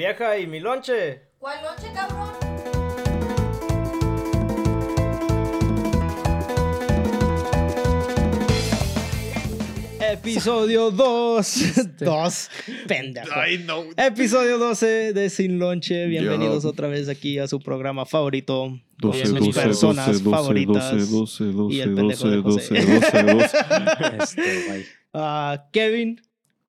[0.00, 1.20] Vieja, ¿y mi lonche?
[1.36, 2.30] ¿Cuál noche, cabrón?
[10.00, 11.98] Episodio 2.
[12.00, 12.50] 2.
[12.88, 13.28] Pendejo.
[13.34, 13.84] Ay, no.
[13.98, 16.06] Episodio 12 de Sin Lonche.
[16.06, 18.70] Bienvenidos otra vez aquí a su programa favorito.
[19.02, 20.92] con 12, sus 12, personas 12, 12, favoritas.
[20.92, 23.22] 12, 12, 12, y el pendejo 12, de 12, José.
[23.22, 23.58] 12, 12.
[24.22, 24.86] Este, güey.
[25.12, 26.22] Ah, Kevin.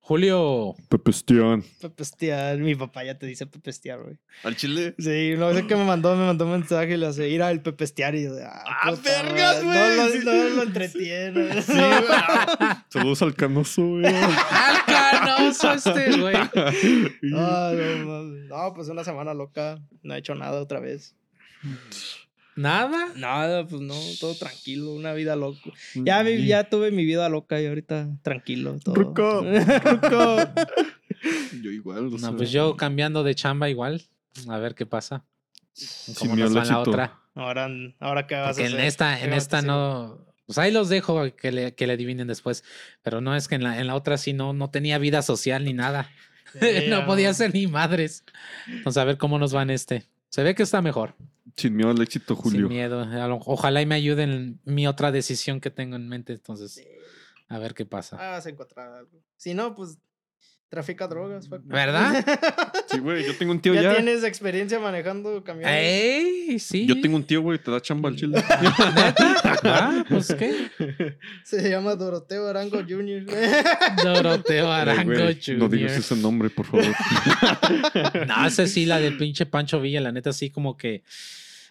[0.03, 1.63] Julio, Pepestián.
[1.79, 2.57] Pepestear.
[2.57, 4.17] Mi papá ya te dice pepestear, güey.
[4.43, 4.95] ¿Al chile?
[4.97, 7.61] Sí, no sé qué me mandó, me mandó un mensaje y le hace ir al
[7.61, 10.21] pepestear y yo ah, ¡Ah, vergas, madre, No, güey!
[10.23, 11.61] lo- no lo entretiene.
[11.61, 12.69] Sí, güey.
[12.89, 14.05] Saludos al canoso, güey.
[14.05, 16.35] al canoso este, güey.
[16.35, 17.71] Ah,
[18.03, 19.79] no, no, pues una semana loca.
[20.01, 21.15] No he hecho nada otra vez.
[22.55, 23.07] Nada.
[23.15, 25.59] Nada, pues no, todo tranquilo, una vida loca.
[25.95, 28.77] Ya, vi- ya tuve mi vida loca y ahorita tranquilo.
[28.83, 28.95] Todo.
[28.95, 30.35] Ruco, ruco.
[31.61, 34.01] Yo igual, No, pues yo cambiando de chamba igual.
[34.47, 35.23] A ver qué pasa.
[36.19, 37.19] ¿Cómo nos va en la otra?
[37.35, 38.79] Ahora, ahora qué vas Porque a hacer.
[38.79, 40.25] en esta, ¿Qué en esta no.
[40.45, 42.63] Pues ahí los dejo que le, que le adivinen después.
[43.03, 45.63] Pero no es que en la, en la otra sí no, no tenía vida social
[45.63, 46.09] ni nada.
[46.89, 48.25] no podía ser ni madres.
[48.67, 50.03] Entonces a ver cómo nos va en este.
[50.31, 51.13] Se ve que está mejor.
[51.57, 52.61] Sin miedo al éxito, Julio.
[52.61, 53.05] Sin miedo.
[53.45, 56.31] Ojalá y me ayuden en mi otra decisión que tengo en mente.
[56.31, 56.81] Entonces,
[57.49, 58.15] a ver qué pasa.
[58.17, 59.21] Ah, vas a encontrar algo.
[59.35, 59.97] Si no, pues
[60.71, 61.49] trafica drogas.
[61.49, 61.61] fuck.
[61.65, 62.25] ¿Verdad?
[62.91, 63.95] Sí, güey, yo tengo un tío ya, ya.
[63.95, 65.73] tienes experiencia manejando camiones.
[65.73, 66.59] ¡Ey!
[66.59, 66.85] Sí.
[66.85, 68.43] Yo tengo un tío, güey, te da chamba al chile.
[69.63, 70.69] Ah, pues qué.
[71.43, 73.25] Se llama Doroteo Arango Jr.
[74.03, 75.57] Doroteo Ay, Arango Jr.
[75.57, 76.85] No digas ese nombre, por favor.
[78.27, 81.03] No, ese sí, la del pinche Pancho Villa, la neta sí como que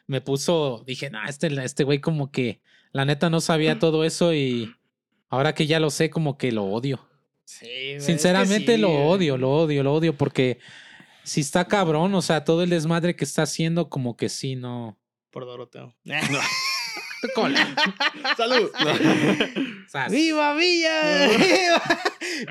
[0.06, 2.60] me puso, dije, no, este, este güey como que
[2.92, 4.74] la neta no sabía todo eso y
[5.28, 7.09] ahora que ya lo sé como que lo odio.
[7.50, 10.60] Sí, güey, es que Sinceramente sí, lo odio, lo odio, lo odio porque
[11.24, 14.96] si está cabrón, o sea, todo el desmadre que está haciendo como que sí, no.
[15.30, 15.92] Por Doroteo.
[18.36, 18.70] ¡Salud!
[19.86, 21.26] O sea, ¡Viva Villa!
[21.26, 21.82] ¡Viva!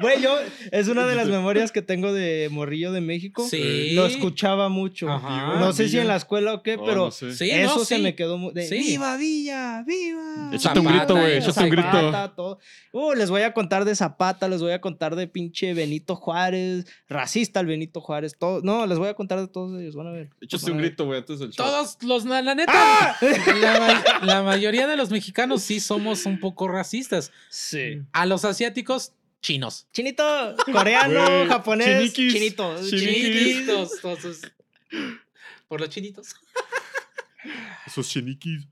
[0.02, 0.38] Güey, yo,
[0.72, 3.48] es una de las memorias que tengo de Morrillo de México.
[3.50, 3.92] Sí.
[3.92, 5.10] Lo escuchaba mucho.
[5.10, 5.60] Ajá.
[5.60, 7.34] no sé si en la escuela o qué, Oh, pero no sé.
[7.36, 8.02] Sí, eso no, se sí.
[8.02, 8.78] me quedó mu- de Sí.
[8.80, 9.84] ¡Viva Villa!
[9.86, 10.52] ¡Viva!
[10.54, 11.88] Échate un grito, güey, échate un grito.
[11.92, 12.60] Zapata, todo.
[12.92, 16.86] Uh, les voy a contar de Zapata, les voy a contar de pinche Benito Juárez,
[17.08, 18.62] racista el Benito Juárez, todo.
[18.64, 20.30] No, les voy a contar de todos ellos, van a ver.
[20.42, 21.66] Échate un grito, güey, antes del show.
[21.66, 23.18] Todos los, la, la neta,
[23.62, 27.32] la, ma- la mayoría de los mexicanos sí somos un poco racistas.
[27.50, 28.02] Sí.
[28.14, 29.88] A los asiáticos, chinos.
[29.94, 32.76] Chinito, coreano, japonés, chiniquis, chinito.
[32.90, 34.42] Chinitos, todos.
[35.68, 36.36] Por los chinitos.
[37.86, 38.68] Esos chiniquis.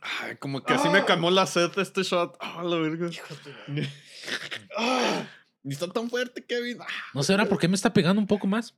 [0.00, 2.36] Ay, como que así me calmó la sed este shot.
[2.40, 3.10] Ah, la verga.
[4.76, 5.26] Ah,
[5.62, 6.78] Ni está tan fuerte, Kevin.
[6.80, 6.86] Ah.
[7.14, 8.74] No sé ahora por qué me está pegando un poco más.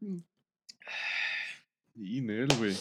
[1.94, 2.76] Y Nel, güey.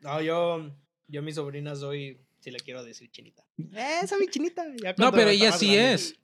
[0.00, 0.70] No, yo,
[1.06, 3.44] yo a mi sobrina soy, si le quiero decir chinita.
[3.74, 4.64] Eh, Esa mi chinita.
[4.82, 5.94] ya No, pero ella sí grande.
[5.94, 6.14] es.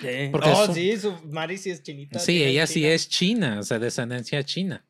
[0.00, 0.28] Sí.
[0.30, 2.18] Porque oh, su- sí, su Mari sí es chinita.
[2.20, 2.88] Sí, ella sí china.
[2.92, 4.84] es china, o sea, descendencia china.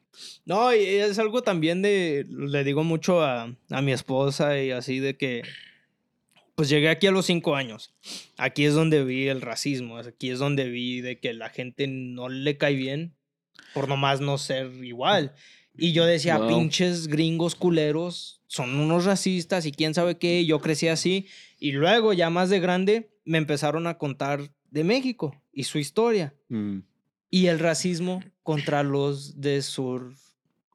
[0.45, 4.99] No, y es algo también de, le digo mucho a, a mi esposa y así
[4.99, 5.43] de que,
[6.55, 7.95] pues llegué aquí a los cinco años.
[8.37, 12.29] Aquí es donde vi el racismo, aquí es donde vi de que la gente no
[12.29, 13.15] le cae bien
[13.73, 15.33] por nomás no ser igual.
[15.77, 16.49] Y yo decía, Wow.
[16.49, 21.27] pinches gringos culeros, son unos racistas y quién sabe qué, yo crecí así.
[21.59, 26.35] Y luego, ya más de grande, me empezaron a contar de México y su historia.
[26.49, 26.81] Mm.
[27.31, 30.13] Y el racismo contra los de sur.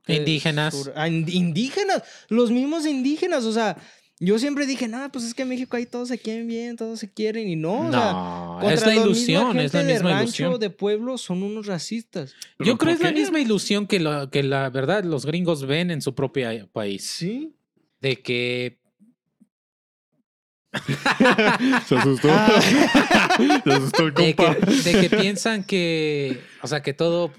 [0.08, 0.74] de Indígenas.
[0.76, 3.76] sur- ah, ind- indígenas, los mismos indígenas, o sea,
[4.20, 7.00] yo siempre dije, nada, pues es que en México ahí todos se quieren bien, todos
[7.00, 9.84] se quieren y no, o sea, No, contra es la misma ilusión, es la gente
[9.84, 10.60] de misma rancho, ilusión.
[10.60, 12.34] de pueblo, son unos racistas.
[12.58, 15.66] ¿Pero Yo creo es por la misma ilusión que, lo, que la verdad los gringos
[15.66, 17.04] ven en su propio país.
[17.06, 17.54] Sí.
[18.00, 18.80] De que
[21.88, 22.30] Se asustó.
[23.64, 24.56] Se asustó el de compa.
[24.56, 27.32] que, de que piensan que, o sea, que todo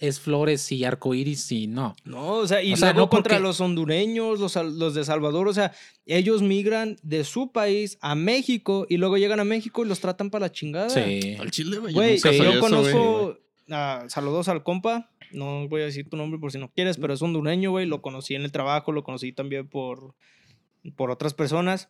[0.00, 1.94] es flores y arcoíris y no.
[2.04, 5.04] No, o sea, y O sea, luego no contra porque- los hondureños, los, los de
[5.04, 5.72] Salvador, o sea,
[6.06, 10.30] ellos migran de su país a México y luego llegan a México y los tratan
[10.30, 10.90] para la chingada.
[10.90, 11.36] Sí.
[11.38, 11.94] Al chile, güey.
[11.94, 13.38] Güey, nunca sí, yo conozco.
[13.70, 15.10] ah, saludos al compa.
[15.32, 17.84] No voy a decir tu nombre por si no quieres, pero es hondureño, güey.
[17.86, 20.14] Lo conocí en el trabajo, lo conocí también por,
[20.94, 21.88] por otras personas.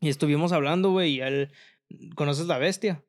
[0.00, 1.16] Y estuvimos hablando, güey.
[1.16, 1.50] Y él.
[2.14, 3.04] ¿Conoces la bestia?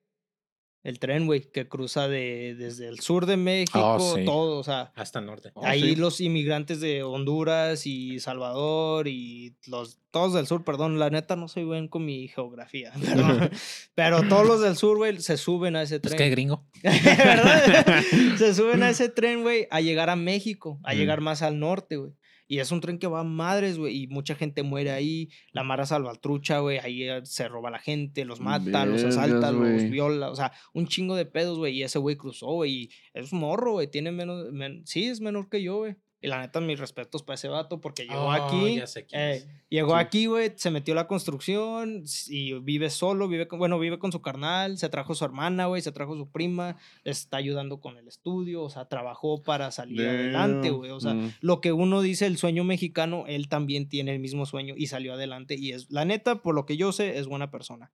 [0.84, 4.26] El tren, güey, que cruza de, desde el sur de México, sí.
[4.26, 5.52] todo, o sea, Hasta el norte.
[5.54, 5.96] Oh, ahí sí.
[5.96, 11.48] los inmigrantes de Honduras y Salvador y los todos del sur, perdón, la neta no
[11.48, 13.50] soy buen con mi geografía, pero,
[13.96, 16.28] pero todos los del sur, güey, se suben a ese Pues tren.
[16.28, 16.66] qué gringo.
[16.84, 18.02] ¿Verdad?
[18.38, 20.98] Se suben a ese tren, güey, a llegar a México, a Mm.
[20.98, 22.12] llegar más al norte, güey.
[22.48, 25.30] Y es un tren que va a madres, güey, y mucha gente muere ahí.
[25.54, 29.52] La Mara Salvatrucha, güey, ahí eh, se roba a la gente, los mata, los asalta,
[29.52, 31.76] los viola, o sea, un chingo de pedos, güey.
[31.78, 35.50] Y ese güey cruzó, güey, y es morro, güey, tiene menos, men- sí, es menor
[35.50, 35.96] que yo, güey.
[36.24, 38.78] Y la neta, mis respetos para ese vato, porque llegó Oh, aquí.
[38.78, 39.48] ya sé quién eh, es.
[39.70, 40.00] Llegó Sí.
[40.00, 44.14] aquí, güey, se metió a la construcción y vive solo, vive con, bueno, vive con
[44.14, 47.98] su carnal, se trajo su hermana, güey, se trajo su prima, les está ayudando con
[47.98, 51.34] el estudio, o sea, trabajó para salir adelante, güey, o sea, Mm.
[51.42, 55.14] lo que uno dice el sueño mexicano, él también tiene el mismo sueño y salió
[55.16, 57.92] adelante y es, la neta, por lo que yo sé, es buena persona.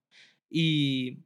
[0.48, 1.18] Y,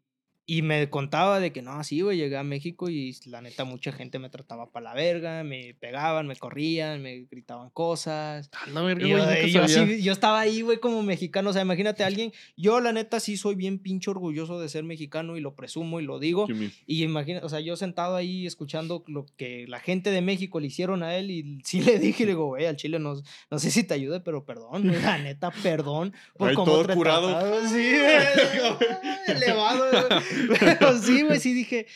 [0.46, 3.92] y me contaba de que no, sí, güey, llegué a México y la neta mucha
[3.92, 8.50] gente me trataba para la verga, me pegaban, me corrían, me gritaban cosas.
[8.72, 9.86] La verga, Y yo, güey, yo sabía.
[9.96, 11.48] sí- yo estaba ahí, güey, como mexicano.
[11.48, 12.32] O sea, imagínate a alguien.
[12.56, 16.04] Yo, la neta, sí soy bien pinche orgulloso de ser mexicano y lo presumo y
[16.04, 16.46] lo digo.
[16.86, 20.66] Y imagina, o sea, yo sentado ahí escuchando lo que la gente de México le
[20.66, 23.14] hicieron a él y sí le dije, le digo, güey, al chile no,
[23.50, 27.28] no sé si te ayude, pero perdón, güey, la neta, perdón por cómo todo curado.
[27.28, 27.68] trataron".
[27.70, 30.33] Sí, güey, elevado, güey.
[30.60, 31.86] Pero sí, güey, sí dije,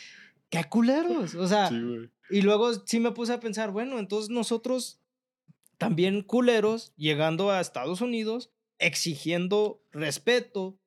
[0.50, 1.34] qué culeros.
[1.34, 1.76] O sea, Sí,
[2.30, 5.00] y luego sí me puse a pensar, bueno, entonces nosotros
[5.78, 10.78] también culeros, llegando a Estados Unidos, exigiendo respeto.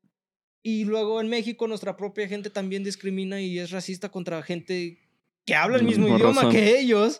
[0.64, 5.00] Y luego en México nuestra propia gente también discrimina y es racista contra gente
[5.46, 6.50] que habla el mismo idioma raza.
[6.50, 7.20] que ellos,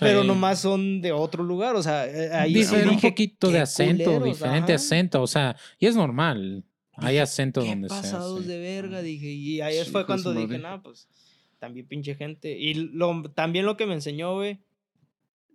[0.00, 0.26] pero Sí.
[0.26, 1.76] nomás son de otro lugar.
[1.76, 4.82] O sea, eh, ahí sí Difiere un dije, poquito de "Qué acento, culeros", diferente ajá.
[4.82, 6.64] acento, o sea, y es normal.
[7.02, 8.00] Hay Dije, acento Qué donde sea.
[8.02, 8.46] pasados sí.
[8.48, 9.26] de verga, dije.
[9.28, 11.08] Y ahí Sí, fue cuando dije, no, pues
[11.58, 12.50] también pinche gente.
[12.58, 14.60] Y lo, también lo que me enseñó, güey,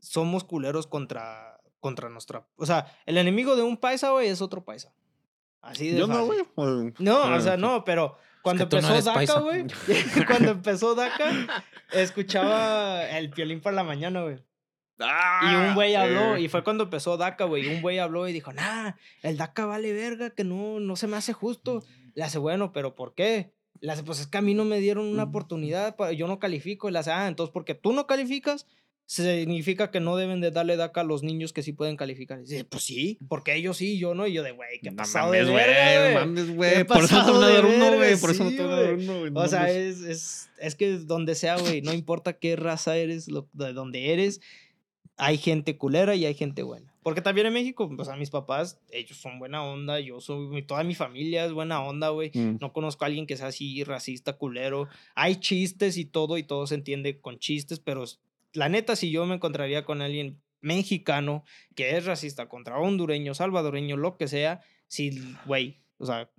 [0.02, 2.48] somos culeros contra, contra nuestra.
[2.56, 4.94] O sea, el enemigo de un paisa, güey, es otro paisa.
[5.62, 6.28] Así de Yo no, fácil.
[6.28, 6.46] güey.
[6.56, 7.62] pues, No, o sea, sí.
[7.62, 9.66] no, pero cuando tú no empezó eres DACA, güey,
[10.28, 14.38] cuando empezó DACA, escuchaba el violín para la mañana, güey.
[15.00, 16.42] Y Ah, un güey habló, eh.
[16.42, 17.66] y fue cuando empezó DACA, güey.
[17.66, 21.08] y Un güey habló y dijo, nah, el DACA vale verga, que no, no se
[21.08, 21.84] me hace justo.
[22.16, 23.52] Le hace, bueno, pero ¿por qué?
[23.80, 26.90] Le hace, pues es que a mí no me dieron una oportunidad, yo no califico.
[26.90, 28.66] Y le hace, ah, entonces porque tú no calificas,
[29.06, 32.40] significa que no deben de darle DACA a los niños que sí pueden calificar.
[32.40, 34.28] Y dice, pues sí, porque ellos sí, yo no.
[34.28, 35.66] Y yo de, güey, qué No pasado mames, de güey.
[35.66, 36.16] verga, No güey.
[36.26, 36.84] mames, güey.
[36.86, 38.18] Por eso no te uno, güey.
[38.18, 39.04] Por eso no sí, te dar güey.
[39.06, 39.32] uno, güey.
[39.32, 43.28] no O sea, es, es, es que donde sea, güey, no importa qué raza eres,
[43.30, 44.42] lo, de donde eres,
[45.18, 46.94] hay gente culera y hay gente buena.
[47.02, 50.84] Porque también en México, o sea, mis papás, ellos son buena onda, yo soy, toda
[50.84, 52.32] mi familia es buena onda, güey.
[52.34, 52.58] Mm.
[52.60, 54.88] No conozco a alguien que sea así racista, culero.
[55.16, 58.04] Hay chistes y todo, y todo se entiende con chistes, pero
[58.54, 61.44] la neta, si yo me encontraría con alguien mexicano
[61.76, 66.30] que es racista contra hondureño, salvadoreño, lo que sea, sí, güey, o sea,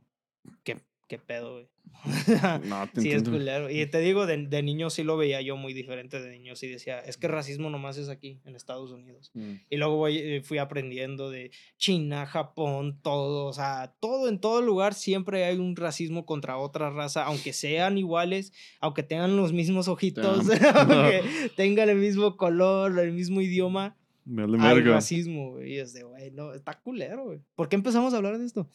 [0.64, 1.68] qué, qué pedo, güey.
[2.64, 3.70] No, te Sí, es culero.
[3.70, 6.56] Y te digo, de, de niño sí lo veía yo muy diferente de niño.
[6.56, 9.30] Sí decía, es que racismo nomás es aquí, en Estados Unidos.
[9.34, 9.54] Mm.
[9.70, 13.46] Y luego voy, eh, fui aprendiendo de China, Japón, todo.
[13.46, 17.98] O sea, todo, en todo lugar siempre hay un racismo contra otra raza, aunque sean
[17.98, 21.22] iguales, aunque tengan los mismos ojitos, aunque
[21.56, 23.96] tengan el mismo color, el mismo idioma.
[24.24, 25.72] Me vale Hay racismo, güey.
[25.72, 27.40] Y es de, güey, no, está culero, güey.
[27.54, 28.68] ¿Por qué empezamos a hablar de esto?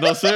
[0.00, 0.28] no sé.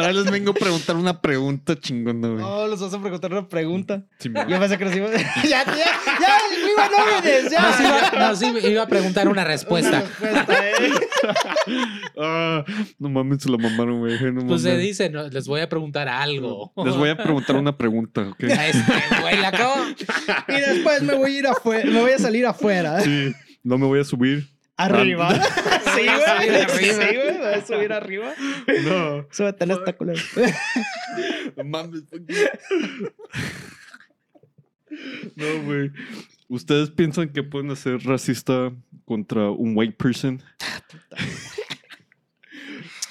[0.00, 2.42] Pero ahí les vengo a preguntar una pregunta chingona, güey.
[2.42, 4.02] Oh, los vas a preguntar una pregunta.
[4.18, 5.10] Sí, me- Yo pensé que nos iba...
[5.14, 7.60] ya, ya, ya, viva nómines, ya.
[7.60, 10.02] Nos iba, nos iba- iba a preguntar una respuesta.
[10.20, 10.90] Una respuesta, eh.
[12.22, 12.64] Ah,
[12.98, 14.18] no mames, se la mamaron, güey.
[14.32, 16.72] No Pues se dice, no, les voy a preguntar algo.
[16.84, 18.44] Les voy a preguntar una pregunta, ¿ok?
[18.44, 19.74] A este güey la acabo.
[20.48, 23.00] Y después me voy a ir afuera, me voy a salir afuera.
[23.00, 24.48] Sí, no me voy a subir.
[24.76, 25.38] Arriba.
[25.94, 26.62] Sí, Voy a subir güey.
[26.62, 27.08] arriba.
[27.08, 27.38] Sí, güey.
[27.38, 28.32] Voy a subir arriba.
[28.84, 30.20] No, Súbete culera.
[31.56, 32.02] no mames.
[35.36, 35.90] No, güey.
[36.48, 38.72] ¿Ustedes piensan que pueden ser racista
[39.04, 40.42] contra un white person?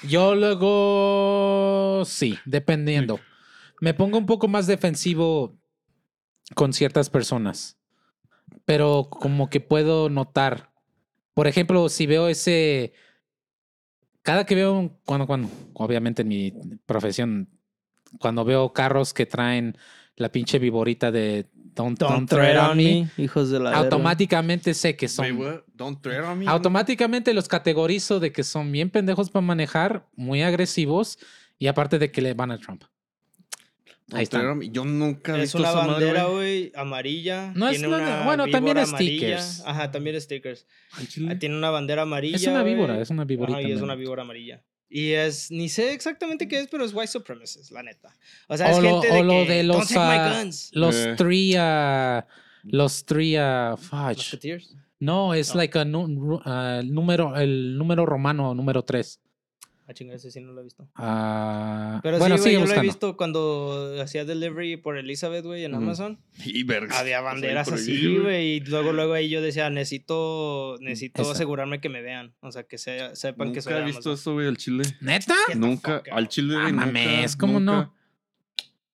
[0.02, 3.18] Yo luego sí, dependiendo.
[3.80, 5.58] Me pongo un poco más defensivo
[6.54, 7.78] con ciertas personas,
[8.64, 10.69] pero como que puedo notar.
[11.40, 12.92] Por ejemplo, si veo ese.
[14.20, 16.52] Cada que veo, un- cuando, cuando, obviamente en mi
[16.84, 17.48] profesión,
[18.18, 19.74] cuando veo carros que traen
[20.16, 25.08] la pinche viborita de Don't, don't, tread on me, hijos de la automáticamente sé que
[25.08, 25.34] son.
[25.40, 25.60] Wait?
[25.72, 26.46] Don't tread on me.
[26.46, 31.18] Automáticamente los categorizo de que son bien pendejos para manejar, muy agresivos
[31.58, 32.84] y aparte de que le van a Trump.
[34.12, 34.42] Ahí está.
[34.70, 36.72] Yo nunca he Es visto una esa bandera, güey.
[36.74, 37.52] amarilla.
[37.54, 39.60] No es tiene nada- una bueno, también víbora stickers.
[39.60, 39.70] amarilla.
[39.70, 40.66] Ajá, también stickers.
[40.92, 42.36] Ah, Tiene una bandera amarilla.
[42.36, 43.02] Es una víbora, güey.
[43.02, 43.58] es una víborita.
[43.58, 43.84] Ajá, y es ¿no?
[43.84, 44.62] una víbora amarilla.
[44.88, 48.12] Y es, ni sé exactamente qué es, pero es white supremacist, la neta.
[48.48, 50.16] O sea, es o lo, gente de o lo que, de "Don't los, take my
[50.18, 50.70] ah, guns".
[50.74, 51.14] los Eh.
[51.16, 52.26] three, ah,
[52.64, 54.36] los three, ah, fudge.
[54.98, 55.60] No, es No.
[55.60, 59.20] like a nu- el número, el número romano, número 3.
[59.90, 60.88] Ah, chinga, ese sí no lo he visto.
[60.94, 65.64] Ah, Pero bueno, sí, güey, yo lo he visto cuando hacía delivery por Elizabeth, güey,
[65.64, 65.74] en.
[65.74, 66.20] Amazon.
[66.44, 66.96] Y vergas.
[66.96, 68.54] Había banderas así, güey.
[68.56, 71.32] Y luego, luego ahí yo decía, necesito, necesito Esa.
[71.32, 72.34] asegurarme que me vean.
[72.40, 74.12] O sea, que se- sepan que soy Nunca he visto Amazon.
[74.14, 74.84] eso, güey, al chile.
[75.00, 75.34] ¿Neta?
[75.56, 77.76] Nunca, fuck al chile, Ah, güey, nunca, mames, ¿cómo no?
[77.76, 77.92] nunca.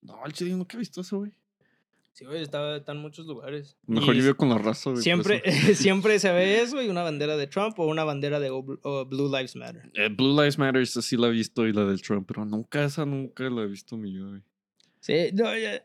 [0.01, 1.31] No, al chile nunca he visto eso, güey.
[2.17, 3.77] Sí, güey, está, está en muchos lugares.
[3.85, 4.95] Mejor Y yo vivo con la raza, güey.
[4.95, 5.43] por Siempre,
[5.75, 9.05] siempre se ve eso y una bandera de Trump o una bandera de O- o
[9.05, 9.91] Blue Lives Matter.
[9.93, 12.83] Eh, Blue Lives Matter, esa sí la he visto y la del Trump, pero nunca
[12.83, 14.41] esa, nunca la he visto mi yo, güey.
[14.99, 15.83] Sí, no, ya-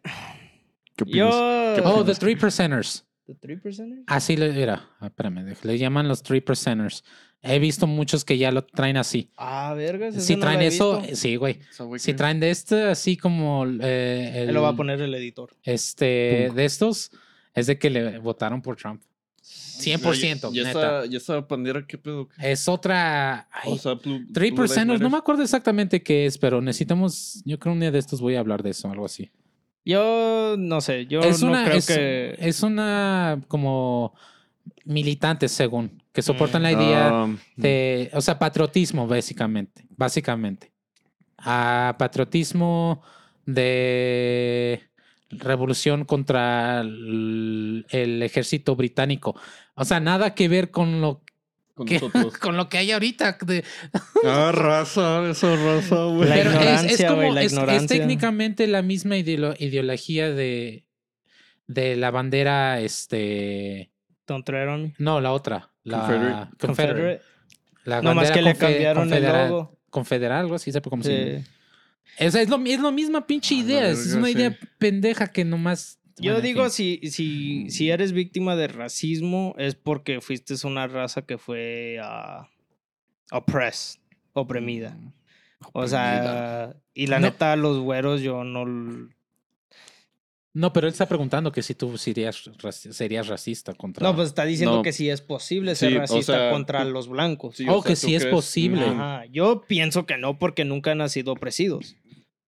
[0.96, 1.34] ¿Qué opinas?
[1.34, 1.72] yo...
[1.76, 3.04] ¿Qué Oh, the three percenters.
[3.26, 4.04] ¿The 3%?
[4.06, 4.88] Así le era.
[5.00, 7.04] Ah, Espérame, le llaman los three percenters.
[7.40, 9.30] He visto muchos que ya lo traen así.
[9.36, 10.22] Ah, vergas.
[10.24, 11.16] Si traen eso, visto.
[11.16, 11.58] sí, güey.
[11.98, 15.50] Si traen de este, así como eh, Él el, lo va a poner el editor.
[15.64, 17.10] este, de estos,
[17.54, 19.02] es de que le votaron por Trump.
[19.42, 20.70] 100%, ¿Y neta.
[20.70, 22.28] esa, ¿Y esa bandera qué pedo?
[22.38, 23.48] Es otra.
[23.50, 27.42] ay, o sea, Blue, Three percenters, no me acuerdo exactamente qué es, pero necesitamos.
[27.44, 29.30] Yo creo un día de estos voy a hablar de eso, algo así.
[29.84, 32.36] Yo no sé, yo es no una, creo es, que...
[32.38, 34.14] es una como
[34.84, 36.64] militantes, según, que soportan Mm.
[36.64, 40.72] la idea Ah, de, o sea, patriotismo, básicamente, básicamente.
[41.38, 43.02] Ah, patriotismo
[43.46, 44.82] de
[45.30, 49.34] revolución contra el, el ejército británico.
[49.74, 51.22] O sea, nada que ver con lo
[51.82, 52.38] con que, nosotros.
[52.38, 53.38] con lo que hay ahorita.
[53.46, 53.64] de-
[54.24, 56.28] Ah, raza, esa raza, güey.
[56.28, 60.84] La pero es- como, la es- es técnicamente la misma ideolo- ideología de,
[61.66, 63.90] de la bandera, este,
[64.26, 64.48] Don't
[64.98, 66.34] no, la otra, la Confederate.
[66.34, 66.66] Confederate.
[66.66, 67.22] Confederate.
[67.84, 69.76] La No más que le cambiaron el logo.
[69.90, 71.44] Confederal, algo así, sepa cómo se llama.
[72.18, 73.88] Es, es, lo, es lo misma pinche la idea.
[73.88, 74.32] es una sí.
[74.32, 75.98] idea pendeja que nomás.
[76.18, 81.22] Yo bueno, digo, si, si, si eres víctima de racismo, es porque fuiste una raza
[81.22, 82.48] que fue ah,
[83.30, 84.00] oppressed,
[84.34, 84.96] oprimida.
[85.72, 87.26] O sea, y la No.
[87.28, 89.08] neta, los güeros yo no...
[90.54, 92.50] No, pero él está preguntando que si tú serías,
[92.90, 94.06] serías racista contra.
[94.06, 94.82] No, pues está diciendo No.
[94.82, 97.56] que sí es posible ser Sí, o racista sea, contra tú- los blancos.
[97.56, 98.84] Sí, Oh, o sea, que ¿tú sí es posible.
[98.84, 99.24] Ajá.
[99.30, 101.96] Yo pienso que no, porque nunca han sido opresidos.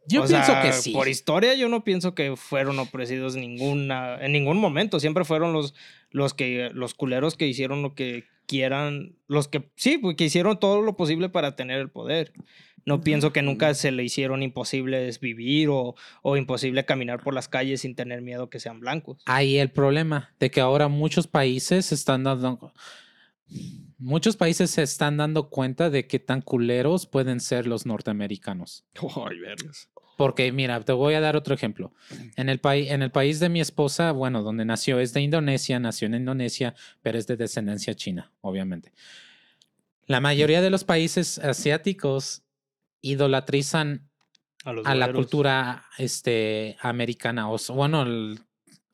[0.07, 0.93] Yo O pienso sea, que sí.
[0.93, 5.01] Por historia, yo no pienso que fueron opresidos ninguna, en ningún momento.
[5.01, 5.75] Siempre fueron los,
[6.11, 10.59] los que, los culeros que hicieron lo que quieran, los que sí, pues, que hicieron
[10.59, 12.33] todo lo posible para tener el poder.
[12.87, 17.49] No pienso que nunca se le hicieron imposibles vivir o, o imposible caminar por las
[17.49, 19.23] calles sin tener miedo que sean blancos.
[19.25, 22.75] Ahí el problema de que ahora muchos países están dando.
[23.99, 28.85] Muchos países se están dando cuenta de qué tan culeros pueden ser los norteamericanos.
[29.17, 29.89] Ay, vergas.
[30.17, 31.93] Porque, mira, te voy a dar otro ejemplo.
[32.37, 35.79] En el, país en el país de mi esposa, bueno, donde nació, es de Indonesia,
[35.81, 38.93] nació en Indonesia, pero es de descendencia china, obviamente.
[40.07, 42.43] La mayoría de los países asiáticos
[43.01, 44.09] idolatrizan
[44.85, 48.41] A, la cultura este, americana, o bueno, el-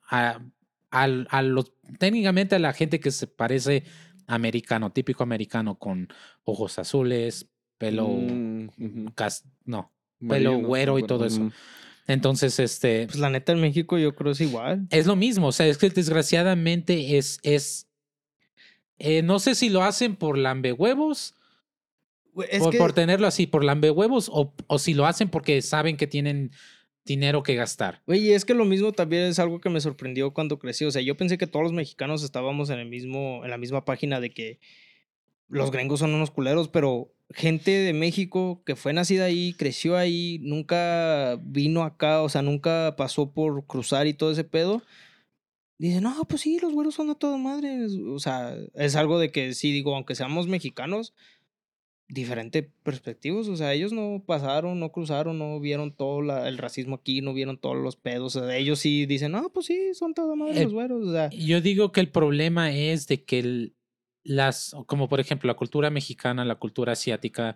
[0.08, 0.40] a,
[0.90, 3.84] a los, técnicamente a la gente que se parece
[4.26, 6.08] americano, típico americano, con
[6.44, 7.48] ojos azules,
[7.78, 9.92] pelo, Mm, cas- no,
[10.28, 11.50] Pelo Marino, güero y todo eso.
[12.06, 14.86] entonces, este, Pues la neta en México yo creo es igual.
[14.90, 17.86] es lo mismo, o sea, es que desgraciadamente es, es,
[18.98, 21.34] eh, no sé si lo hacen por lambehuevos,
[22.48, 25.96] Es por, que- por tenerlo así, por lambehuevos, o, o si lo hacen porque saben
[25.96, 26.52] que tienen
[27.04, 28.02] dinero que gastar.
[28.06, 30.84] Güey, y es que lo mismo también es algo que me sorprendió cuando crecí.
[30.84, 33.84] O sea, yo pensé que todos los mexicanos estábamos en el mismo, en la misma
[33.84, 34.60] página de que
[35.48, 40.38] los gringos son unos culeros, pero gente de México que fue nacida ahí, creció ahí,
[40.42, 44.82] nunca vino acá, o sea, nunca pasó por cruzar y todo ese pedo.
[45.78, 47.86] Dice, no, pues sí, los güeros son a toda madre.
[48.08, 51.14] O sea, es algo de que sí, digo, aunque seamos mexicanos,
[52.08, 53.48] diferente perspectivos.
[53.48, 57.32] O sea, ellos no pasaron, no cruzaron, no vieron todo la- el racismo aquí, no
[57.32, 58.34] vieron todos los pedos.
[58.36, 61.06] O sea, ellos sí dicen, no, pues sí, son toda madre Eh, los güeros.
[61.06, 63.74] O sea, Yo digo que el problema es de que el-
[64.24, 67.54] las, como por ejemplo la cultura mexicana, la cultura asiática,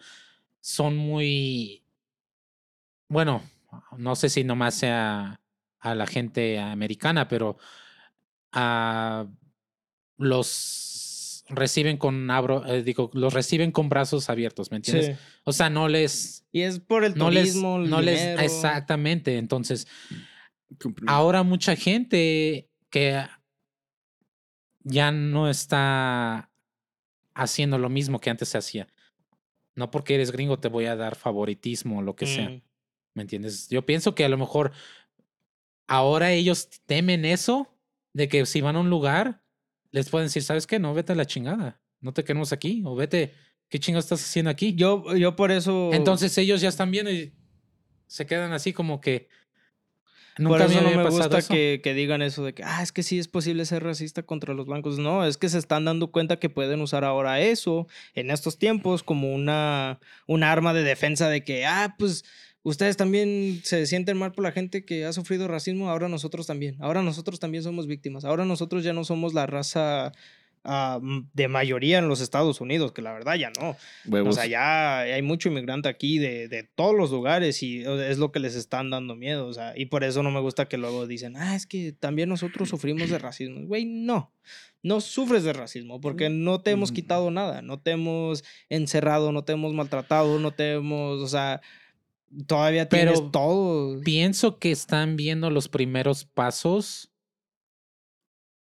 [0.61, 1.85] son muy,
[3.09, 3.43] bueno,
[3.97, 5.41] no sé si nomás sea
[5.81, 7.59] a la gente americana, pero
[8.53, 9.27] a
[10.17, 15.17] los reciben con abro, eh, digo, los reciben con brazos abiertos, ¿me entiendes?
[15.17, 15.23] Sí.
[15.45, 19.37] O sea, no les, Y es por el no les, turismo, el no les, exactamente.
[19.37, 19.87] Entonces,
[21.07, 23.23] ahora mucha gente que
[24.85, 26.51] ya no está
[27.35, 28.89] haciendo lo mismo que antes se hacía.
[29.75, 32.49] No porque eres gringo te voy a dar favoritismo o lo que sea.
[32.49, 32.63] Mm.
[33.15, 33.69] ¿Me entiendes?
[33.69, 34.73] Yo pienso que a lo mejor
[35.87, 37.69] ahora ellos temen eso
[38.13, 39.43] de que si van a un lugar,
[39.91, 40.79] les pueden decir, ¿sabes qué?
[40.79, 41.81] No, vete a la chingada.
[42.01, 42.83] No te queremos aquí.
[42.85, 43.33] O vete,
[43.69, 44.75] ¿qué chingados estás haciendo aquí?
[44.75, 45.91] Yo, yo por eso.
[45.93, 47.33] Entonces ellos ya están viendo y
[48.07, 49.29] se quedan así como que.
[50.37, 51.53] Por Nunca eso no me gusta eso.
[51.53, 54.53] que, que digan eso de que, ah, es que sí es posible ser racista contra
[54.55, 54.99] los blancos.
[54.99, 59.03] No, es que se están dando cuenta que pueden usar ahora eso en estos tiempos
[59.03, 62.25] como una, un arma de defensa de que, ah, pues
[62.65, 66.77] ustedes también se sienten mal por la gente que ha sufrido racismo, ahora nosotros también.
[66.81, 68.25] Ahora nosotros también somos víctimas.
[68.25, 70.13] Ahora nosotros ya no somos la raza
[70.65, 73.77] m- de mayoría en los Estados Unidos, que la verdad ya no.
[74.31, 78.33] O sea, ya hay mucho inmigrante aquí de, de todos los lugares y es lo
[78.33, 79.47] que les están dando miedo.
[79.47, 82.29] O sea, y por eso no me gusta que luego dicen, ah, es que también
[82.29, 83.67] nosotros sufrimos de racismo.
[83.67, 84.33] Güey, no.
[84.83, 87.63] No sufres de racismo porque no te hemos quitado nada.
[87.63, 91.63] No te hemos encerrado, no te hemos maltratado, no te hemos, o sea,
[92.47, 94.01] todavía Pero tienes todo.
[94.03, 97.11] Pienso que están viendo los primeros pasos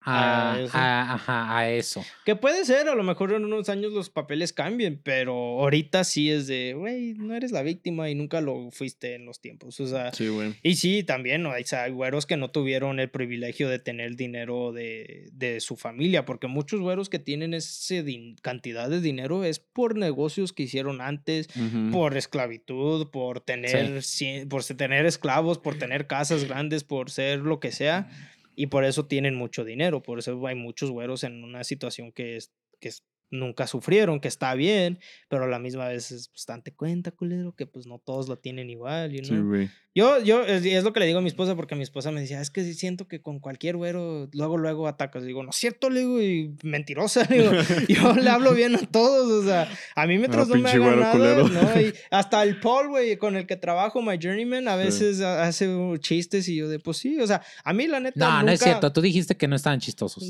[0.02, 0.76] a, A eso.
[0.76, 2.04] a- ajá, a eso.
[2.24, 6.30] Que puede ser, a lo mejor en unos años los papeles cambien, pero ahorita sí
[6.30, 9.78] es de, güey, no eres la víctima y nunca lo fuiste en los tiempos.
[9.80, 10.54] O sea, Sí, güey.
[10.62, 11.52] Y sí, también ¿no?
[11.52, 16.46] hay, güeros que no tuvieron el privilegio de tener dinero de, de su familia, porque
[16.46, 17.94] muchos güeros que tienen esa
[18.42, 21.48] cantidad de dinero es por negocios que hicieron antes,
[21.92, 24.00] por esclavitud, por tener,
[24.48, 28.08] por tener esclavos, por tener casas grandes, por ser lo que sea,
[28.56, 32.36] y por eso tienen mucho dinero, por eso hay muchos güeros en una situación que
[32.36, 36.46] es, que es- nunca sufrieron, que está bien, pero a la misma vez es, pues
[36.46, 39.46] date cuenta, culero, que pues no todos lo tienen igual, you Sí, know?
[39.46, 39.70] güey.
[39.92, 42.20] Yo, yo, es, es lo que le digo a mi esposa, porque mi esposa me
[42.20, 45.24] decía, es que sí siento que con cualquier güero, luego, luego atacas.
[45.24, 47.52] Digo, no es cierto, le digo, y mentirosa, le digo,
[47.88, 50.82] yo le hablo bien a todos, o sea, a mí mientras no, me pinche hagan
[50.86, 51.48] güero nada, culero.
[51.48, 51.80] ¿no?
[51.80, 54.84] Y hasta el Paul, güey, con el que trabajo, My Journeyman, a Sí.
[54.84, 55.68] veces ha- hace
[55.98, 58.60] chistes y yo de, pues sí, o sea, a mí la neta No, no es
[58.60, 58.92] nunca- cierto.
[58.92, 60.24] Tú dijiste que no estaban chistosos.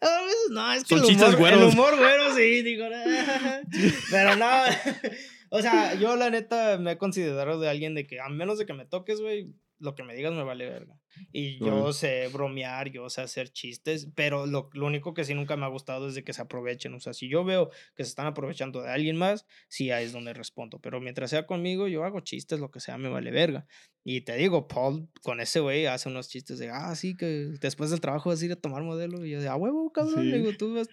[0.00, 1.72] A veces no, es que Son el humor, el güeros.
[1.74, 3.60] humor güero sí, digo, "Ah".
[4.10, 4.50] pero no,
[5.50, 8.66] o sea, yo la neta me he considerado de alguien de que a menos de
[8.66, 10.94] que me toques, güey, lo que me digas me vale verga.
[11.32, 11.92] Y yo Órale.
[11.92, 15.68] sé bromear, yo sé hacer chistes, pero lo, lo único que sí nunca me ha
[15.68, 18.82] gustado es de que se aprovechen, o sea, si yo veo que se están aprovechando
[18.82, 22.60] de alguien más, sí ahí es donde respondo, pero mientras sea conmigo, yo hago chistes,
[22.60, 23.66] lo que sea, me vale verga.
[24.06, 27.90] Y te digo, Paul con ese güey hace unos chistes de, ah, sí, que después
[27.90, 29.24] del trabajo vas a ir a tomar modelo.
[29.24, 30.24] Y yo de, ah, huevo, cabrón.
[30.24, 30.30] Sí.
[30.32, 30.88] digo, tú vas,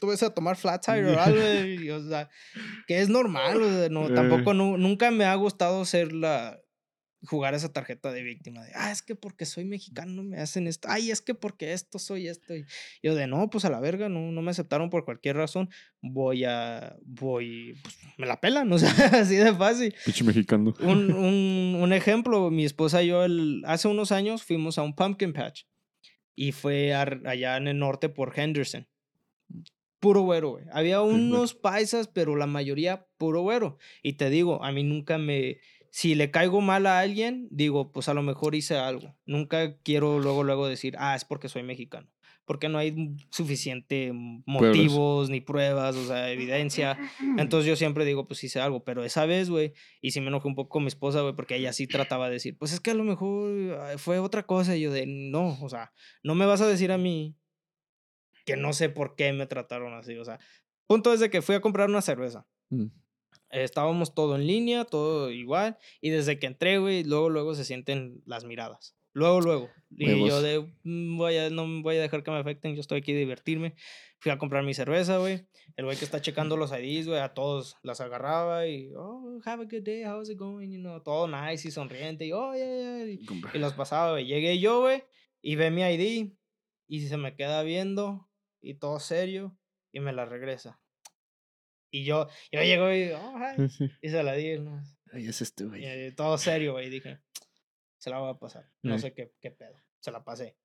[0.00, 1.66] tú vas a tomar flat tire o algo.
[1.66, 2.30] Y, o sea,
[2.86, 3.60] que es normal.
[3.62, 4.14] o sea, no, Eh.
[4.14, 6.58] tampoco, nu- nunca me ha gustado ser la
[7.24, 10.88] jugar esa tarjeta de víctima de, ah, es que porque soy mexicano me hacen esto,
[10.90, 12.54] ay, es que porque esto soy esto.
[12.54, 12.66] Y
[13.02, 16.44] yo de, no, pues a la verga, no, no me aceptaron por cualquier razón, voy
[16.44, 20.74] a, voy, pues me la pelan, o sea, así de fácil Pinche mexicano.
[20.80, 24.94] un, un, un ejemplo, mi esposa y yo el, hace unos años fuimos a un
[24.94, 25.64] pumpkin patch
[26.34, 28.88] y fue allá en el norte por Henderson.
[30.00, 30.64] Puro güero, güey.
[30.72, 33.78] Había unos paisas, pero la mayoría puro güero.
[34.02, 35.58] Y te digo, a mí nunca me...
[35.94, 39.14] Si le caigo mal a alguien, digo, pues a lo mejor hice algo.
[39.26, 42.10] Nunca quiero luego, luego decir, ah, es porque soy mexicano.
[42.44, 46.98] Porque no hay suficiente motivos ni pruebas, o sea, evidencia.
[47.38, 50.48] Entonces yo siempre digo, pues hice algo, pero esa vez, güey, y sí me enojé
[50.48, 52.90] un poco con mi esposa, güey, porque ella sí trataba de decir, pues es que
[52.90, 54.74] a lo mejor fue otra cosa.
[54.76, 55.92] Y yo de, no, o sea,
[56.24, 57.36] no me vas a decir a mí
[58.44, 60.18] que no sé por qué me trataron así.
[60.18, 60.40] O sea,
[60.88, 62.48] punto es de que fui a comprar una cerveza.
[62.70, 62.86] Mm.
[63.62, 65.78] Estábamos todo en línea, todo igual.
[66.00, 68.96] Y desde que entré, güey, luego, luego se sienten las miradas.
[69.12, 69.70] Luego, luego.
[69.96, 72.98] Y yo de, "Mm, voy a, no voy a dejar que me afecten, yo estoy
[72.98, 73.76] aquí a divertirme.
[74.18, 75.46] Fui a comprar mi cerveza, güey.
[75.76, 79.62] El güey que está checando los IDs, güey, a todos las agarraba y, oh, have
[79.62, 80.70] a good day, how's it going?
[80.70, 82.26] You know, todo nice y sonriente.
[82.26, 83.06] Y, oh, yeah, yeah.
[83.06, 84.26] Y, y los pasaba, güey.
[84.26, 85.04] Llegué yo, güey,
[85.42, 86.32] y ve mi ID
[86.88, 88.28] y se me queda viendo
[88.60, 89.56] y todo serio
[89.92, 90.80] y me la regresa.
[91.94, 93.68] Y yo, yo llego y, oh, hi.
[93.68, 93.88] Sí.
[94.02, 94.82] Y se la di, ¿no?
[95.12, 95.82] Ay, es este, güey.
[95.82, 96.90] Y, eh, todo serio, güey.
[96.90, 97.20] Dije,
[97.98, 98.68] se la voy a pasar.
[98.82, 99.76] No sé qué, qué pedo.
[100.00, 100.56] Se la pasé.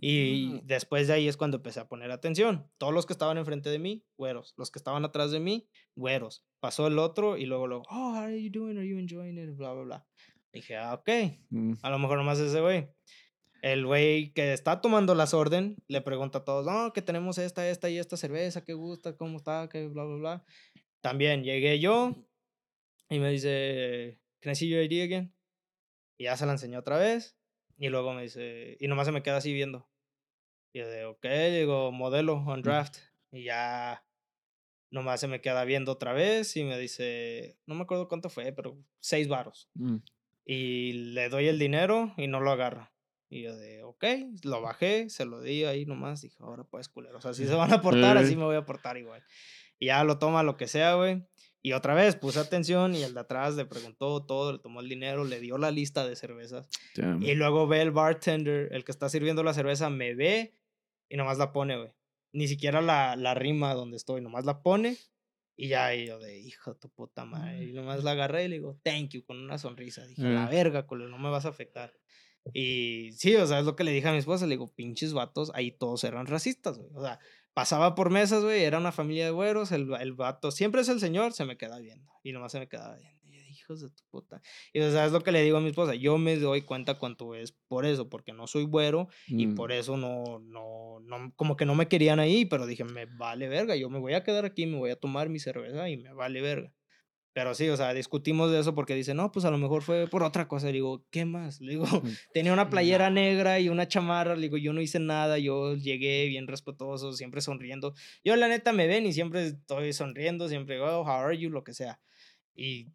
[0.00, 0.66] Y Mm.
[0.66, 2.70] después de ahí es cuando empecé a poner atención.
[2.78, 4.54] Todos los que estaban enfrente de mí, güeros.
[4.56, 6.46] Los que estaban atrás de mí, güeros.
[6.58, 8.78] Pasó el otro y luego, luego, oh, how are you doing?
[8.78, 9.56] Are you enjoying it?
[9.56, 10.06] Bla, bla, bla.
[10.54, 11.08] Dije, ah, ok.
[11.50, 11.74] Mm.
[11.82, 12.88] A lo mejor nomás ese güey.
[13.60, 17.68] El güey que está tomando las orden le pregunta a todos, no, que tenemos esta,
[17.68, 19.16] esta y esta cerveza, ¿qué gusta?
[19.16, 19.68] ¿Cómo está?
[19.68, 20.44] ¿Qué bla, bla, bla?
[21.08, 22.14] También llegué yo
[23.08, 25.34] y me dice, ¿Can I see your ID again?
[26.18, 27.34] Y ya se la enseñó otra vez.
[27.78, 29.88] Y luego me dice, y nomás se me queda así viendo.
[30.74, 32.98] Y yo de, ok, digo, modelo, on draft.
[33.32, 34.04] Y ya
[34.90, 38.52] nomás se me queda viendo otra vez y me dice, no me acuerdo cuánto fue,
[38.52, 39.70] pero seis varos.
[39.72, 39.96] Mm.
[40.44, 42.92] Y le doy el dinero y no lo agarra.
[43.30, 44.04] Y yo de, ok,
[44.44, 46.20] lo bajé, se lo di ahí nomás.
[46.20, 47.16] Dije, ahora pues, culero.
[47.16, 49.24] O sea, si se van a portar, así me voy a portar igual.
[49.78, 51.24] Y ya lo toma lo que sea, güey.
[51.60, 54.88] Y otra vez puse atención y el de atrás le preguntó todo, le tomó el
[54.88, 56.68] dinero, le dio la lista de cervezas.
[56.96, 57.22] Damn.
[57.22, 60.54] Y luego ve el bartender, el que está sirviendo la cerveza, me ve
[61.08, 61.90] y nomás la pone, güey.
[62.32, 64.96] Ni siquiera la, la rima donde estoy, nomás la pone.
[65.56, 67.64] Y ya, y yo de, hijo tu puta madre.
[67.64, 70.06] Y nomás la agarré y le digo, thank you, con una sonrisa.
[70.06, 70.48] Dije, la Eh.
[70.50, 71.92] verga, culero, no me vas a afectar.
[72.54, 74.46] Y sí, o sea, es lo que le dije a mi esposa.
[74.46, 76.90] Le digo, pinches vatos, ahí todos eran racistas, güey.
[76.94, 77.18] O sea,
[77.58, 79.72] pasaba por mesas, güey, era una familia de güeros.
[79.72, 82.08] El, el vato, siempre es el señor, se me queda viendo.
[82.22, 83.18] Y nomás se me quedaba viendo.
[83.28, 84.40] Y yo, hijos de tu puta.
[84.72, 85.96] Y o sea, es lo que le digo a mi esposa.
[85.96, 89.54] Yo me doy cuenta cuánto es por eso, porque no soy güero y Mm.
[89.56, 93.48] por eso no, no, no, como que no me querían ahí, pero dije, me vale
[93.48, 96.12] verga, yo me voy a quedar aquí, me voy a tomar mi cerveza y me
[96.12, 96.72] vale verga.
[97.34, 100.08] Pero sí, o sea, discutimos de eso porque dice, no, pues a lo mejor fue
[100.08, 100.66] por otra cosa.
[100.66, 101.60] Le digo, ¿qué más?
[101.60, 101.84] Le digo,
[102.34, 104.34] tenía una playera negra y una chamarra.
[104.34, 107.94] Le digo, yo no hice nada, yo llegué bien respetuoso, siempre sonriendo.
[108.24, 111.50] Yo, la neta, me ven y siempre estoy sonriendo, siempre digo, oh, how are you,
[111.50, 112.00] lo que sea.
[112.54, 112.88] Y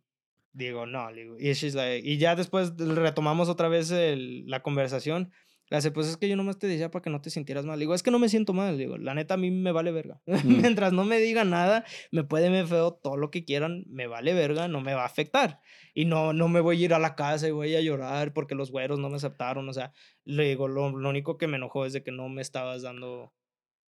[0.51, 4.61] digo, no, le digo, y, she's like- y ya después retomamos otra vez el- la
[4.61, 5.31] conversación.
[5.73, 7.79] Le hace, pues es que yo nomás te decía para que no te sintieras mal.
[7.79, 8.77] Le digo, es que no me siento mal.
[8.77, 10.21] Le digo, la neta a mí me vale verga.
[10.45, 14.35] Mientras no me digan nada, me puede me feo todo lo que quieran, me vale
[14.35, 15.61] verga, no me va a afectar.
[15.95, 18.53] Y no, no me voy a ir a la casa y voy a llorar porque
[18.53, 19.67] los güeros no me aceptaron.
[19.67, 19.93] O sea,
[20.25, 23.33] le digo, lo, lo único que me enojó es de que no me estabas dando,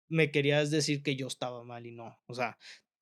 [0.09, 2.17] me querías decir que yo estaba mal y no.
[2.27, 2.59] O sea,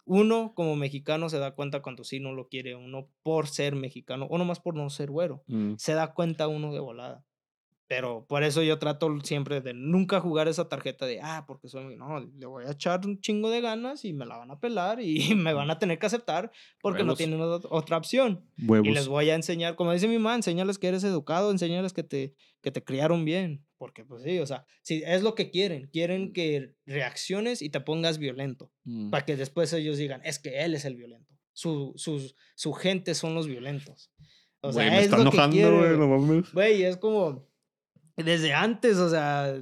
[0.06, 4.26] uno como mexicano se da cuenta cuando sí no lo quiere uno por ser mexicano
[4.30, 5.44] o nomás por no ser güero.
[5.48, 5.74] Mm.
[5.76, 7.26] Se da cuenta uno de volada.
[7.90, 11.96] Pero por eso yo trato siempre de nunca jugar esa tarjeta de, ah, porque soy,
[11.96, 15.00] no, le voy a echar un chingo de ganas y me la van a pelar
[15.02, 17.18] y me van a tener que aceptar porque no Huevos.
[17.18, 18.44] tienen ot- otra opción.
[18.64, 18.86] Huevos.
[18.86, 22.04] Y les voy a enseñar, como dice mi mamá, enséñales que eres educado, enséñales que
[22.04, 23.66] te, que te criaron bien.
[23.76, 27.80] Porque pues sí, o sea, si es lo que quieren, quieren que reacciones y te
[27.80, 29.10] pongas violento, Mm.
[29.10, 33.14] para que después ellos digan, es que él es el violento, su, sus- su gente
[33.16, 34.12] son los violentos.
[34.60, 37.49] O sea, me es está lo que enojando, quieren, güey, no es como
[38.16, 39.54] desde antes, o sea,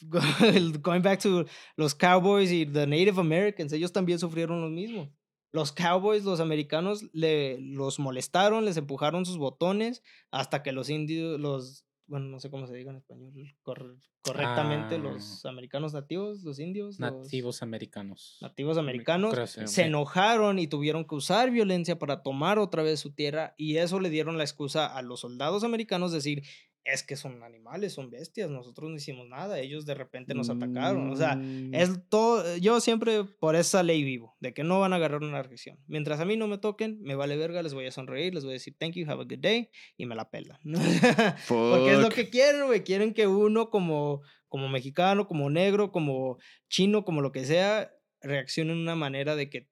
[0.82, 5.12] going back to los Cowboys y the Native Americans, ellos también sufrieron lo mismo.
[5.52, 11.38] Los Cowboys, los americanos, le, los molestaron, les empujaron sus botones hasta que los indios,
[11.40, 14.98] los, bueno, no sé cómo se diga en español corre- correctamente, Ah.
[14.98, 18.38] los americanos nativos, los indios, los Nativos americanos.
[18.40, 23.12] nativos americanos, creo, se enojaron y tuvieron que usar violencia para tomar otra vez su
[23.12, 26.42] tierra y eso le dieron la excusa a los soldados americanos decir,
[26.84, 31.10] es que son animales, son bestias, nosotros no hicimos nada, ellos de repente nos atacaron.
[31.10, 31.74] O sea, Mm.
[31.74, 35.42] es todo, yo siempre por esa ley vivo, de que no van a agarrar una
[35.42, 35.78] reacción.
[35.86, 38.52] Mientras a mí no me toquen, me vale verga, les voy a sonreír, les voy
[38.52, 40.58] a decir thank you, have a good day y me la pelan.
[41.48, 42.84] Porque es lo que quieren, güey.
[42.84, 48.74] Quieren que uno como, como mexicano, como negro, como chino, como lo que sea, reaccione
[48.74, 49.68] de una manera de que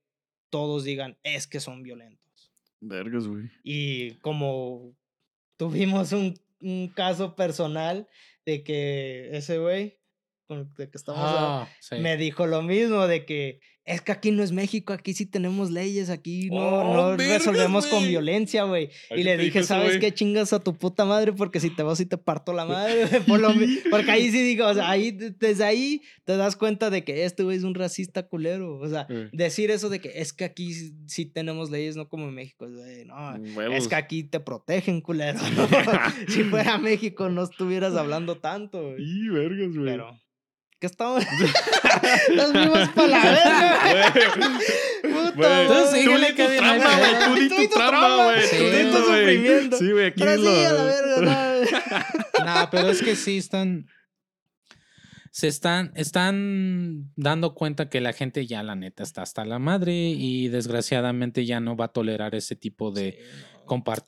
[0.51, 2.53] todos digan, es que son violentos.
[2.81, 3.51] Vergas, güey.
[3.62, 4.94] Y como
[5.57, 8.09] tuvimos un, un caso personal
[8.46, 10.01] de que ese güey,
[10.46, 11.96] con el que estamos Ah, sí.
[11.96, 15.71] me dijo lo mismo, de que es que aquí no es México, aquí sí tenemos
[15.71, 18.11] leyes, aquí no, Oh, no vergas, resolvemos con güey.
[18.11, 18.90] violencia, güey.
[19.11, 20.12] ¿A Y le dije, ¿sabes qué?
[20.14, 23.40] Chingas a tu puta madre porque si te vas y te parto la madre, por
[23.40, 23.49] lo
[23.90, 27.25] Porque ahí sí digo, o sea, ahí, de- desde ahí te das cuenta de que
[27.25, 28.79] este güey es un racista culero.
[28.79, 29.29] O sea, Eh.
[29.33, 30.73] decir eso de que es que aquí
[31.07, 33.35] sí- tenemos leyes, no como en México, güey, no.
[33.37, 33.88] Es Huevos.
[33.88, 35.40] que aquí te protegen, culero.
[36.29, 38.97] si fuera México no estuvieras hablando tanto.
[38.97, 39.87] Y vergas, güey.
[39.87, 40.21] Pero,
[40.83, 41.25] ¿qué estamos?
[42.35, 44.12] Nos fuimos para la verga,
[45.03, 46.59] Puta Güey, Entonces, síguele, no güey.
[46.59, 47.25] pedo.
[47.25, 48.47] Tú di tu trama, güey.
[48.49, 49.05] sí, Tú di tu güey.
[49.05, 49.77] sufrimiento.
[49.79, 50.51] Sí, güey, aquí Pero sí, lo...
[50.51, 52.45] a la verga, no.
[52.45, 53.87] Nah, pero es que sí están.
[55.31, 59.92] Se están, están dando cuenta que la gente ya, la neta, está hasta la madre
[59.95, 63.18] y desgraciadamente ya no va a tolerar ese tipo de
[63.64, 64.05] compar-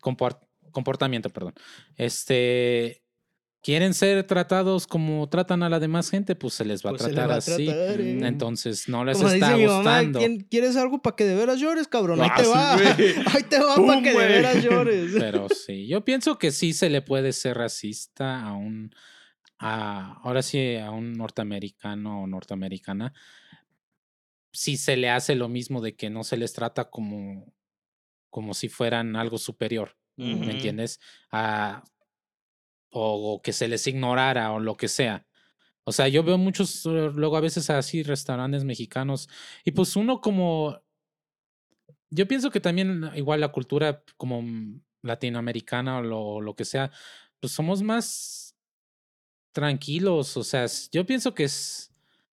[0.00, 1.54] compar- comportamiento, perdón.
[1.96, 3.02] Este.
[3.68, 7.08] Quieren ser tratados como tratan a la demás gente, pues se les va Pues a
[7.08, 7.66] le tratar va a así.
[7.66, 8.26] tratar, eh.
[8.26, 10.18] Entonces no les Como está dice mi mamá, gustando.
[10.20, 12.18] "¿Quién- ¿quieres algo para que de veras llores, cabrón?
[12.22, 12.76] Ahí Ah, te va.
[12.76, 12.86] güey.
[13.38, 15.12] Ahí te va para que de veras llores.
[15.30, 18.90] Pero sí, yo pienso que sí se le puede ser racista a un
[19.58, 23.12] a, ahora sí, a un norteamericano o norteamericana,
[24.50, 27.52] si se le hace lo mismo de que no se les trata como,
[28.30, 31.00] como si fueran algo superior, ¿me entiendes?
[31.30, 31.82] Ah,
[32.90, 35.26] o, que se les ignorara o lo que sea.
[35.84, 39.28] O sea, yo veo muchos, eh, luego a veces así, restaurantes mexicanos,
[39.64, 40.80] y pues uno como,
[42.10, 46.90] yo pienso que también igual la cultura como mm, latinoamericana o lo, lo que sea,
[47.40, 48.56] pues somos más
[49.52, 51.92] tranquilos, o sea, yo pienso que es,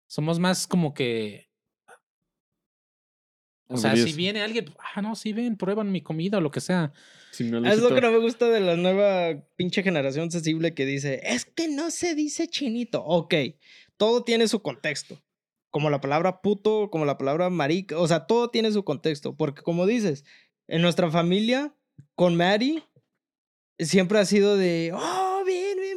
[0.07, 1.52] somos más como que,
[3.73, 6.61] o sea, si viene alguien, ah, no, sí ven, prueban mi comida o lo que
[6.61, 6.93] sea.
[7.31, 11.21] Sí, Es lo que no me gusta de la nueva pinche generación sensible que dice,
[11.25, 13.03] es que no se dice chinito.
[13.05, 13.35] Ok,
[13.97, 15.23] todo tiene su contexto.
[15.71, 19.35] Como la palabra puto, como la palabra marica, o sea, todo tiene su contexto.
[19.35, 20.25] Porque como dices,
[20.69, 21.75] en nuestra familia,
[22.15, 22.83] con Mary,
[23.79, 25.32] siempre ha sido de, oh,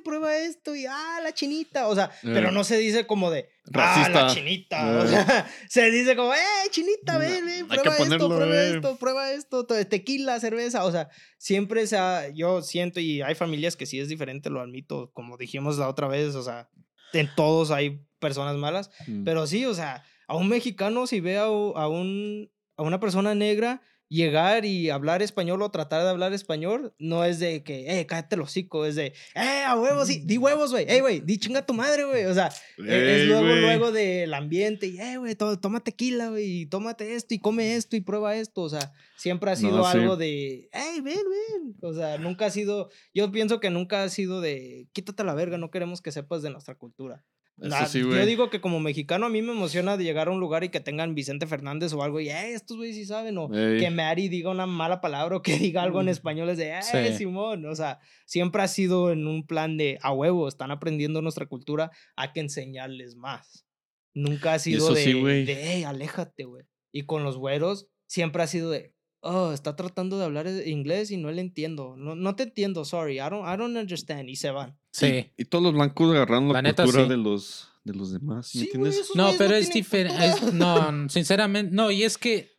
[0.05, 1.89] prueba esto y, ah, la chinita.
[1.89, 2.51] O sea, pero Eh.
[2.53, 4.27] no se dice como de, ah, la Racista.
[4.33, 4.87] chinita.
[4.99, 5.07] O Eh.
[5.09, 6.37] sea, se dice como, eh,
[6.71, 8.69] chinita, ven, ven, prueba esto, ponerlo, prueba eh.
[8.75, 10.85] esto, prueba esto, te- tequila, cerveza.
[10.85, 14.61] O sea, siempre se ha, yo siento, y hay familias que sí es diferente, lo
[14.61, 16.69] admito, como dijimos la otra vez, o sea,
[17.11, 19.23] en todos hay personas malas, Mm.
[19.25, 23.81] pero sí, o sea, a un mexicano si ve a un, a una persona negra
[24.09, 28.35] llegar y hablar español o tratar de hablar español, no es de que, eh, cállate
[28.35, 31.65] el hocico, es de, eh, a huevos, sí, di huevos, güey, eh, güey, di chinga
[31.65, 35.59] tu madre, güey, o sea, e- es luego, luego del ambiente, y, eh, güey, to-
[35.59, 39.49] toma tequila, güey, y tómate esto, y come esto, y prueba esto, o sea, siempre
[39.49, 39.97] ha No, sido sí.
[39.97, 44.09] algo de, hey, ven, ven, o sea, nunca ha sido, yo pienso que nunca ha
[44.09, 47.25] sido de, quítate la verga, no queremos que sepas de nuestra cultura.
[47.57, 50.41] Na- sí, yo digo que como mexicano a mí me emociona de llegar a un
[50.41, 53.53] lugar y que tengan Vicente Fernández o algo y eh, estos güeyes sí saben o
[53.53, 53.79] Ey.
[53.79, 56.81] que Mary diga una mala palabra o que diga algo en español es de eh,
[56.81, 57.17] Sí.
[57.17, 61.45] Simón, o sea, siempre ha sido en un plan de a huevo, están aprendiendo nuestra
[61.45, 63.65] cultura, hay que enseñarles más.
[64.13, 66.65] Nunca ha sido de, sí, de hey, aléjate, güey.
[66.91, 71.09] Y con los güeros siempre ha sido de oh, está tratando de hablar e- inglés
[71.09, 71.95] y no le entiendo.
[71.97, 74.77] No, no te entiendo, sorry, I don't, I don't understand y se van.
[74.97, 75.31] Sí.
[75.37, 77.09] Y todos los blancos agarraron la, La neta, cultura sí.
[77.09, 79.09] de los de los demás, ¿me Sí, entiendes?
[79.13, 80.51] No, pero es diferente.
[80.53, 82.57] No, sinceramente, no, y es que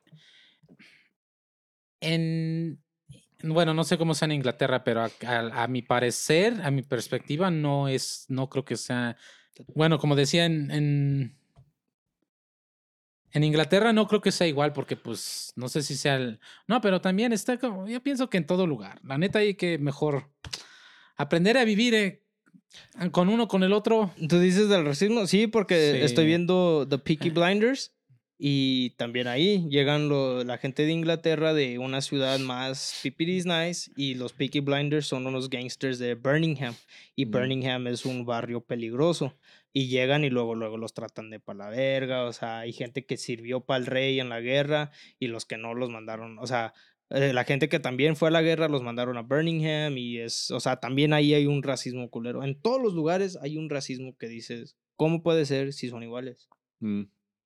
[2.00, 2.82] en
[3.42, 6.82] bueno, no sé cómo sea en Inglaterra, pero a, a- a mi parecer, a mi
[6.82, 9.16] perspectiva, no es, no creo que sea.
[9.74, 11.38] Bueno, como decía en, en
[13.32, 16.40] en Inglaterra no creo que sea igual porque pues no sé si sea el...
[16.66, 18.98] No, pero también está como, yo pienso que en todo lugar.
[19.04, 20.30] La neta hay que mejor
[21.16, 22.25] aprender a vivir eh,
[23.12, 24.10] con uno, con el otro.
[24.28, 25.26] ¿Tú dices del racismo?
[25.26, 26.28] Sí, porque estoy Sí.
[26.28, 27.92] viendo The Peaky Blinders
[28.38, 33.90] y también ahí llegan lo- la gente de Inglaterra de una ciudad más pipiris nice
[33.96, 36.74] y los Peaky Blinders son unos gangsters de Birmingham
[37.14, 37.30] y Mm.
[37.30, 39.34] Birmingham es un barrio peligroso
[39.72, 43.06] y llegan y luego luego los tratan de pa' la verga, o sea, hay gente
[43.06, 46.46] que sirvió para el rey en la guerra y los que no los mandaron, o
[46.46, 46.74] sea,
[47.10, 50.50] eh, la gente que también fue a la guerra los mandaron a Birmingham y es,
[50.50, 52.42] o sea, también ahí hay un racismo culero.
[52.42, 56.48] En todos los lugares hay un racismo que dices, ¿cómo puede ser si son iguales?
[56.80, 57.04] Mm.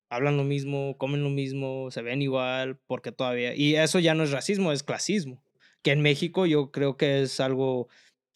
[0.08, 3.54] Hablan lo mismo, comen lo mismo, se ven igual, porque todavía...
[3.54, 5.44] Y eso ya no es racismo, es clasismo.
[5.82, 7.88] Que en México yo creo que es algo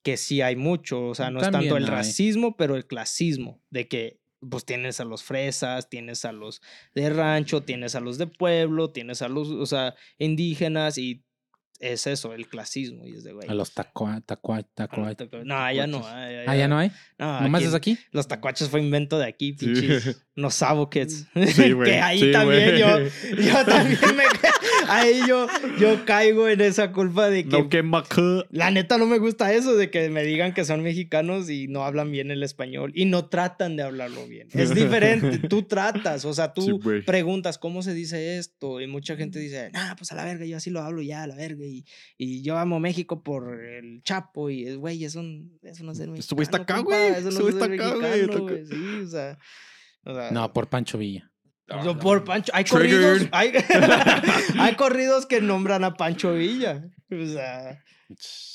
[0.02, 1.90] que sí hay mucho, o sea, no es tanto el hay.
[1.90, 6.60] racismo, pero el clasismo, de que pues tienes a los fresas, tienes a los
[6.94, 11.24] de rancho, tienes a los de pueblo, tienes a los, o sea, indígenas y
[11.80, 13.04] es eso, el clasismo.
[13.06, 15.08] Y es de, güey, A los tacua, tacua, tacua.
[15.08, 15.98] no, tacu- no, ya no.
[16.00, 16.48] tacuaches.
[16.48, 16.90] ah, ya no hay.
[17.18, 17.98] no, Nomás aquí es aquí.
[18.12, 19.66] Los tacuaches fue invento de aquí, Sí.
[19.66, 20.24] pinches.
[20.34, 21.26] Los sabo kids.
[21.54, 21.90] Sí, güey.
[21.90, 23.10] que ahí sí, también yo, güey.
[23.46, 24.22] yo también me
[24.88, 25.46] ahí yo,
[25.78, 27.82] yo caigo en esa culpa de que No que
[28.50, 31.84] la neta no me gusta eso de que me digan que son mexicanos y no
[31.84, 34.48] hablan bien el español y no tratan de hablarlo bien.
[34.52, 39.38] Es diferente, tú tratas, o sea, tú preguntas cómo se dice esto y mucha gente
[39.38, 41.84] dice, nah, pues a la verga, yo así lo hablo ya, a la verga y,
[42.16, 45.98] y yo amo México por el Chapo y es, güey, eso, n- eso no es
[45.98, 46.42] ser mexicano.
[46.42, 49.38] Está acá, güey, Eso no es ser acá, güey, mexicano, Sí, o sea.
[50.04, 51.30] o sea, No, por Pancho Villa.
[51.84, 53.28] Yo por Pancho, hay Triggered.
[53.28, 53.52] corridos, hay,
[54.58, 56.84] hay corridos que nombran a Pancho Villa.
[57.10, 57.80] O sea,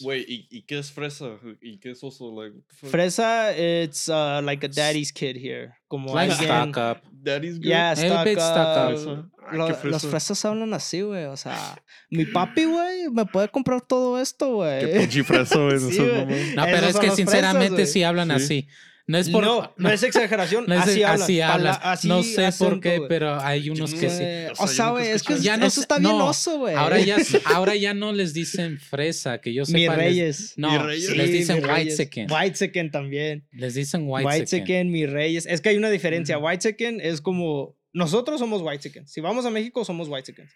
[0.01, 1.25] Güey, ¿y, ¿y qué es fresa?
[1.59, 2.31] ¿Y qué es oso?
[2.31, 2.55] Like?
[2.69, 5.73] Fresa, it's uh, like a daddy's kid here.
[5.87, 6.69] Como Like alguien.
[6.69, 7.03] stock up.
[7.11, 7.65] Daddy's good.
[7.65, 8.93] Yeah, stock bit stock up.
[8.93, 8.99] up.
[8.99, 9.29] Fresa.
[9.41, 10.07] Ah, Lo- qué los fresa.
[10.09, 11.25] fresas hablan así, güey.
[11.25, 14.53] O sea, mi papi, güey, me puede comprar todo esto, Qué
[14.85, 14.99] güey.
[14.99, 15.79] pinche fresa, güey.
[15.91, 16.25] Sí, no.
[16.55, 17.87] No, pero Esos es que fresas, sinceramente güey.
[17.87, 18.33] sí hablan Sí.
[18.35, 18.67] así.
[19.09, 19.43] No es por.
[19.43, 21.21] no, no es exageración, no es- así hablan.
[21.23, 21.79] así pala- hablas.
[21.81, 24.17] así no sé por qué, pero hay unos que sí.
[24.21, 26.75] Eh, O sea, güey, es que Ya no eso sé- está bien no, oso, güey.
[26.75, 29.95] Ahora ya, ahora ya no les dicen fresa, que yo Mi sepa.
[29.97, 30.53] les- reyes.
[30.57, 31.17] no, Mi reyes.
[31.17, 32.27] les dicen mis white chicken.
[32.31, 33.47] White también.
[33.51, 34.65] Les dicen white, White chicken.
[34.65, 35.47] chicken, mi reyes.
[35.47, 36.37] Es que hay una diferencia.
[36.37, 37.75] White chicken es como.
[37.91, 39.07] Nosotros somos white chicken.
[39.07, 40.47] Si vamos a México, somos white chicken.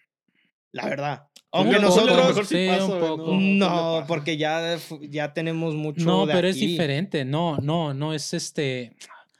[0.71, 1.23] La verdad.
[1.53, 2.17] Aunque Un nosotros.
[2.17, 3.37] a lo mejor sí sí, pasa, un güey, poco.
[3.39, 6.03] No, porque ya, ya tenemos mucho.
[6.03, 7.25] No, de pero es diferente.
[7.25, 8.95] No, no, no es este.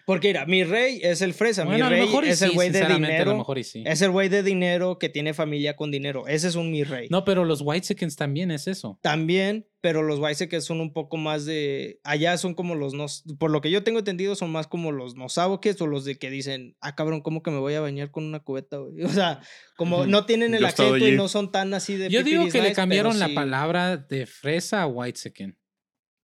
[0.05, 1.63] Porque mira, mi rey es el fresa.
[1.63, 3.37] Bueno, mi a lo rey es el sí, güey de sinceramente, A lo dinero.
[3.37, 3.83] mejor y sí.
[3.85, 6.27] Es el güey de dinero que tiene familia con dinero.
[6.27, 7.07] Ese es un mi rey.
[7.09, 8.99] No, pero los white chickens también es eso.
[9.01, 11.99] También, pero los que son un poco más de.
[12.05, 12.93] Allá son como los.
[12.93, 16.17] nos- Por lo que yo tengo entendido, son más como los nosaboques o los de
[16.17, 19.03] que dicen, ah, cabrón, ¿cómo que me voy a bañar con una cubeta, güey?
[19.03, 19.41] O sea,
[19.75, 22.07] como no tienen el Yo acento y no son tan así de.
[22.09, 25.57] Yo digo que le nice, cambiaron la sí- palabra de fresa a white chicken.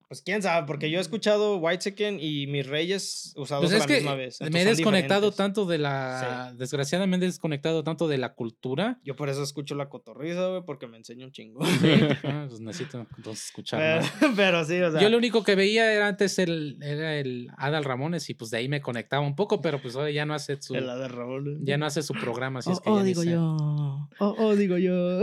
[0.09, 3.77] Pues quién sabe, porque yo he escuchado White Chicken y mis reyes usados Pues a
[3.77, 4.39] la que misma vez.
[4.41, 5.37] me he desconectado diferentes.
[5.37, 6.51] tanto de la.
[6.57, 8.99] Desgraciadamente he desconectado tanto de la cultura.
[9.03, 11.59] Yo por eso escucho la cotorriza, güey, porque me enseña un chingo.
[11.63, 14.01] Ah, pues necesito entonces escuchar
[14.35, 14.99] pero, sí, o sea.
[14.99, 18.57] Yo lo único que veía era antes el, era el Adal Ramones y pues de
[18.57, 21.59] ahí me conectaba un poco, pero pues ahora ya no hace su, el de Raúl.
[21.61, 23.41] ya no hace su programa, así Oh, es que oh, ya digo yo.
[24.19, 25.21] Oh, oh, digo yo.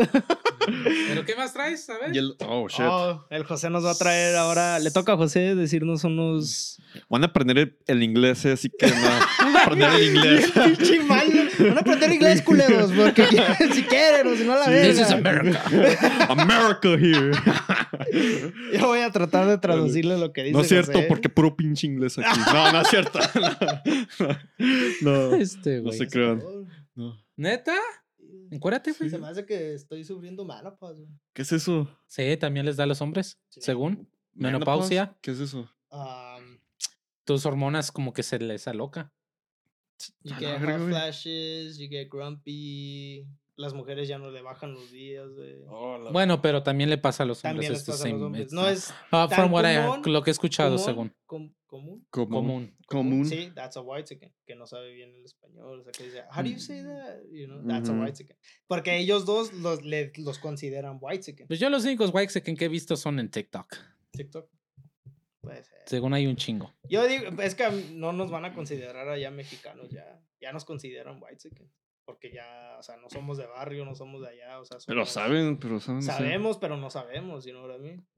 [1.08, 1.88] ¿Pero qué más traes?
[1.90, 2.16] A ver.
[2.16, 2.86] El- oh, shit.
[2.88, 4.75] Oh, el José nos va a traer ahora.
[4.78, 6.80] Le toca a José decirnos unos.
[7.08, 9.58] Van a aprender el, el inglés, eh, así que no.
[9.58, 10.50] aprender el inglés.
[10.64, 11.26] Pinche mal.
[11.58, 13.26] Van a aprender inglés, culeros, porque
[13.74, 14.90] si quieren o si no la ven.
[14.90, 15.62] This is America.
[16.28, 17.32] America here.
[18.78, 20.52] Yo voy a tratar de traducirle lo que dice.
[20.54, 21.06] No es cierto, José.
[21.08, 22.40] porque puro pinche inglés aquí.
[22.52, 23.18] No, no es cierto.
[25.02, 26.42] No, no, Este, no se crean.
[26.94, 27.16] No.
[27.36, 27.74] ¿Neta?
[28.50, 29.10] Encuérdate, güey.
[29.10, 30.96] Se me hace que estoy sufriendo menopause.
[30.98, 31.08] güey.
[31.32, 31.88] ¿Qué es eso?
[32.06, 33.60] Sí, también les da a los hombres, Sí.
[33.62, 34.08] según.
[34.36, 35.16] Menopausia.
[35.20, 35.68] ¿Qué es eso?
[35.90, 36.58] Um,
[37.24, 39.12] Tus hormonas como que se les aloca.
[40.22, 43.26] you A get hot flashes, you get grumpy.
[43.58, 45.56] Las mujeres ya no le bajan los días, güey.
[46.12, 47.84] Bueno, pero también le pasa a los hombres.
[47.84, 48.52] The pasa a los hombres.
[48.52, 51.14] No es Ah, tan from what I- común, lo que he escuchado, común, según.
[51.24, 52.06] com- común.
[52.10, 52.28] Común.
[52.30, 52.76] Común.
[52.86, 53.24] Común.
[53.26, 55.80] Sí, that's a white chicken, que no sabe bien el español.
[55.80, 57.22] O sea, que dice, how do you say that?
[57.32, 57.98] You know, that's Ujú.
[57.98, 58.36] a white chicken.
[58.66, 61.46] Porque ellos dos los, le- los consideran white chicken.
[61.46, 63.74] Pues yo los únicos white chicken que he visto son en TikTok.
[64.16, 64.50] TikTok.
[65.40, 65.78] Puede ser.
[65.86, 66.72] Según hay un chingo.
[66.88, 71.22] Yo digo, es que no nos van a considerar allá mexicanos, ya, ya nos consideran
[71.22, 71.70] white chicken.
[72.04, 75.04] Porque ya, o sea, no somos de barrio, no somos de allá, o sea, Pero
[75.06, 76.02] saben, pero saben.
[76.02, 78.08] Sabemos, pero no sabemos, you know what I mean?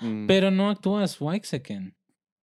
[0.00, 0.26] Mm.
[0.26, 1.96] Pero no actúas white chicken.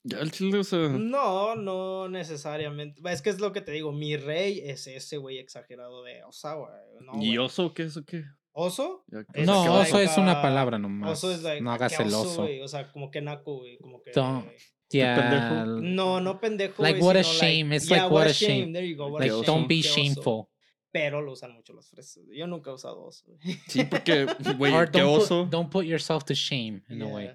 [0.05, 0.88] Ya el chile, o sea.
[0.88, 3.01] No, no necesariamente.
[3.11, 6.73] Es que es lo que te digo, mi rey es ese güey exagerado de Osawa.
[7.01, 8.25] No, ¿Y oso qué es o qué?
[8.55, 9.05] ¿Oso?
[9.35, 11.12] Es no, que oso like, es una palabra nomás.
[11.12, 12.43] Oso es like, no "Ah, hagas el oso.
[12.43, 13.79] güey", O sea, como que naco, güey.
[13.79, 14.12] Como que.
[14.12, 14.45] Don't-
[14.91, 15.81] pendejo?
[15.81, 16.83] No, no pendejo.
[16.83, 18.73] Like, what a shame, it's yeah, like, what a shame.
[18.73, 19.07] There you go.
[19.09, 19.45] What Like, a oso.
[19.45, 19.59] shame.
[19.59, 20.49] don't be shameful.
[20.91, 22.23] Pero lo usan mucho los fresas.
[22.31, 23.25] Yo nunca he usado oso.
[23.69, 24.27] Sí, porque,
[24.59, 27.31] güey, qué don't put, don't put yourself to shame in a way.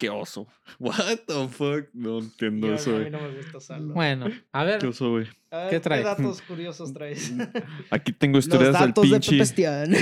[0.00, 0.48] Qué oso.
[0.78, 1.88] What the fuck?
[1.92, 3.10] No entiendo Yo- eso, a mí güey.
[3.10, 3.92] no me gusta usarlo.
[3.94, 4.78] Bueno, a ver.
[4.78, 5.26] Qué oso, güey.
[5.68, 6.04] ¿qué traes?
[6.04, 7.32] datos curiosos traes?
[7.90, 9.30] Aquí tengo Los historias del datos de pinche.
[9.32, 9.92] Pepestian.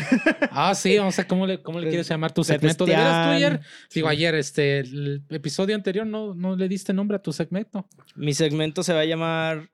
[0.53, 2.87] Ah, sí, vamos a cómo le, cómo le quieres llamar tu segmento.
[2.87, 3.61] ¿De veras tú ayer?
[3.93, 7.89] Digo, ayer, este, el episodio anterior no, no le diste nombre a tu segmento.
[8.15, 9.69] Mi segmento se va a llamar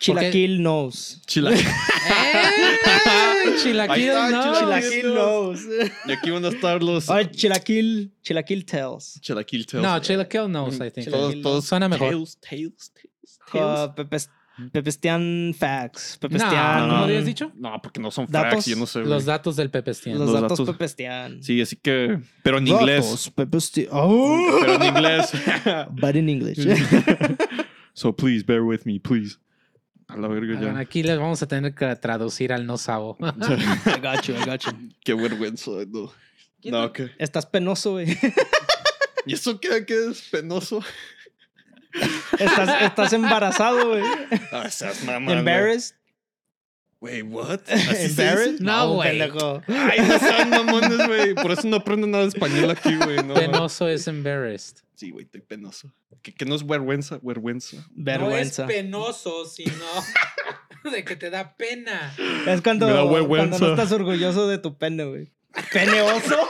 [0.00, 1.20] Chilaquil Knows.
[1.36, 1.56] ¡Eh!
[3.62, 4.54] Chilaquil, está, no.
[4.58, 4.90] Chilaquil.
[4.90, 5.60] Chilaquil Knows.
[6.06, 7.08] Y aquí van a estar los.
[7.10, 9.20] Oh, Chilaquil, Chilaquil Tells.
[9.20, 9.66] Chilaquil.
[9.74, 11.10] No, Chilaquil knows, I think.
[11.10, 11.64] Todos, todos.
[11.66, 12.10] Suena mejor.
[12.10, 13.38] Tales, Tales, Tales.
[13.52, 13.88] Tales.
[13.90, 14.30] Uh, Pepes-
[14.72, 16.18] Pepestian Facts.
[16.20, 16.88] No, Pepestian.
[16.88, 17.52] ¿cómo habías dicho?
[17.56, 18.54] No, porque no son ¿Datos?
[18.54, 19.00] facts, yo no sé.
[19.00, 20.18] Los datos del Pepestian.
[20.18, 20.74] Los, Los datos, datos.
[20.76, 21.42] Pepestian.
[21.42, 22.20] Sí, así que.
[22.42, 23.30] Pero en inglés.
[23.34, 23.88] Pepestian.
[23.90, 24.58] Oh.
[24.60, 25.30] Pero en inglés.
[25.92, 26.58] But in English.
[27.94, 29.38] so please bear with me, please.
[30.12, 30.80] A la verga Bueno, ya.
[30.80, 33.16] Aquí les vamos a tener que traducir al no sabo.
[33.20, 34.34] Got you.
[35.04, 36.12] Qué vergüenza, no.
[36.64, 37.10] No, ¿qué?
[37.18, 38.06] Estás penoso, güey.
[39.26, 40.82] ¿Y eso qué, qué es penoso?
[42.38, 44.02] Estás, estás embarazado, güey.
[44.52, 45.32] Ah, seas mamá.
[45.32, 45.96] Embarrassed.
[47.00, 47.60] Wait, what?
[47.68, 48.60] Embarrassed.
[48.60, 49.20] No, güey.
[49.22, 51.34] Ay, no sean mamones, güey.
[51.34, 53.16] Por eso no aprendo nada de español aquí, güey.
[53.24, 54.82] No, Penoso es embarrassed.
[55.00, 55.90] Sí, güey, estoy penoso.
[56.20, 57.78] Que, que no es vergüenza, vergüenza.
[57.92, 58.64] Vergüenza.
[58.64, 59.86] No es penoso, sino
[60.92, 62.14] de que te da pena.
[62.46, 63.58] Es cuando, cuando vergüenza.
[63.64, 65.32] no estás orgulloso de tu pene, güey.
[65.72, 66.36] ¿Pene oso?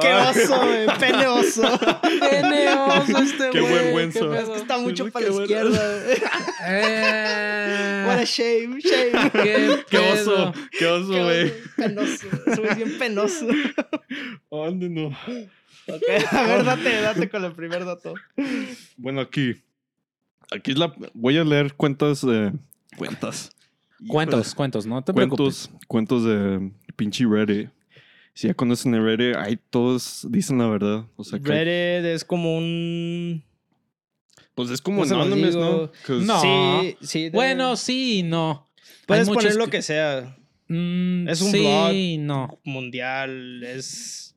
[0.00, 0.86] ¡Qué oso, güey!
[0.98, 1.62] ¡Pene oso!
[2.18, 3.72] Peneoso este Qué güey.
[3.74, 4.18] vergüenza.
[4.20, 4.52] qué Es pedo.
[4.54, 5.44] que está mucho para la bueno.
[5.44, 6.16] izquierda, güey.
[6.68, 9.30] Eh, What a shame, shame.
[9.30, 11.50] qué, Qué oso, qué oso, güey.
[11.50, 12.26] oso, Penoso.
[12.46, 13.46] Es muy bien penoso.
[14.50, 15.16] ¿Dónde no?
[15.86, 18.14] Ok, a ver, date, date con el primer dato.
[18.96, 19.54] Bueno, aquí.
[20.50, 20.94] Aquí es la.
[21.14, 22.52] Voy a leer cuentas de.
[22.96, 23.50] Cuentas.
[24.08, 25.70] Cuentos, cuentos, no te preocupes.
[25.88, 27.70] Cuentos, cuentos de pinche Reddit.
[28.34, 31.06] Si ya conocen el Reddit, ahí todos dicen la verdad.
[31.16, 33.42] O sea, que, Reddit es como un.
[34.54, 35.90] pues es como ¿cómo se los Anonymous, ¿no?
[36.20, 36.40] No.
[36.40, 37.22] Sí, sí.
[37.24, 38.66] de- Bueno, sí y no.
[39.06, 40.36] puedes poner lo que- que sea.
[40.68, 42.26] Mm, Es un sí blog.
[42.26, 42.58] no.
[42.64, 44.33] Mundial, es.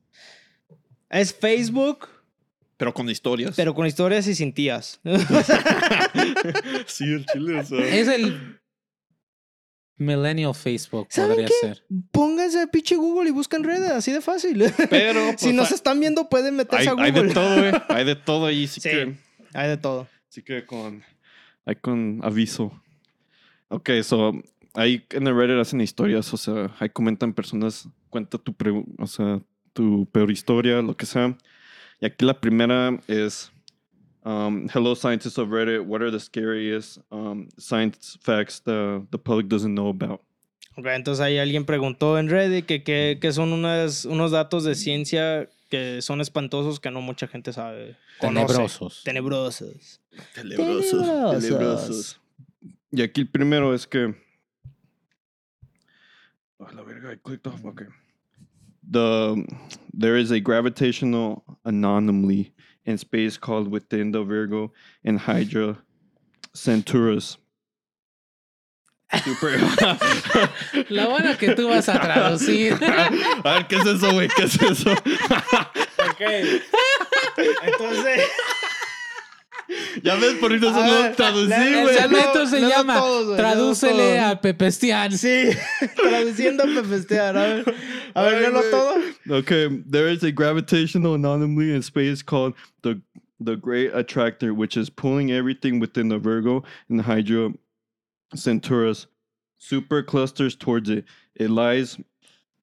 [1.10, 2.08] Es Facebook,
[2.78, 3.55] Pero con historias.
[3.55, 4.99] pero con historias y sin tías.
[6.88, 7.80] sí, el chile, o sea.
[7.80, 8.60] Es el
[9.99, 11.53] Millennial Facebook, ¿Saben podría qué?
[11.60, 11.84] ser.
[12.12, 14.64] Pónganse a pinche Google y buscan Reddit, así de fácil.
[14.89, 15.20] Pero.
[15.38, 17.28] si pues, nos hay- están viendo, pueden meterse hay, a hay Google.
[17.30, 17.74] de todo, güey.
[17.89, 18.68] Hay de todo ahí.
[18.68, 18.89] Sí, Sí.
[18.89, 19.16] que.
[19.53, 20.08] Hay de todo.
[20.30, 21.03] Sí que con.
[21.66, 22.72] Hay con aviso.
[23.70, 24.34] Ok, so.
[24.76, 29.08] Ahí en el Reddit hacen historias, o sea, ahí comentan personas, cuenta tu, pre- o
[29.08, 29.41] sea,
[29.78, 31.38] tu peor historia, lo que sea.
[32.02, 33.52] Y aquí la primera es,
[34.26, 39.48] um, hello scientists of Reddit, what are the scariest um, science facts the, the public
[39.48, 40.22] doesn't know about?
[40.78, 44.76] Ok, entonces ahí alguien preguntó en Reddit que, que, que son unas, unos datos de
[44.76, 47.96] ciencia que son espantosos que no mucha gente sabe.
[48.20, 48.48] conoce.
[48.48, 49.04] Tenebrosos.
[49.04, 50.02] Tenebrosos.
[50.34, 50.92] Tenebrosos.
[50.92, 51.42] Tenebrosos.
[51.42, 52.22] Tenebrosos.
[52.92, 54.16] Y aquí el primero es que.
[56.60, 57.64] Ah, la verga, I clicked off.
[57.64, 57.88] Okay.
[58.90, 59.46] The
[59.94, 62.54] there is a gravitational anomaly
[62.86, 64.72] in space called within the Virgo
[65.04, 65.80] and Hydra
[66.54, 67.38] Centaurus.
[69.24, 69.58] Super.
[70.90, 72.74] Lo bueno que tú vas a traducir.
[72.74, 74.28] a ver, ah, ah, ¿qué es eso, güey?
[74.28, 74.92] ¿Qué es eso?
[74.92, 76.22] Ok.
[77.64, 78.22] Entonces.
[80.03, 81.95] Ya ves, por eso A no ver, traducí, la- El güey.
[81.97, 84.32] segmento no, se no llama todos, güey, no Tradúcele todos.
[84.32, 85.11] a Pepestian.
[85.11, 85.49] Sí,
[85.95, 87.36] traduciendo a pepestear.
[87.38, 87.76] A ver,
[88.15, 89.38] a ver, Ay, léelo todo.
[89.39, 92.53] Okay, there is a gravitational anomaly in space called
[92.84, 93.01] the
[93.39, 97.53] the Great Attractor, which is pulling everything within the Virgo and Hydra
[98.34, 99.05] Centaurus
[99.61, 101.05] superclusters towards it.
[101.36, 101.97] It lies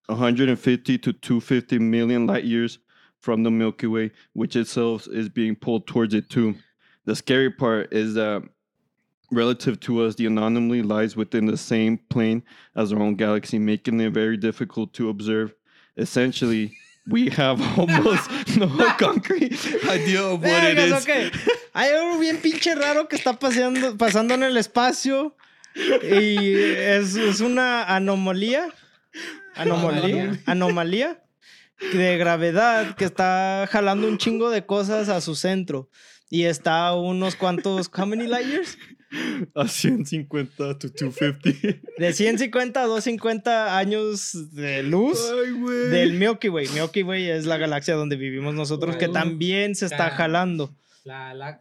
[0.06, 2.78] 150 to 250 million light years
[3.20, 6.54] from the Milky Way, which itself is being pulled towards it too.
[7.06, 8.42] The scary part is that
[9.30, 12.42] relative to us, the anomaly lies within the same plane
[12.74, 15.54] as our own galaxy, making it very difficult to observe.
[15.96, 16.72] Essentially,
[17.08, 19.52] we have almost no concrete
[19.88, 21.04] idea of what it Vergas, is.
[21.04, 21.32] ok.
[21.74, 25.34] Hay algo bien pinche raro que está paseando, pasando en el espacio.
[25.76, 28.72] Y es, es una anomalía.
[29.56, 30.38] Anomalía.
[30.46, 31.20] Anomalía
[31.92, 35.88] de gravedad que está jalando un chingo de cosas a su centro.
[36.34, 37.88] Y está a unos cuantos.
[37.96, 38.76] ¿How many light years?
[39.54, 41.78] A 150 to 250.
[41.96, 45.30] De 150 a 250 años de luz.
[45.32, 45.90] Ay, güey.
[45.90, 46.70] Del Milky Way.
[46.74, 50.74] Milky Way es la galaxia donde vivimos nosotros, que también se está jalando.
[51.04, 51.60] La,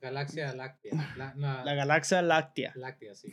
[0.00, 0.92] galaxia láctea.
[1.16, 1.34] La,
[1.64, 2.72] La galaxia láctea.
[2.76, 3.32] láctea, sí.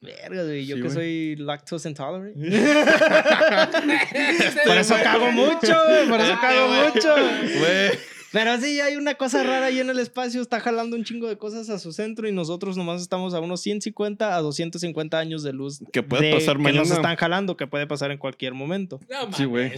[0.00, 2.36] Verga, güey, yo Sí, que soy lactose intolerant.
[4.64, 7.16] por eso cago mucho, güey, por eso cago mucho.
[7.58, 8.19] Güey.
[8.32, 11.36] Pero sí, hay una cosa rara ahí en el espacio, está jalando un chingo de
[11.36, 15.52] cosas a su centro y nosotros nomás estamos a unos 150 a 250 años de
[15.52, 15.80] luz.
[15.92, 16.82] Que puede de- pasar que mañana.
[16.82, 19.00] nos están jalando, que puede pasar en cualquier momento.
[19.10, 19.72] No, Sí, güey.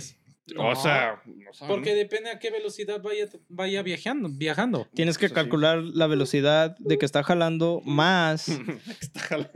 [0.59, 4.28] O sea, no Porque depende a qué velocidad vaya, vaya viajando.
[4.28, 4.88] viajando.
[4.92, 5.40] Tienes que Eso sí.
[5.40, 8.48] calcular la velocidad de que está jalando más.
[9.00, 9.53] Está jalando.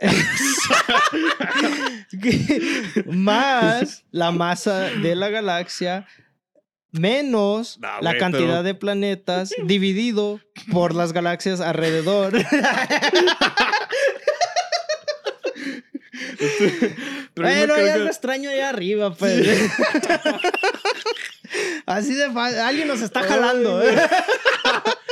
[3.06, 6.06] más la masa de la galaxia
[6.94, 10.40] menos Nah, la cantidad pero- de planetas dividido
[10.72, 12.32] por las galaxias alrededor.
[17.34, 19.70] Pero no Pero creo ya que- lo extraño allá arriba, pues.
[21.86, 22.58] Así de fácil.
[22.60, 23.96] Alguien nos está jalando, ¿eh?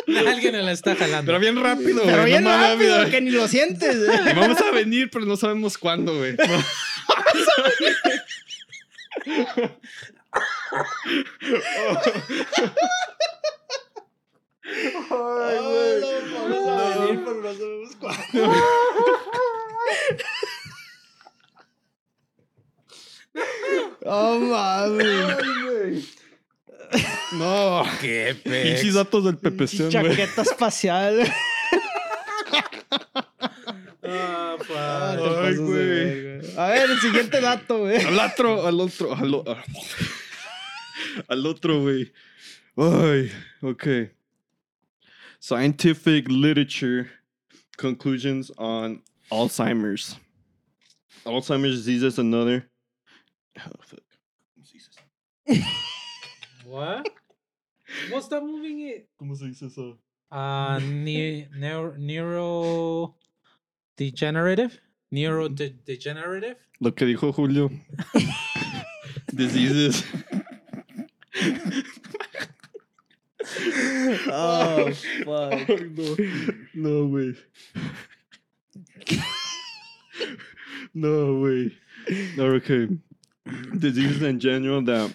[0.28, 1.26] Alguien la está jalando.
[1.26, 2.06] Pero bien rápido, güey.
[2.10, 3.96] Pero bien rápido, que ni lo sientes.
[3.96, 4.32] ¿eh?
[4.36, 6.36] Vamos a venir, pero no sabemos cuándo, güey.
[15.10, 16.00] Ay, güey.
[16.34, 18.52] Vamos a venir, pero no sabemos cuándo.
[24.04, 26.08] Oh, mames.
[27.32, 27.84] No.
[28.00, 29.90] Qué Pinches datos del pepecón, güey.
[29.90, 31.22] Chaqueta espacial.
[34.04, 36.56] Ah, te Ay, güey.
[36.58, 38.04] A ver, el siguiente dato, güey.
[38.04, 39.44] Al otro, al otro, al, o-
[41.28, 42.10] al otro, güey.
[42.76, 43.30] Ay,
[43.62, 44.10] ok.
[45.40, 47.10] Scientific literature
[47.76, 50.16] conclusions on Alzheimer's.
[51.26, 52.68] Alzheimer's disease is another.
[53.58, 54.00] Oh, fuck.
[54.64, 54.96] Jesus.
[56.66, 57.08] What?
[58.10, 59.04] What's that movie?
[59.20, 59.98] ¿Cómo se dice eso?
[60.30, 63.14] Uh, ne neuro, neuro
[63.96, 64.78] degenerative?
[65.10, 66.56] Neuro de- degenerative?
[66.80, 67.70] Lo que dijo Julio.
[69.34, 70.04] Diseases.
[74.28, 74.92] Oh,
[75.24, 75.68] fuck.
[75.68, 76.16] no.
[76.74, 77.36] No, güey.
[80.94, 81.72] no, güey.
[82.38, 82.88] Okay.
[83.78, 85.12] Diseases in general that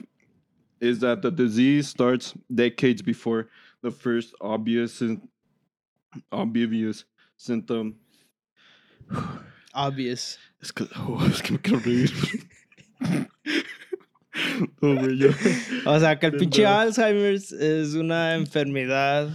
[0.80, 3.48] is that the disease starts decades before
[3.82, 5.02] the first obvious
[6.32, 7.06] obvious
[7.38, 7.95] symptom.
[9.74, 10.39] Obvious.
[10.60, 12.47] Es que, oh, es que me quiero reír.
[14.93, 15.27] No, güey, ya.
[15.85, 16.81] O sea, que el pinche verdad.
[16.81, 19.29] Alzheimer's es una enfermedad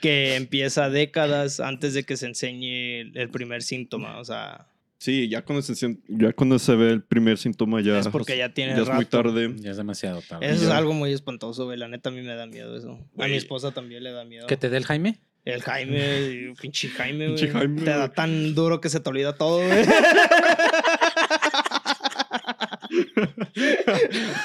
[0.00, 4.18] que empieza décadas antes de que se enseñe el- primer síntoma.
[4.18, 4.66] O sea,
[4.98, 8.48] Sí, ya cuando se, ya cuando se ve el primer síntoma ya es porque ya
[8.54, 9.22] tiene ya es muy rato.
[9.22, 9.54] tarde.
[9.58, 10.46] Ya es demasiado tarde.
[10.50, 11.78] Eso es algo muy espantoso, güey.
[11.78, 12.92] La neta a mí me da miedo eso.
[12.92, 13.30] A Güey.
[13.32, 14.46] mi esposa también le da miedo.
[14.46, 15.20] ¿Que te dé el Jaime?
[15.44, 17.58] El Jaime, pinche Jaime, Pinche güey.
[17.58, 19.84] Jaime, Te da tan duro que se te olvida todo, güey.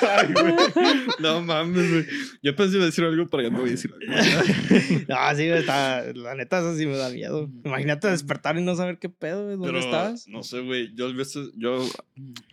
[0.01, 0.55] Ay, güey.
[1.19, 2.05] No mames, güey.
[2.41, 4.13] Yo pensé iba a decir algo, pero ya no voy a decir algo.
[5.09, 7.49] no, sí, güey, está, la neta eso sí me da miedo.
[7.63, 10.27] Imagínate despertar y no saber qué pedo, güey, dónde Pero, estás.
[10.27, 10.93] No sé, güey.
[10.95, 11.85] Yo a veces, yo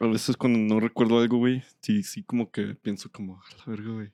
[0.01, 3.65] a veces cuando no recuerdo algo, güey, sí, sí, como que pienso como, a la
[3.67, 4.09] verga, güey.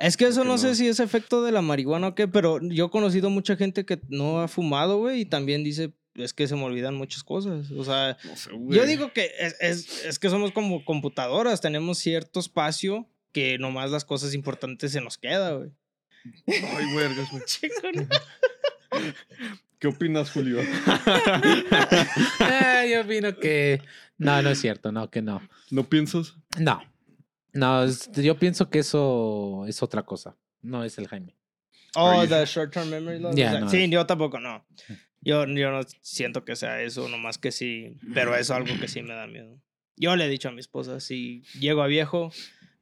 [0.00, 0.74] Es que eso que no, sé no.
[0.74, 4.00] si es efecto de la marihuana o qué, pero yo he conocido mucha gente que
[4.08, 7.70] no ha fumado, güey, y también dice, es que se me olvidan muchas cosas.
[7.70, 8.78] O sea, No sé, güey.
[8.78, 13.90] yo digo que es, es, es que somos como computadoras, tenemos cierto espacio que nomás
[13.90, 15.70] las cosas importantes se nos queda, güey.
[16.46, 17.42] Ay, vergas, güey.
[19.78, 20.60] ¿Qué opinas, Julio?
[22.40, 23.80] Ah, yo opino que.
[24.18, 25.40] No, no es cierto, no, que no.
[25.70, 26.34] ¿No piensas?
[26.58, 26.82] No.
[27.52, 30.36] No, es- yo pienso que eso es otra cosa.
[30.62, 31.34] No es el Jaime.
[31.96, 33.34] Oh, the short term memory loss.
[33.34, 34.64] Ya, o sea, no, sí, es- yo tampoco no.
[35.22, 39.02] Yo, yo no siento que sea eso, nomás que sí, pero es algo que sí
[39.02, 39.60] me da miedo.
[39.96, 42.32] Yo le he dicho a mi esposa, si llego a viejo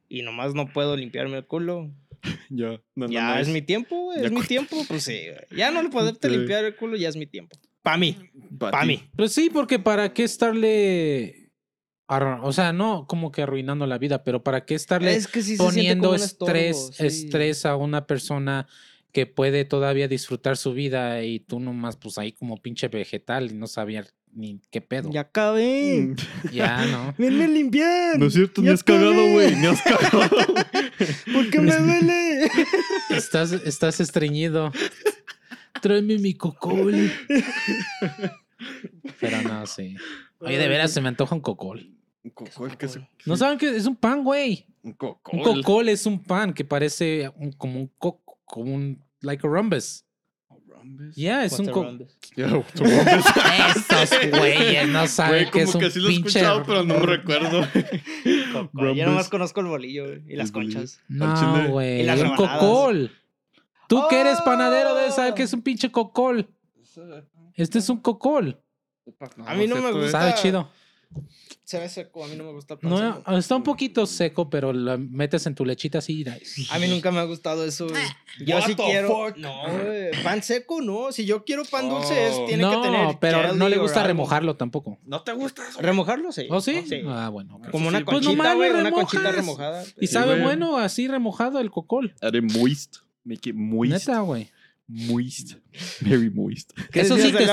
[0.07, 1.91] y nomás no puedo limpiarme el culo,
[2.49, 2.81] Ya.
[2.95, 5.21] No, no, ya no, es mi tiempo, güey, es mi tiempo, pues sí.
[5.55, 6.35] Ya no le poderte Sí.
[6.37, 7.57] limpiar el culo, ya es mi tiempo.
[7.81, 8.17] Para mí,
[8.57, 8.87] Pa' para ti.
[8.87, 9.03] mí.
[9.15, 11.51] Pues sí, porque para qué estarle.
[12.41, 15.55] O sea, no como que arruinando la vida, pero para qué estarle Es que sí
[15.57, 17.05] poniendo un estorbo, estrés, sí.
[17.05, 18.67] estrés a una persona
[19.11, 23.55] que puede todavía disfrutar su vida y tú nomás, pues ahí como pinche vegetal y
[23.55, 25.09] no sabía ni qué pedo.
[25.11, 26.01] Ya acabé.
[26.01, 26.15] Mm.
[26.53, 27.15] Ya, ¿no?
[27.17, 28.19] Venme a limpiar.
[28.19, 29.55] No es cierto, ni Ya has cagado, güey.
[29.55, 30.21] Ni has cagado.
[31.33, 32.49] Porque me duele.
[33.09, 34.71] Estás, estás estreñido.
[35.81, 37.11] Tráeme mi cocol.
[39.19, 39.95] Pero no, sí.
[40.39, 41.89] Oye, de veras se me antoja un cocol.
[42.23, 42.99] Un cocol, ¿qué es?
[43.25, 43.75] ¿No saben qué?
[43.75, 44.67] Es un pan, güey.
[44.83, 45.39] Un cocol.
[45.39, 49.49] Un cocol es un pan que parece un- como un coco, como un like a
[49.49, 50.03] rhombus.
[50.67, 51.15] Rhombus.
[51.15, 51.67] Ya, es un?
[52.35, 52.63] Yeah?
[53.75, 56.63] Estos güeyes no saben Güey, que es como un que sí lo he pinche escuchado,
[56.63, 57.67] pero no me recuerdo.
[58.95, 60.99] Yo nomás conozco el bolillo güey, y las El conchas.
[61.09, 62.01] No, güey.
[62.01, 62.59] Y las Un rebanadas.
[62.59, 63.11] cocol.
[63.87, 65.45] Tú que eres panadero debes saber que Oh.
[65.45, 66.47] es un pinche cocol.
[67.55, 68.61] Este es un cocol.
[69.45, 70.07] A mí no me cierto, gusta.
[70.07, 70.11] eh.
[70.11, 70.69] Sabe chido.
[71.63, 73.37] Se ve seco, a mí no me gusta el pan No, seco.
[73.37, 76.23] está un poquito seco, pero lo metes en tu lechita así.
[76.71, 77.87] A mí nunca me ha gustado eso.
[77.87, 78.01] güey.
[78.45, 79.07] Yo What sí quiero.
[79.07, 79.37] fuck?
[79.37, 79.51] No.
[80.23, 81.11] Pan seco, no.
[81.11, 82.45] Si yo quiero pan dulce, es, Oh.
[82.45, 83.03] tiene que tener.
[83.05, 84.07] No, pero no le gusta algo.
[84.07, 84.97] remojarlo tampoco.
[85.05, 85.79] ¿No te gusta eso?
[85.81, 86.31] ¿Remojarlo?
[86.31, 86.47] Sí.
[86.49, 86.83] ¿Oh, sí?
[86.87, 87.01] Sí.
[87.07, 87.59] Ah, bueno.
[87.71, 88.71] Como una sí, pues conchita, nomás lo güey.
[88.71, 89.83] Una conchita remojada.
[89.99, 90.43] Y Sí, sabe güey.
[90.43, 92.15] bueno así remojado el cocol.
[92.21, 92.97] Are moist.
[93.23, 94.07] Make it moist.
[94.07, 94.49] Neta, güey.
[94.87, 95.53] Moist.
[96.01, 96.71] Very moist.
[96.91, 97.45] ¿Qué Eso sí sí te-?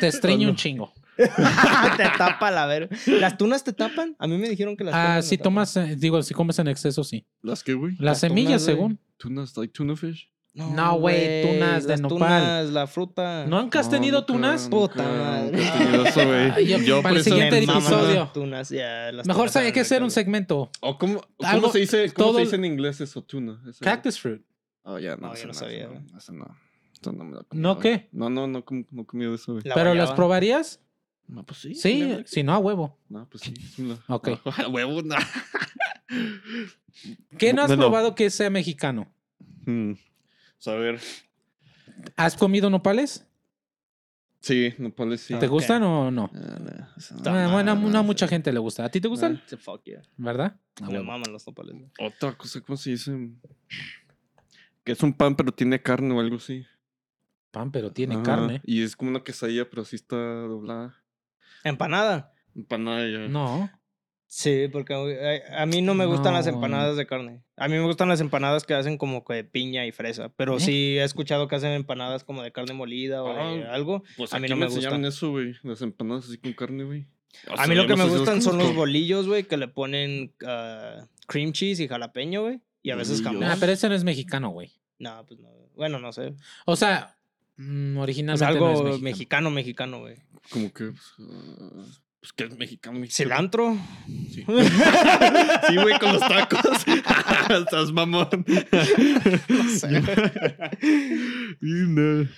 [0.00, 0.52] Te estreño no.
[0.52, 0.92] un chingo.
[1.96, 2.96] te tapa la verga.
[3.06, 4.16] ¿Las tunas te tapan?
[4.18, 5.44] A mí me dijeron que las tunas Ah, si tapan.
[5.44, 7.26] tomas, eh, digo, si comes en exceso, sí.
[7.42, 7.92] ¿Las qué, güey?
[7.94, 8.76] Las Las semillas, tunas, güey.
[8.76, 9.00] según.
[9.16, 10.28] Tunas, like tuna fish.
[10.54, 12.18] No, güey, tunas de las nopal.
[12.18, 13.46] tunas, la fruta.
[13.46, 14.68] ¿Nunca has No, tenido nunca, tunas?
[14.68, 15.50] Puta nunca- madre.
[15.52, 16.50] nunca he tenido eso, güey.
[16.50, 18.14] Ay, yo- Yo para por el eso- siguiente Me maman episodio.
[18.20, 20.70] las tunas, ya, las Mejor tunas hay que hacer un segmento.
[20.82, 23.22] ¿O cómo, cómo Algo- se dice, cómo todo se dice en inglés eso?
[23.22, 23.62] Tuna.
[23.66, 24.42] Eso- Cactus fruit.
[24.82, 25.28] Oh, ya, no.
[25.28, 26.02] No, eso no sabía, Eso güey.
[26.12, 26.56] no, eso no.
[27.00, 28.08] Eso no me lo he ¿No comido, qué?
[28.12, 29.64] No, no, no, com- no he comido eso, güey.
[29.64, 30.16] La ¿Pero las guayaba.
[30.16, 30.80] probarías?
[31.32, 31.74] No, pues sí.
[31.74, 32.98] Sí, si no, a huevo.
[33.08, 33.54] No, pues sí.
[33.56, 34.28] sí lo- Ok.
[34.28, 35.16] No, a huevo, no.
[37.38, 37.82] ¿Qué no has No, no.
[37.82, 39.10] probado que sea mexicano?
[39.66, 39.92] Hmm.
[40.58, 41.00] So, a ver.
[42.16, 43.26] ¿Has comido nopales?
[44.40, 45.38] Sí, no puedo decir.
[45.38, 45.52] ¿Te Ok.
[45.52, 46.30] gustan o no?
[46.34, 46.70] Ah, no,
[47.22, 47.30] no.
[47.30, 48.30] Ah, bueno, no, no a no, mucha sí.
[48.30, 48.84] gente le gusta.
[48.84, 49.40] ¿A ti te gustan?
[49.46, 50.02] Sí, fuck yeah.
[50.16, 50.56] ¿Verdad?
[50.82, 51.04] Me huevo.
[51.04, 51.74] maman los nopales.
[51.74, 51.90] güey.
[52.00, 53.12] Otra cosa, ¿cómo se dice?
[54.84, 56.66] Que es un pan, pero tiene carne o algo así.
[57.52, 58.60] Pan, pero tiene Ajá, carne.
[58.64, 61.01] Y es como una quesadilla, pero sí está doblada.
[61.64, 62.32] Empanada.
[62.54, 63.28] Empanada ya.
[63.28, 63.70] No.
[64.26, 67.42] Sí, porque a, a mí no me gustan las No, empanadas de carne.
[67.56, 70.30] A mí me gustan las empanadas que hacen como que de piña y fresa.
[70.36, 70.60] Pero ¿Eh?
[70.60, 74.02] sí he escuchado que hacen empanadas como de carne molida o de Ah, algo.
[74.16, 74.96] Pues A mí aquí no me me gusta.
[75.06, 75.54] eso, güey.
[75.62, 77.06] Las empanadas así con carne, güey.
[77.50, 80.34] O A mí lo yo que me gustan son los bolillos, güey, que le ponen
[80.46, 82.60] ah, cream cheese y jalapeño, güey.
[82.82, 83.40] Y a veces jamón.
[83.40, 84.72] Nah, pero ese no es mexicano, güey.
[84.98, 85.48] No, pues no.
[85.74, 86.34] Bueno, no sé.
[86.64, 87.18] O sea,
[87.56, 89.50] mm, Es originalmente algo no es mexicano.
[89.50, 90.16] mexicano, güey.
[90.50, 90.86] Como que.
[90.86, 91.84] Pues, ah,
[92.20, 93.28] pues que es mexicano, mexicano.
[93.28, 93.76] Cilantro.
[94.30, 94.44] Sí.
[95.68, 96.60] sí, güey, con los tacos.
[97.50, 98.28] Estás mamón.
[99.48, 99.88] No sé.
[101.60, 102.28] Y no.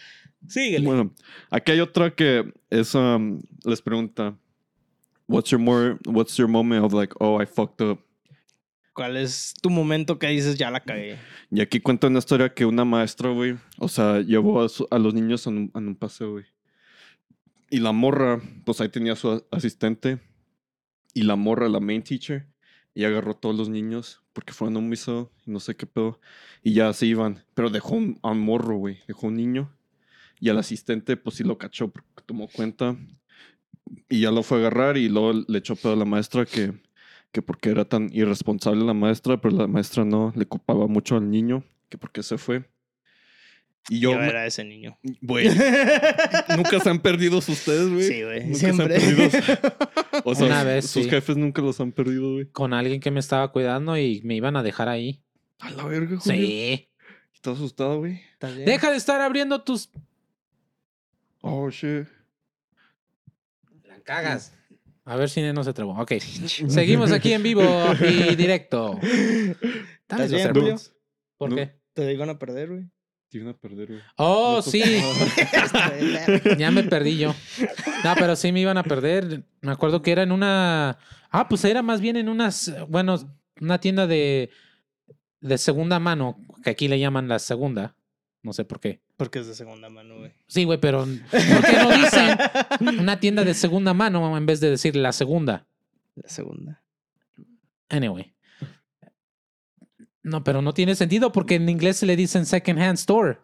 [0.48, 0.86] Síguele.
[0.86, 1.14] Bueno,
[1.50, 4.36] aquí hay otra que es, um, les pregunta,
[5.26, 8.00] what's your more, what's your moment of like, oh, I fucked up?
[8.94, 11.18] ¿Cuál es tu momento que dices ya la cagué?
[11.50, 14.98] Y aquí cuenta una historia que una maestra, güey, o sea, llevó a, su- a
[14.98, 16.44] los niños en un, en un paseo, güey.
[17.70, 20.20] Y la morra, pues ahí tenía a su a- asistente.
[21.12, 22.46] Y la morra, la main teacher,
[22.94, 25.86] y agarró a todos los niños porque fueron a un museo y no sé qué
[25.86, 26.20] pedo.
[26.62, 27.44] Y ya se iban.
[27.54, 28.98] Pero dejó un, a un morro, güey.
[29.08, 29.72] Dejó un niño.
[30.40, 32.96] Y al asistente, pues sí lo cachó porque tomó cuenta.
[34.08, 36.72] Y ya lo fue a agarrar y luego le echó pedo a la maestra que,
[37.34, 41.28] que porque era tan irresponsable la maestra, pero la maestra no le culpaba mucho al
[41.28, 42.64] niño, que porque se fue.
[43.88, 44.96] Y yo, Yo me- era ese niño.
[45.20, 45.48] güey,
[46.56, 48.02] nunca se han perdido ustedes, güey.
[48.04, 48.44] Sí, güey.
[48.44, 49.00] Nunca se han Siempre.
[49.00, 49.28] perdido.
[50.26, 51.10] O sea, Una vez, sus sí.
[51.10, 52.46] jefes nunca los han perdido, güey.
[52.46, 55.20] Con alguien que me estaba cuidando y me iban a dejar ahí.
[55.58, 56.38] A la verga, güey.
[56.46, 56.88] Sí.
[57.34, 58.20] ¿Estás asustado, güey?
[58.64, 59.90] Deja de estar abriendo tus.
[61.40, 62.06] Oh, shit.
[63.82, 64.54] La cagas.
[65.06, 66.00] A ver si no se trabó.
[66.00, 66.12] Ok.
[66.68, 67.62] Seguimos aquí en vivo
[68.00, 68.98] y directo.
[69.02, 70.62] ¿Estás los bien, AirPods.
[70.62, 70.78] Julio?
[71.36, 71.56] ¿Por No.
[71.56, 71.80] qué?
[71.92, 72.84] Te iban a perder, güey.
[73.30, 74.00] Te iban a perder, güey.
[74.16, 74.82] Oh, No sí.
[76.58, 77.34] Ya me perdí yo.
[78.04, 79.44] No, pero sí me iban a perder.
[79.60, 80.98] Me acuerdo que era en una.
[81.30, 82.72] Ah, pues era más bien en unas.
[82.88, 83.16] Bueno,
[83.60, 84.50] una tienda de.
[85.40, 87.96] De segunda mano, que aquí le llaman la segunda.
[88.44, 89.00] No sé por qué.
[89.16, 90.32] Porque es de segunda mano, güey.
[90.46, 94.68] Sí, güey, pero ¿por qué no dicen una tienda de segunda mano en vez de
[94.68, 95.66] decir la segunda?
[96.14, 96.82] La segunda.
[97.88, 98.34] Anyway.
[100.22, 103.38] No, pero no tiene sentido porque en inglés se le dicen second hand store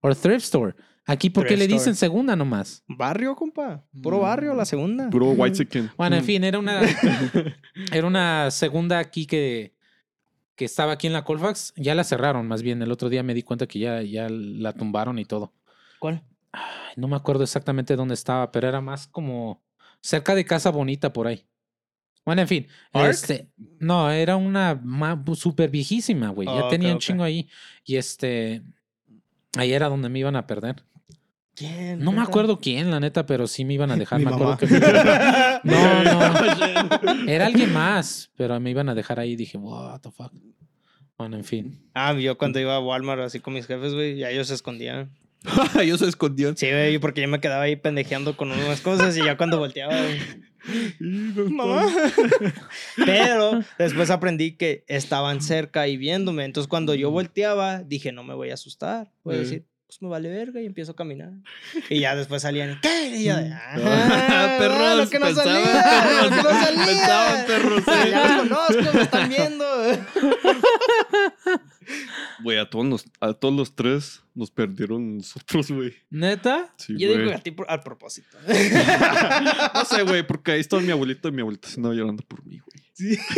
[0.00, 0.74] o thrift store.
[1.06, 1.78] Aquí, ¿por qué le store.
[1.78, 2.82] dicen segunda nomás?
[2.88, 3.86] Barrio, compa.
[4.02, 5.08] Puro barrio, la segunda.
[5.10, 5.90] Puro white chicken.
[5.96, 6.82] Bueno, en fin, era una,
[7.92, 9.74] era una segunda aquí que,
[10.58, 11.72] que estaba aquí en la Colfax.
[11.76, 12.82] Ya la cerraron, más bien.
[12.82, 15.54] El otro día me di cuenta que ya, ya la tumbaron y todo.
[16.00, 16.24] ¿Cuál?
[16.50, 19.62] Ay, no me acuerdo exactamente dónde estaba, pero era más como
[20.00, 21.46] cerca de Casa Bonita por ahí.
[22.26, 22.66] Bueno, en fin.
[22.92, 23.48] Este,
[23.78, 24.82] no, era una
[25.34, 26.48] súper viejísima, güey.
[26.48, 27.48] Oh, ya tenía un chingo ahí.
[27.84, 28.62] Y este,
[29.56, 30.82] ahí era donde me iban a perder.
[31.58, 31.98] ¿Quién?
[32.00, 34.18] No me acuerdo quién, la neta, pero sí me iban a dejar.
[34.18, 34.58] Mi me acuerdo mamá.
[34.58, 34.80] que me-
[35.64, 37.28] No, no.
[37.28, 39.34] Era alguien más, pero me iban a dejar ahí.
[39.36, 40.32] Dije, what the fuck.
[41.16, 41.80] Bueno, en fin.
[41.94, 45.10] Ah, yo cuando iba a Walmart así con mis jefes, güey, ya ellos se escondían.
[45.80, 46.56] Ellos se escondían.
[46.56, 49.94] Sí, güey, porque yo me quedaba ahí pendejeando con unas cosas y ya cuando volteaba,
[49.96, 51.86] güey, mamá.
[53.04, 56.44] Pero después aprendí que estaban cerca y viéndome.
[56.44, 59.12] Entonces cuando yo volteaba, dije, no me voy a asustar.
[59.22, 61.32] Voy a decir, pues me vale verga y empiezo a caminar.
[61.88, 63.16] Y ya después salían, ¿qué?
[63.16, 66.84] Y yo de, Ah, ah, perros, lo que no pensaban, salía, lo que no salía.
[66.86, 68.10] pensaban, perros, sí.
[68.10, 69.64] Ya los conozco, me están viendo.
[72.42, 75.94] Güey, a todos, los, a todos los tres nos perdieron nosotros, güey.
[76.10, 76.72] ¿Neta?
[76.76, 77.28] Sí, Yo digo güey.
[77.30, 78.36] que a ti por- al propósito.
[79.74, 82.44] No sé, güey, porque ahí estaba mi abuelita y mi abuelita se andaba llorando por
[82.44, 82.84] mí, güey.
[82.92, 83.18] Sí.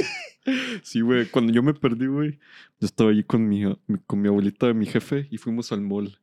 [0.82, 2.38] Sí, güey, cuando yo me perdí, güey,
[2.80, 6.18] yo estaba allí con mi, mi- con mi abuelita, mi jefe, y fuimos al mall.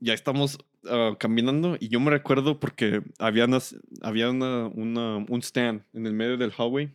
[0.00, 5.42] Ya estamos ah, caminando y yo me recuerdo porque había, unas- había una, una- un
[5.42, 6.92] stand en el medio del highway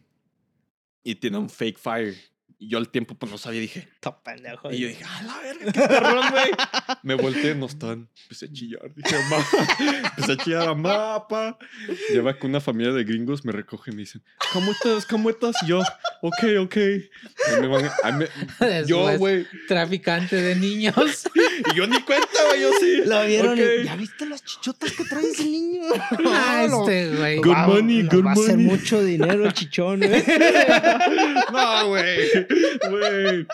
[1.03, 2.15] y tenía un fake fire.
[2.63, 3.89] Y yo al tiempo pues no sabía, dije,
[4.23, 4.71] pendejo.
[4.71, 6.51] y yo dije, ¡ah, la verga, qué perrón, güey!
[7.03, 8.07] Me volteé, no están.
[8.23, 8.93] Empecé a chillar.
[8.95, 9.45] Dije, mamá.
[10.05, 11.57] Empecé a chillar a mapa.
[12.13, 15.05] Lleva con una familia de gringos, me recoge y me dicen, ¿cómo estás?
[15.05, 15.57] ¿Cómo estás?
[15.63, 15.79] Y yo,
[16.21, 16.77] ok, ok.
[16.77, 18.27] Y me van a- a me-
[18.87, 19.45] yo, güey.
[19.67, 20.95] Traficante de niños.
[21.71, 23.01] Y yo ni cuenta, güey, yo sí.
[23.05, 23.59] Lo vieron Ok.
[23.81, 25.83] y, ¿ya viste las chichotas que trae ese niño?
[26.25, 27.37] Ah, No, este, güey.
[27.37, 28.65] Good va- money, good va a hacer money.
[28.65, 30.23] mucho dinero el chichón, güey.
[31.51, 32.29] No, güey.
[32.89, 33.47] Güey.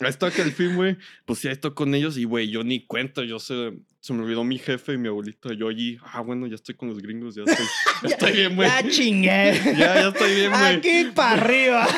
[0.00, 3.22] Esto que al fin, güey, pues ya estoy con ellos y, güey, yo ni cuento,
[3.22, 6.56] yo se, se me olvidó mi jefe y mi abuelita, yo allí, ah, bueno, ya
[6.56, 7.66] estoy con los gringos, ya estoy,
[8.02, 8.68] ya estoy bien, güey.
[8.68, 9.60] Ya chingué.
[9.76, 10.76] Ya, ya estoy bien, güey.
[10.76, 11.88] Aquí para arriba.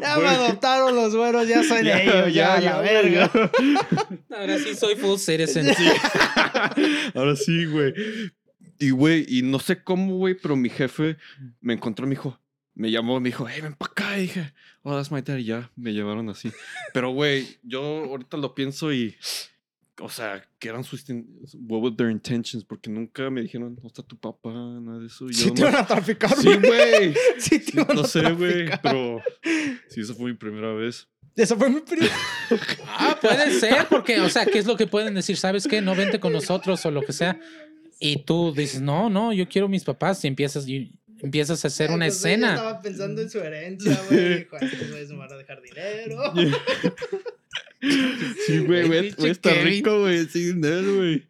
[0.00, 3.30] Ya me adoptaron los güeros, ya soy de ellos, ya, ya, la verga.
[4.30, 5.68] Ahora sí soy full citizen.
[7.14, 7.92] Ahora sí, güey.
[8.78, 11.16] Y, güey, y no sé cómo, güey, pero mi jefe
[11.60, 12.40] me encontró, me dijo,
[12.78, 14.18] me llamó, me dijo, hey, ven para acá.
[14.18, 14.52] Y dije,
[14.82, 15.36] oh, that's my dad.
[15.36, 16.50] Y ya me llevaron así.
[16.94, 19.16] Pero, güey, yo ahorita lo pienso y,
[20.00, 21.04] o sea, que eran sus,
[21.54, 25.28] what were their intentions, porque nunca me dijeron, no está tu papá, nada de eso.
[25.28, 27.14] Y Sí yo te iban nomás- a traficar, Sí, güey.
[27.38, 28.80] Sí te iban No a sé, güey, traficar.
[28.82, 29.22] pero
[29.88, 31.08] sí, esa fue mi primera vez.
[31.34, 32.14] Esa fue mi primera.
[33.00, 35.36] Ah, puede ser, porque, o sea, ¿qué es lo que pueden decir?
[35.36, 35.80] ¿Sabes qué?
[35.80, 37.38] No vente con nosotros o lo que sea.
[38.00, 40.24] Y tú dices, no, no, yo quiero mis papás.
[40.24, 42.54] Y empiezas, y empiezas a hacer una ella escena.
[42.54, 44.46] Estaba pensando en su herencia, güey.
[44.50, 46.32] Me van a dejar dinero.
[47.80, 51.28] Sí, güey, güey, güey, está rico, güey, sí, güey.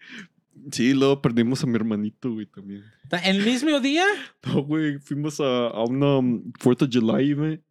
[0.72, 2.84] Sí, luego perdimos a mi hermanito, güey, también.
[3.24, 4.06] ¿El mismo día?
[4.46, 7.62] No, güey, fuimos a, a una um, 4th of July, güey.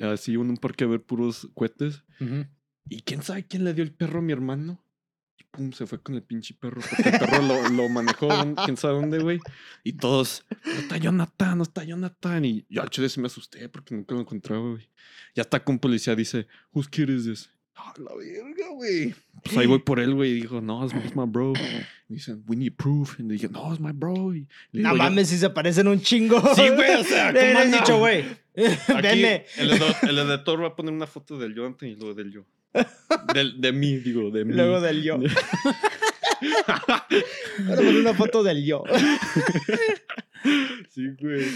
[0.00, 2.02] Así en un parque a ver puros cohetes.
[2.88, 4.81] ¿Y quién sabe quién le dio el perro a mi hermano?
[5.42, 6.80] Y pum, se fue con el pinche perro.
[6.88, 9.40] Porque el perro lo, lo manejó, ¿dónde- quién sabe dónde, güey.
[9.82, 12.44] Y todos, no está Jonathan, no está Jonathan.
[12.44, 14.88] Y yo al chile me asusté porque nunca lo encontraba, güey.
[15.34, 17.50] Ya está con policía, dice, whose kid is this?
[17.74, 19.14] Ah, la verga, güey.
[19.42, 20.30] Pues ahí voy por él, güey.
[20.32, 21.54] Y dijo, no, it's my bro.
[22.08, 23.18] Y dicen, we need proof.
[23.18, 24.34] Y le dije, no, it's my bro.
[24.34, 26.38] Y No digo mames, si se parecen un chingo.
[26.54, 27.76] Sí, güey, o sea, ¿cómo no?
[27.78, 28.24] dicho, güey.
[28.54, 32.44] El, edo- el editor va a poner una foto del Jonathan y luego del yo.
[33.34, 34.54] Del, de mí, digo, de mí.
[34.54, 35.18] Luego del yo.
[36.66, 38.84] Ahora poner una foto del yo.
[40.90, 41.46] Sí, güey.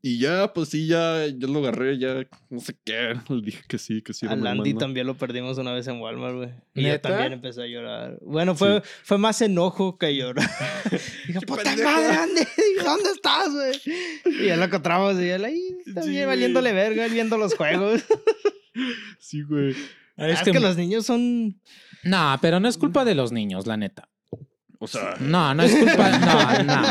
[0.00, 3.14] Y ya, pues sí, ya, yo lo agarré, ya, no sé qué.
[3.28, 4.26] Le dije que sí, que sí.
[4.26, 6.50] A Landy también lo perdimos una vez en Walmart, güey.
[6.74, 8.18] Y yo también empecé a llorar.
[8.22, 10.48] Bueno, fue, fue más enojo que llorar.
[11.26, 11.90] Dije, puta pendejo".
[11.90, 12.42] madre, Andy,
[12.84, 13.80] ¿dónde estás, güey?
[14.42, 18.02] Y ya lo encontramos y él ahí, está Sí, valiéndole verga, él viendo los juegos.
[19.18, 19.74] Sí, güey.
[20.16, 21.60] Es, que- que los niños son...
[22.04, 24.08] No, pero no es culpa de los niños, la neta.
[24.78, 26.10] O sea, No, no es culpa.
[26.18, 26.82] No, no.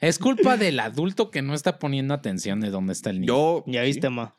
[0.00, 3.26] Es culpa del adulto que no está poniendo atención de dónde está el niño.
[3.34, 3.64] yo.
[3.66, 4.36] Ya viste, ma.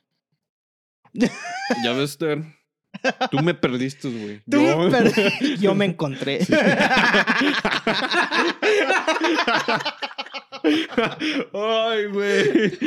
[1.14, 2.44] Ya ves, Ter,
[3.30, 4.40] Tú me perdiste, güey.
[4.50, 5.58] Tú Yo- me perdí.
[5.60, 6.40] Yo me encontré.
[11.53, 12.78] Ay, güey.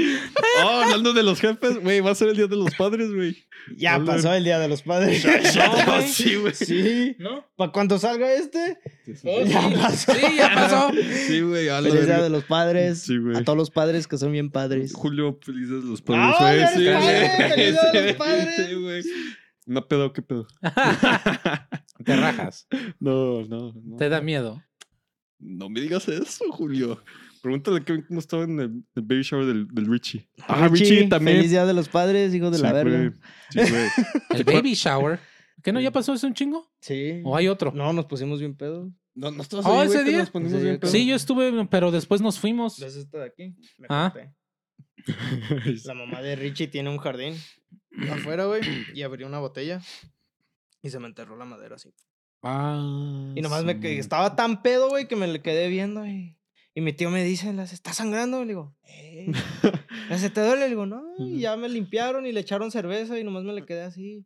[0.64, 3.36] Oh, hablando de los jefes, güey, va a ser el día de los padres, güey.
[3.76, 5.24] Ya pasó el día de los padres.
[5.24, 6.54] No, sí, güey.
[6.54, 7.16] Sí.
[7.18, 7.46] ¿No?
[7.56, 8.78] Para cuando salga este.
[9.24, 9.74] Oh, Ya sí.
[9.80, 10.12] pasó.
[10.14, 10.90] Sí, ya pasó.
[11.26, 11.68] Sí, güey.
[11.68, 13.02] Feliz día de los padres.
[13.02, 13.36] Sí, güey.
[13.36, 14.92] A todos los padres que son bien padres.
[14.94, 16.34] Julio, felices los padres.
[16.38, 16.82] ¡Ah, güey.
[16.82, 17.54] día de Sí, padres!
[17.54, 18.56] ¡Feliz día de los padres!
[18.56, 19.02] Sí, güey.
[19.66, 20.46] No pedo, ¿qué pedo?
[22.04, 22.66] Te rajas.
[22.98, 23.96] No, no, no.
[23.96, 24.60] Te da miedo.
[25.38, 27.02] No me digas eso, Julio.
[27.42, 30.28] Pregúntale Kevin cómo estaba en el, el baby shower del, del Richie.
[30.46, 31.36] Ah, Richie, también.
[31.38, 32.84] Feliz día de los padres, hijo de Sí, la güey.
[32.84, 33.16] verga.
[33.50, 33.88] Sí, güey.
[34.30, 35.18] El baby shower.
[35.62, 36.70] ¿Qué no ya pasó eso un chingo?
[36.80, 37.20] Sí.
[37.24, 37.72] ¿O hay otro?
[37.74, 38.90] No, nos pusimos bien pedos.
[39.14, 40.18] No, no estabas Oh, ahí, ese que día.
[40.20, 40.92] nos ponimos Ese bien día, pedos.
[40.92, 42.78] Sí, yo estuve, pero después nos fuimos.
[42.80, 43.54] ¿Ves esta de aquí?
[43.76, 44.14] Me Ah.
[45.84, 47.34] La mamá de Richie tiene un jardín
[48.10, 48.62] afuera, güey,
[48.94, 49.80] y abrió una botella
[50.80, 51.90] y se me enterró la madera así.
[52.42, 53.80] Ah, Y nomás me sí.
[53.80, 56.36] que estaba tan pedo, güey, que me le quedé viendo y,
[56.74, 58.40] y mi tío me dice, "Las- ¿está sangrando?
[58.42, 59.26] Le digo, "Eh".
[60.10, 60.62] "¿Ya ¿se te duele?
[60.62, 63.64] Le digo, no, y ya me limpiaron y le echaron cerveza y nomás me le
[63.64, 64.24] quedé así.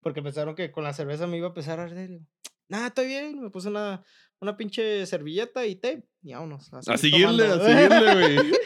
[0.00, 2.10] Porque pensaron que con la cerveza me iba a empezar a arder.
[2.10, 2.26] Le digo,
[2.68, 3.40] nada, estoy bien.
[3.42, 4.04] Me puse una,
[4.40, 6.72] una pinche servilleta y tape y vámonos.
[6.74, 7.64] A seguir seguirle, a tomando".
[7.64, 8.52] seguirle, güey.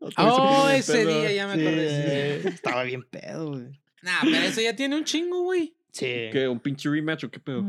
[0.16, 1.20] Oh, ese pedo.
[1.20, 2.48] día ya me Sí, acordé.
[2.50, 3.82] estaba bien pedo, güey.
[4.02, 5.74] Nah, pero eso ya tiene un chingo, güey.
[5.90, 6.06] Sí.
[6.30, 6.46] ¿Qué?
[6.48, 7.64] ¿Un pinche rematch o qué pedo?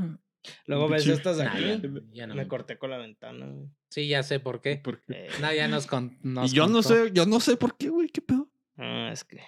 [0.65, 1.63] Luego ves estas Nah, aquí.
[1.63, 1.79] ya,
[2.13, 2.35] ya no.
[2.35, 3.67] me corté con la ventana, güey.
[3.89, 4.77] Sí, ya sé por qué.
[4.77, 5.25] ¿Por qué?
[5.25, 7.89] Eh, No, ya nos, con, nos Y yo no sé, yo no sé por qué,
[7.89, 8.49] güey, qué pedo.
[8.77, 9.41] ah, es que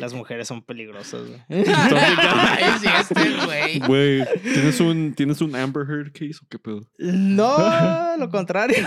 [0.00, 1.40] las mujeres son peligrosas, güey.
[1.48, 3.78] Ay, sí, este güey.
[3.80, 6.80] Güey, ¿tienes un, ¿tienes un Amber Heard case o qué pedo?
[6.98, 8.84] No, lo contrario.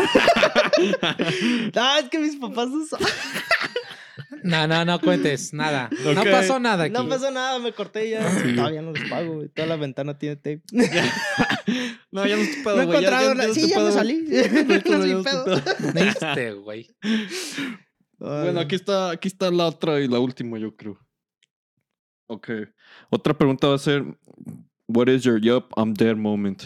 [1.74, 3.00] no, es que mis papás no son-
[4.44, 5.90] No, no, no cuentes nada.
[6.16, 6.94] No pasó nada aquí.
[6.94, 8.22] No pasó nada, me corté ya.
[8.56, 9.50] Todavía no les pago, güey.
[9.50, 10.62] Toda la ventana tiene tape.
[12.12, 12.98] No, ya no estoy pedo, No he güey.
[13.06, 13.54] encontrado.
[13.54, 14.26] Sí, ya me salí.
[14.86, 15.24] No soy
[16.36, 16.62] pedo.
[16.64, 16.96] Güey.
[18.18, 21.00] Bueno, aquí está, aquí está la otra y la última, yo creo.
[22.28, 22.50] Ok.
[23.10, 24.04] Otra pregunta va a ser:
[24.88, 26.64] What is your yup, I'm dead moment?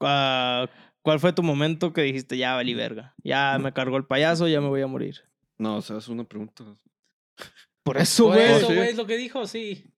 [0.00, 0.66] Ah,
[1.02, 3.14] ¿Cuál fue tu momento que dijiste, ya valí verga?
[3.22, 5.16] Ya me cargó el payaso, ya me voy a morir.
[5.62, 6.64] No, o sea, es una pregunta.
[7.84, 8.52] Por eso, Por güey.
[8.52, 8.74] eso, sí.
[8.74, 9.94] güey, es lo que dijo, sí.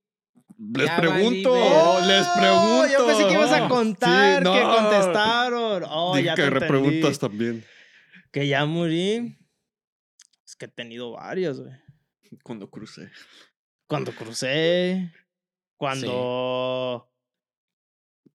[0.59, 1.55] Les Ya pregunto,
[2.07, 2.87] les Oh, pregunto.
[2.93, 5.85] Yo pensé que ibas a Oh, contar sí, que contestaron.
[5.89, 7.19] Oh, Dije ya que te repreguntas entendí.
[7.19, 7.65] también.
[8.31, 9.39] Que ya morí.
[10.47, 11.73] Es que he tenido varios, güey.
[12.43, 13.11] Cuando crucé.
[13.89, 15.13] Cuando crucé.
[15.77, 17.11] Cuando.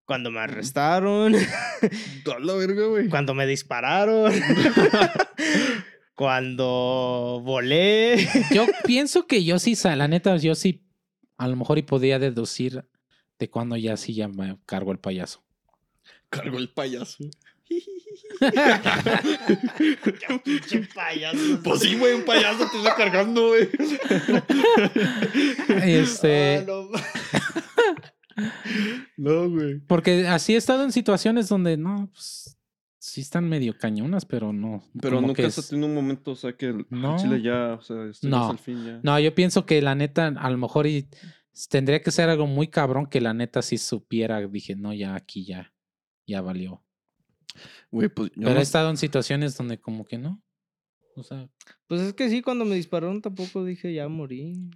[0.04, 1.34] cuando me arrestaron,
[2.34, 3.08] A la verga, güey.
[3.08, 4.32] cuando me dispararon,
[6.20, 8.28] cuando volé.
[8.54, 10.84] Yo pienso que yo sí, sa- la neta, yo sí,
[11.38, 12.84] a lo mejor y podía deducir
[13.38, 15.42] de cuando ya sí ya me cargo el payaso.
[16.28, 17.24] Cargo el payaso.
[20.44, 21.62] Pinche payaso.
[21.64, 23.70] Pues sí, güey, un payaso te está cargando, güey.
[25.82, 26.66] Este,
[28.36, 28.44] Ah,
[29.16, 29.78] No, güey.
[29.86, 32.58] porque así he estado en situaciones donde no, pues
[33.02, 34.82] sí están medio cañonas, pero no.
[35.00, 37.16] Pero como nunca has tenido un momento, o sea, que el No.
[37.16, 38.50] Chile ya, o sea, No.
[38.50, 39.00] al fin ya.
[39.02, 41.08] No, yo pienso que la neta, a lo mejor y
[41.70, 44.46] tendría que ser algo muy cabrón que la neta sí supiera.
[44.46, 45.72] Dije, no, ya aquí ya,
[46.26, 46.84] ya valió.
[47.90, 50.42] Güey, pues yo Pero no- he estado en situaciones donde como que no.
[51.16, 51.48] O sea,
[51.88, 54.70] Pues es que sí, cuando me dispararon tampoco dije ya morí.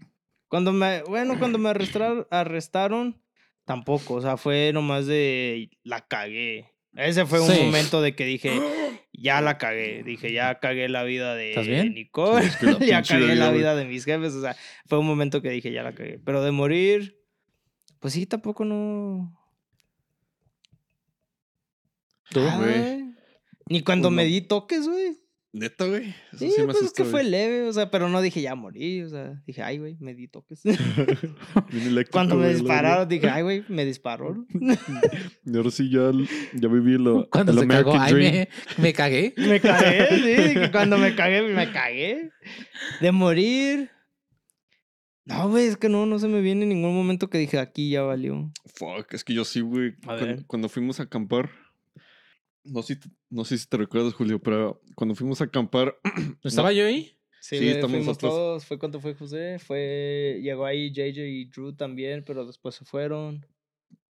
[0.49, 3.21] Cuando me, bueno, cuando me arrestaron, arrestaron
[3.65, 6.74] tampoco, o sea, fue nomás de la cagué.
[6.97, 7.61] Ese fue un Sí.
[7.63, 8.61] momento de que dije,
[9.13, 11.91] ya la cagué, dije, ya cagué la vida de.
[11.91, 14.99] Nicole, Sí, es que la ya cagué la vida de mis jefes, o sea, fue
[14.99, 16.19] un momento que dije, ya la cagué.
[16.25, 17.19] Pero de morir,
[18.01, 19.37] pues sí, tampoco no...
[22.31, 22.41] ¿Tú?
[22.59, 23.05] Güey.
[23.69, 25.19] Ni cuando me di toques, güey.
[25.55, 26.09] Neta, güey.
[26.33, 28.57] Eso Sí, sí, me pues es que fue leve, o sea, pero no dije ya
[28.57, 30.63] morí, o sea, dije, ay, güey, me di toques.
[32.11, 34.45] Cuando me dispararon, dije, ay, güey, me disparó.
[35.47, 36.11] Y ahora sí ya,
[36.55, 38.47] ya viví lo, cuando el se cagó, American ay, Dream.
[38.79, 39.35] me, me cagué.
[39.37, 42.31] Me cagué, sí, dije, cuando me cagué, me cagué.
[43.01, 43.91] De morir.
[45.27, 47.91] No, güey, es que no, no se me viene en ningún momento que dije, aquí
[47.91, 48.51] ya valió.
[48.75, 49.95] Fuck, es que yo sí, güey.
[50.47, 51.51] Cuando, fuimos a acampar.
[52.65, 55.97] No sé, si te- no sé si te recuerdas, Julio, pero cuando fuimos a acampar.
[56.43, 57.17] ¿Estaba yo ahí?
[57.41, 58.33] Sí, Sí, estamos fuimos nosotros.
[58.33, 58.65] todos.
[58.65, 63.47] Fue cuando fue José, fue, llegó ahí JJ y Drew también, pero después se fueron.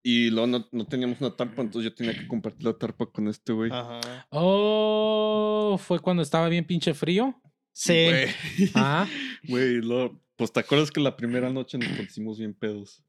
[0.04, 3.26] Y luego no, no teníamos una tarpa, entonces yo tenía que compartir la tarpa con
[3.26, 3.70] este güey.
[3.72, 4.26] Ajá.
[4.30, 7.40] Oh, fue cuando estaba bien pinche frío.
[7.72, 8.04] Sí.
[8.04, 8.28] Güey,
[8.74, 9.08] Ah,
[9.48, 13.02] Güey, luego, pues te acuerdas que la primera noche nos pusimos bien pedos.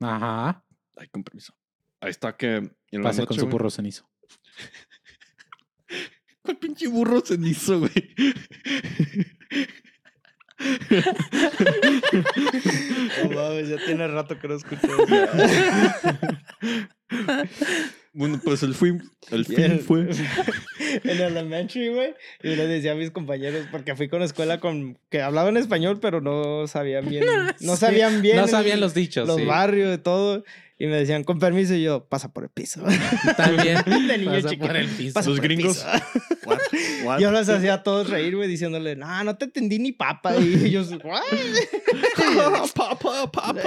[0.00, 0.64] ajá.
[0.96, 1.52] Ay, con permiso.
[2.00, 4.08] Ahí está que en la Pase noche, con su güey- burro cenizo.
[6.42, 7.92] ¿Cuál pinche burro cenizo, güey?
[13.22, 16.18] No mames, ya tiene rato que no escucho eso.
[18.12, 19.44] bueno, pues el fin, el
[19.80, 20.08] fue.
[21.04, 22.14] en elementary, güey.
[22.42, 26.20] Y le decía a mis compañeros, porque fui con escuela con que hablaban español, pero
[26.20, 27.24] no sabían bien.
[27.60, 28.36] No sabían bien.
[28.36, 29.26] No el- sabían los dichos.
[29.26, 29.44] los sí.
[29.44, 30.44] barrios y todo.
[30.82, 32.82] Y me decían, con permiso, y yo, pasa por el piso.
[33.36, 33.78] También.
[33.86, 34.66] De niño pasa chiquito.
[34.66, 35.14] por el piso.
[35.14, 35.76] Pasa Los por el gringos.
[35.76, 35.88] piso.
[36.44, 36.58] What?
[37.04, 37.20] What?
[37.20, 40.36] Yo los hacía a todos reír, güey, diciéndole, no, no te entendí ni papa.
[40.36, 41.22] Y ellos, ¿what?
[42.74, 43.62] Papa, papa.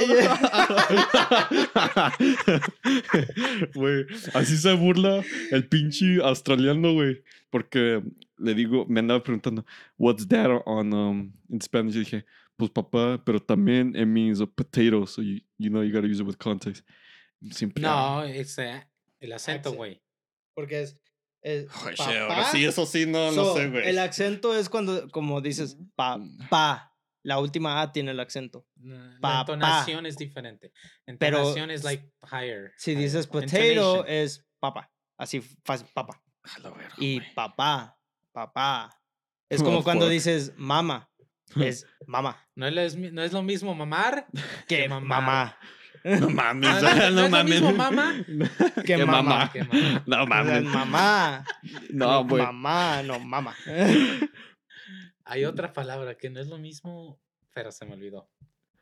[3.76, 7.24] Güey, así se burla el pinche australiano, güey.
[7.50, 8.04] Porque
[8.38, 9.66] le digo, me andaba preguntando,
[9.98, 11.96] what's that on um, in Spanish?
[11.96, 12.26] Y dije,
[12.58, 16.20] pues papá, pero también it means a potato, so you, you know you gotta use
[16.20, 16.84] it with context.
[17.78, 19.76] No, es el acento, Accent.
[19.78, 20.02] güey.
[20.54, 21.00] Porque es,
[21.42, 22.20] es Ay, papá.
[22.22, 23.88] ahora sí, eso sí, no, no So, sé, güey.
[23.88, 26.20] El acento es cuando, como dices, pa,
[26.50, 26.92] pa.
[27.24, 28.68] La última A tiene el acento.
[28.76, 29.40] La Papá.
[29.54, 30.72] entonación es diferente.
[31.18, 32.72] Pero Entonación es like higher.
[32.78, 33.04] Si higher.
[33.04, 34.92] dices potato, es papa.
[35.18, 35.88] Así fácil,
[36.62, 37.98] la verga, Y papá,
[38.32, 38.92] papá.
[39.50, 40.12] Es Oh, como cuando fuck.
[40.14, 41.10] dices mama.
[41.60, 42.48] Es mamá.
[42.54, 44.28] No es, no es lo mismo mamar
[44.68, 45.08] Que Que mamar.
[45.22, 45.58] mamá.
[46.04, 47.62] No mames, Ah, no, no mames.
[47.62, 48.14] mismo mamá
[48.76, 49.52] Que Que mamá.
[49.52, 50.04] que mamá.
[50.06, 50.64] No mames.
[50.64, 51.46] mamá.
[51.90, 52.44] No, güey.
[52.44, 53.56] Mamá, no, mamá.
[55.26, 57.20] Hay otra palabra que no es lo mismo,
[57.54, 58.30] pero se me olvidó.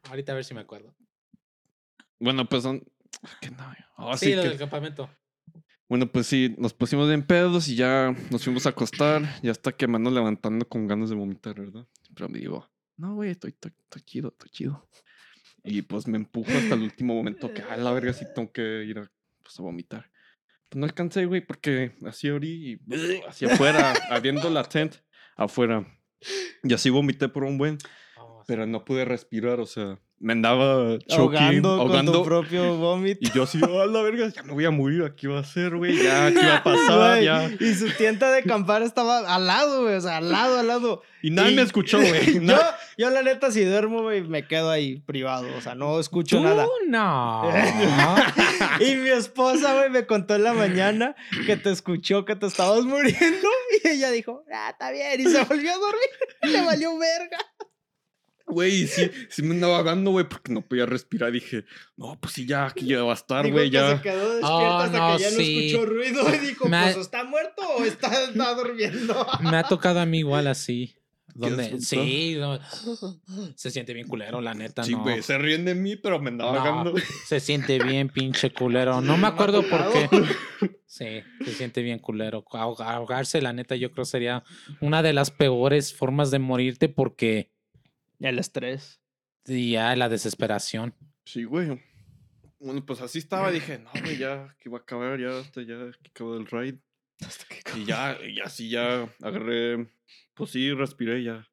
[0.09, 0.95] Ahorita a ver si me acuerdo.
[2.19, 2.83] Bueno, pues son.
[3.41, 3.73] ¿Qué no?
[3.97, 5.09] Oh, sí, sí, lo que- del campamento.
[5.87, 9.21] Bueno, pues sí, nos pusimos en pedos y ya nos fuimos a acostar.
[9.43, 11.85] Ya está quemando, levantando con ganas de vomitar, ¿verdad?
[12.15, 14.89] Pero me digo, no, güey, estoy, estoy, estoy chido, estoy chido.
[15.63, 18.83] Y pues me empujo hasta el último momento que, a la verga, sí tengo que
[18.83, 19.11] ir a,
[19.41, 20.11] pues, a vomitar.
[20.69, 22.79] Pues no alcancé, güey, porque así orí y
[23.27, 24.95] hacia afuera, abriendo la tent,
[25.35, 25.85] afuera.
[26.63, 27.77] Y así vomité por un buen,
[28.43, 32.11] Oh, pero no pude respirar, o sea, me andaba choking, ahogando, ahogando.
[32.13, 33.19] con tu propio vómito.
[33.21, 35.75] Y yo así, a la verga, ya me voy a morir, aquí va a ser,
[35.75, 37.49] güey, ya, aquí va a pasar, ya.
[37.59, 39.95] Y su tienda de acampar estaba al lado, güey.
[39.95, 41.01] O sea, al lado, al lado.
[41.21, 42.39] Y nadie Y- me escuchó, güey.
[42.45, 42.57] yo,
[42.97, 45.47] yo, la neta, si duermo, güey, me quedo ahí privado.
[45.57, 46.43] O sea, no escucho ¿Tú?
[46.43, 46.67] nada.
[46.87, 47.49] No.
[48.79, 52.83] Y mi esposa, güey, me contó en la mañana que te escuchó que te estabas
[52.85, 53.47] muriendo.
[53.83, 55.19] Y ella dijo, ah, está bien.
[55.19, 56.09] Y se volvió a dormir.
[56.43, 57.37] Le valió verga.
[58.45, 61.31] Güey, sí, sí me andaba ahogando, güey, porque no podía respirar.
[61.31, 61.63] Dije,
[61.97, 63.95] no, pues sí, ya, aquí ya va a estar, güey, ya.
[63.97, 65.35] se quedó despierto Oh, hasta no, que ya sí.
[65.35, 65.41] no
[65.79, 69.27] escuchó ruido y dijo, Me ha- pues, ¿o ¿está muerto o está, está durmiendo?
[69.41, 70.95] Me ha tocado a mí igual así.
[71.35, 72.59] Donde, sí, no,
[73.55, 75.01] se siente bien culero, la neta, Sí, no.
[75.01, 76.93] güey, se ríen de mí, pero me andaba No, ahogando.
[77.25, 79.01] se siente bien pinche culero.
[79.01, 80.09] No me acuerdo por qué.
[80.85, 82.45] Sí, se siente bien culero.
[82.51, 84.43] Ahog- Ahogarse, la neta, yo creo sería
[84.79, 87.49] una de las peores formas de morirte porque
[88.23, 89.01] El estrés.
[89.45, 90.95] ya la desesperación.
[91.25, 91.81] Sí, güey.
[92.59, 93.51] Bueno, pues así estaba.
[93.51, 96.79] Dije, no, güey, ya que iba a acabar, ya hasta ya que acabó el ride.
[97.75, 99.89] Y ya, y así ya agarré.
[100.33, 101.47] Pues sí, respiré ya.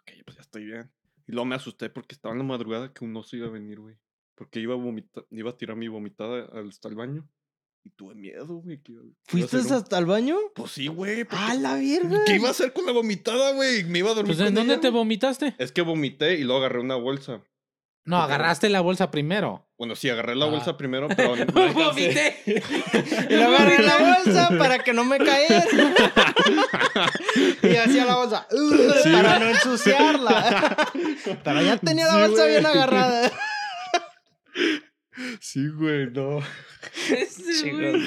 [0.00, 0.90] Ok, pues ya estoy bien.
[1.26, 3.80] Y luego me asusté porque estaba en la madrugada que un oso iba a venir,
[3.80, 3.96] güey.
[4.34, 7.28] Porque iba a vomitar, iba a tirar mi vomitada al- hasta el baño.
[7.84, 8.80] Y tuve miedo, güey.
[8.80, 8.92] que
[9.26, 10.36] ¿Fuiste un- hasta el baño?
[10.54, 11.24] Pues sí, güey.
[11.24, 12.20] porque- ¡A la verga!
[12.26, 13.82] ¿Qué iba a hacer con la vomitada, güey?
[13.84, 14.36] Me iba a dormir.
[14.36, 15.00] Pues, ¿en dónde ella, te güey.
[15.00, 15.54] vomitaste?
[15.58, 17.40] Es que vomité y luego agarré una bolsa.
[18.04, 19.64] No, agarraste la bolsa primero.
[19.78, 20.48] Bueno, sí, agarré la Ah.
[20.50, 21.72] bolsa primero, pero no.
[21.72, 22.36] ¡Vomité!
[23.30, 25.64] Y lo agarré la bolsa para que no me cayera.
[27.62, 30.90] y hacía la bolsa "Ugh", para no ensuciarla.
[31.44, 32.50] Pero ya tenía la Sí, bolsa güey.
[32.50, 33.32] bien agarrada.
[35.40, 36.40] Sí, güey, no.
[36.92, 38.02] Chicos,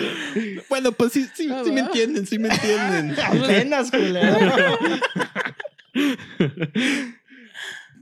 [0.69, 3.15] Bueno, pues sí, sí, Ah, sí me entienden, sí me entienden.
[3.19, 4.38] Apenas, culero.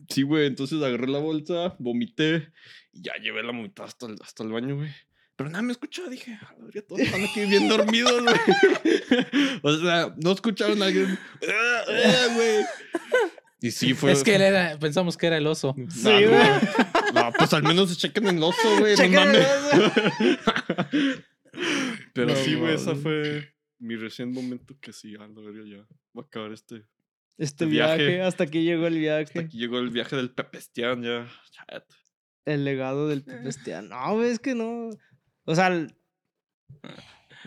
[0.10, 2.50] Sí, güey, entonces agarré la bolsa, vomité
[2.92, 4.92] y ya llevé la vomitada hasta el, hasta el baño, güey.
[5.36, 8.36] Pero nada me escuchó, dije, "A la verga, todos están aquí bien dormidos, güey.
[9.64, 11.18] o sea, no escucharon a alguien,
[11.48, 12.66] "Ah, ah", güey.
[13.64, 14.12] Y sí, fue.
[14.12, 15.74] Es que él era, pensamos que era el oso.
[15.78, 16.28] No, Sí, güey.
[17.14, 18.96] No, pues al menos se chequen el oso, güey.
[18.98, 19.48] No mames.
[22.14, 25.78] Pero No sí, güey, esa fue mi recién momento que sí, a la verga, ya
[26.18, 26.84] va a acabar este.
[27.38, 27.98] Este Viaje.
[28.06, 29.00] viaje, hasta aquí llegó el Hasta
[29.34, 29.40] viaje.
[29.40, 31.28] aquí llegó el viaje del Pepestian, ya.
[31.52, 31.84] Chat.
[32.46, 33.90] El legado del Pepestian.
[33.90, 34.90] No, güey, es que no.
[35.46, 35.68] O sea.
[35.68, 35.96] el-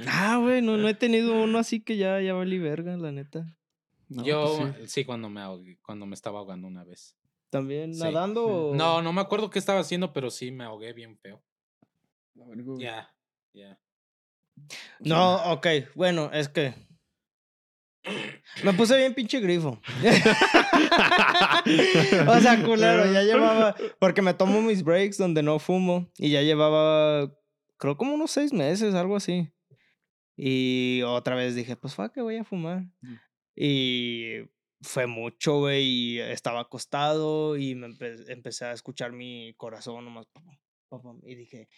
[0.06, 3.46] Ah, güey, no, no he tenido uno así que ya, ya valí verga, la neta.
[4.08, 4.88] No, Yo pues sí.
[5.00, 5.04] sí.
[5.04, 7.16] cuando me ahogué, cuando me estaba ahogando una vez.
[7.50, 8.00] ¿También Sí.
[8.02, 8.70] nadando?
[8.70, 11.42] o- No, no me acuerdo qué estaba haciendo, pero sí me ahogué bien feo.
[12.78, 13.12] Ya,
[13.52, 13.78] ya.
[15.00, 16.74] No, ok, bueno, es que.
[18.62, 19.80] Me puse bien pinche grifo.
[22.28, 23.74] o sea, culero, ya llevaba.
[23.98, 26.08] Porque me tomo mis breaks donde no fumo.
[26.16, 27.32] Y ya llevaba,
[27.78, 29.50] creo como unos seis meses, algo así.
[30.36, 32.84] Y otra vez dije, pues fue que voy a fumar.
[33.56, 34.42] Y
[34.82, 35.82] fue mucho, güey.
[35.84, 40.26] Y estaba acostado y me empe- empecé a escuchar mi corazón nomás.
[41.24, 41.68] Y dije,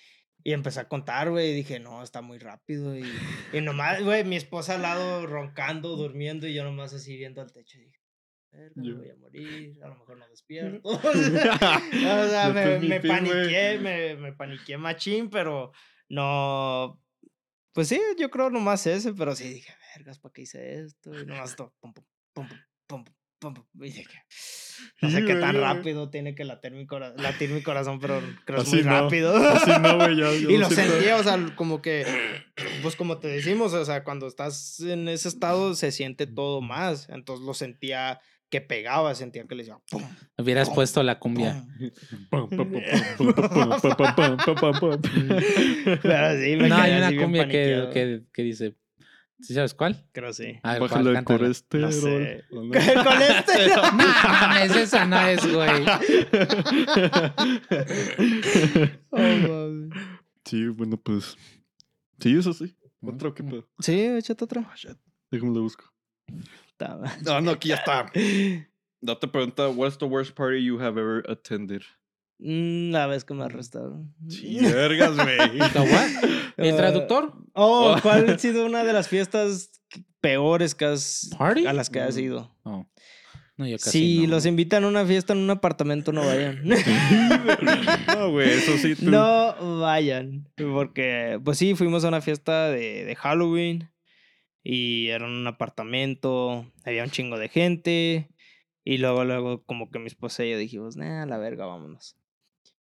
[0.44, 2.96] y empecé a contar, güey, y dije, no, está muy rápido.
[2.96, 3.04] Y,
[3.52, 7.52] y nomás, güey, mi esposa al lado roncando, durmiendo, y yo nomás así viendo al
[7.52, 7.78] techo.
[7.78, 7.98] Y dije,
[8.76, 10.88] me voy a morir, a lo mejor no despierto.
[10.88, 15.72] o sea, No me, me paniqué, me, me paniqué machín, pero
[16.08, 17.00] no.
[17.78, 21.16] Pues sí, yo creo nomás ese, pero sí dije, vergas, ¿para qué hice esto?
[21.16, 23.04] Y nomás todo, pum, pum, pum,
[23.38, 24.02] pum, pum, y dije,
[25.00, 28.18] no sé Sí, qué tan rápido tiene que latir mi, cora- latir mi corazón, pero
[28.44, 29.36] creo que es Así muy no, rápido.
[29.36, 30.32] Así no, güey, ya.
[30.42, 30.92] yo Y lo siento.
[30.92, 32.04] sentía, o sea, como que,
[32.82, 37.08] pues como te decimos, o sea, cuando estás en ese estado se siente todo más.
[37.10, 38.20] Entonces lo sentía
[38.50, 39.80] que pegaba, sentían que les decía.
[39.90, 40.02] ¡pum!
[40.38, 41.66] Hubieras puesto la cumbia.
[42.30, 42.48] No,
[46.76, 48.74] hay una cumbia que, que, que, dice.
[49.40, 50.04] ¿Sí sabes cuál?
[50.12, 50.58] Creo sí.
[50.62, 51.86] A ver, Bájale el colesterol.
[51.86, 52.44] No sé.
[52.50, 55.84] ¿El no, mames, esa no es, güey.
[60.44, 61.36] sí, bueno, pues.
[62.20, 62.74] Sí, eso sí.
[63.00, 63.68] Otro, ¿qué pedo?
[63.78, 64.66] Sí, échate otro.
[65.30, 65.84] Déjame lo busco.
[67.24, 68.10] No, no, aquí ya está.
[69.00, 71.82] No te pregunta, what's the worst party you have ever attended?
[72.40, 74.14] Mm, La vez que me arrestaron.
[74.28, 75.38] Sí, vergas, güey.
[76.56, 77.32] ¿El Eh, traductor?
[77.54, 78.00] Oh, Oh.
[78.02, 79.70] ¿cuál ha sido una de las fiestas
[80.20, 81.66] peores que has, ¿Party?
[81.66, 82.54] a las que has ido?
[82.64, 82.86] Oh.
[83.56, 84.34] No, yo casi Si no.
[84.36, 86.62] los invitan a una fiesta en un apartamento, no vayan.
[88.06, 88.94] No, güey, eso sí.
[88.94, 89.10] Tú.
[89.10, 90.48] no vayan.
[90.56, 93.90] Porque, pues sí, fuimos a una fiesta de, de Halloween
[94.70, 98.28] y era un apartamento, había un chingo de gente
[98.84, 102.18] y luego, luego, como que mi esposa y yo dijimos, nah, la verga, vámonos.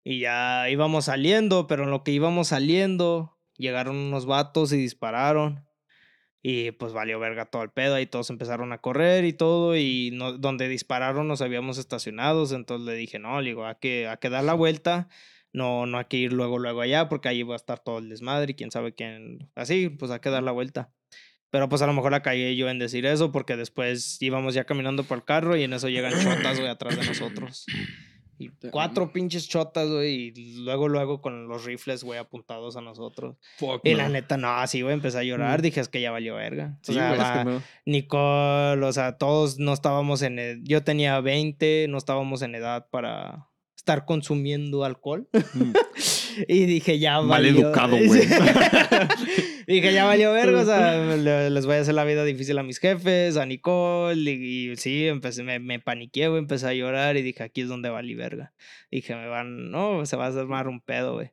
[0.02, 5.68] Y ya íbamos saliendo, pero en lo que íbamos saliendo, llegaron unos vatos y dispararon.
[6.40, 10.08] Y pues valió verga todo el pedo, ahí todos empezaron a correr y todo, y
[10.14, 14.16] no, donde dispararon nos habíamos estacionados, entonces le dije, no, le digo, hay que, hay
[14.16, 15.10] que dar la vuelta,
[15.52, 18.08] no, no hay que ir luego, luego allá, porque ahí va a estar todo el
[18.08, 20.90] desmadre y quién sabe quién, así, pues hay que dar la vuelta.
[21.54, 24.64] Pero pues a lo mejor la cagué yo en decir eso, porque después íbamos ya
[24.64, 27.64] caminando por el carro y en eso llegan chotas, güey, atrás de nosotros.
[28.40, 30.32] Y cuatro pinches chotas, güey.
[30.34, 33.36] Y luego, luego con los rifles, güey, apuntados a nosotros.
[33.58, 35.60] Fuck, Y la neta, no, así, güey, empecé a llorar.
[35.60, 35.62] Mm.
[35.62, 36.76] Dije, es que ya valió verga.
[36.82, 37.62] Sí, o sea, es que no.
[37.86, 42.88] Nicole, o sea, todos no estábamos en ed- Yo tenía 20, no estábamos en edad
[42.90, 43.46] para
[43.76, 45.28] estar consumiendo alcohol.
[45.52, 45.72] Mm.
[46.48, 47.68] y dije, ya Mal valió.
[47.68, 48.22] educado, güey.
[49.66, 52.62] dije, ya valió verga, o sea, le- les voy a hacer la vida difícil a
[52.62, 54.30] mis jefes, a Nicole.
[54.30, 57.68] Y, y sí, empecé, me, me paniqué, güey, empecé a llorar y dije, aquí es
[57.68, 58.52] donde valí verga.
[58.90, 61.30] Dije, me van, no, se va a armar un pedo, güey.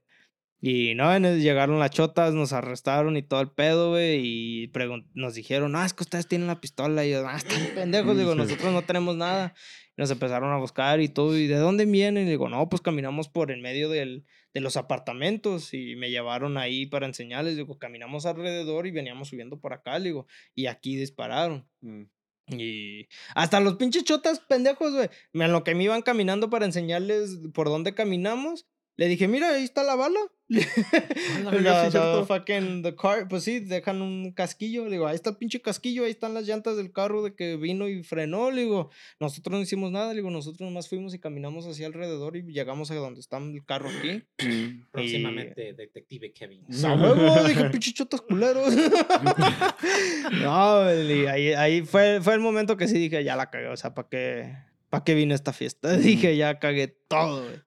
[0.64, 4.20] Y no, el- llegaron las chotas, nos arrestaron y todo el pedo, güey.
[4.24, 4.72] Y
[5.16, 7.04] nos dijeron, ah, es que ustedes tienen la pistola.
[7.06, 8.16] Y yo, ah, están pendejos.
[8.18, 9.56] Digo, nosotros no tenemos nada.
[9.98, 11.36] Y nos empezaron a buscar y todo.
[11.36, 12.28] ¿Y de dónde vienen?
[12.28, 14.24] Y digo, no, pues caminamos por en medio del,
[14.54, 15.74] de los apartamentos.
[15.74, 17.58] Y me llevaron ahí para enseñarles.
[17.58, 20.00] Digo, caminamos alrededor y veníamos subiendo por acá.
[20.00, 21.68] Digo, y aquí dispararon.
[21.82, 22.04] Mm.
[22.48, 25.10] Y hasta los pinches chotas pendejos, güey.
[25.34, 28.68] En lo que me iban caminando para enseñarles por dónde caminamos,
[29.02, 30.20] le dije, mira, ahí está la bala.
[30.48, 31.90] la
[32.28, 34.86] fucking- the car- pues sí, dejan un casquillo.
[34.86, 37.56] Le digo, ahí está el pinche casquillo, ahí están las llantas del carro de que
[37.58, 38.52] vino y frenó.
[38.52, 40.10] Le digo, nosotros no hicimos nada.
[40.10, 43.66] Le digo, nosotros nomás fuimos y caminamos hacia alrededor y llegamos a donde está el
[43.66, 44.22] carro aquí.
[44.92, 46.64] Próximamente, Detective Kevin.
[46.86, 47.44] ¡A huevo!
[47.48, 48.72] Dije, pinches chotas culeros.
[50.44, 53.70] no, y ahí, ahí fue, fue el momento que sí dije, ya la cagué.
[53.70, 54.56] O sea, ¿para qué,
[54.92, 55.98] ¿para qué vine a esta fiesta?
[55.98, 57.62] Dije, ya cagué todo, güey.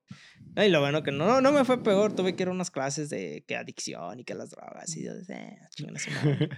[0.56, 2.14] Y lo bueno que no, no, no me fue peor.
[2.14, 4.96] Tuve que ir a unas clases de que adicción y que las drogas.
[4.96, 5.58] Y yo, eh.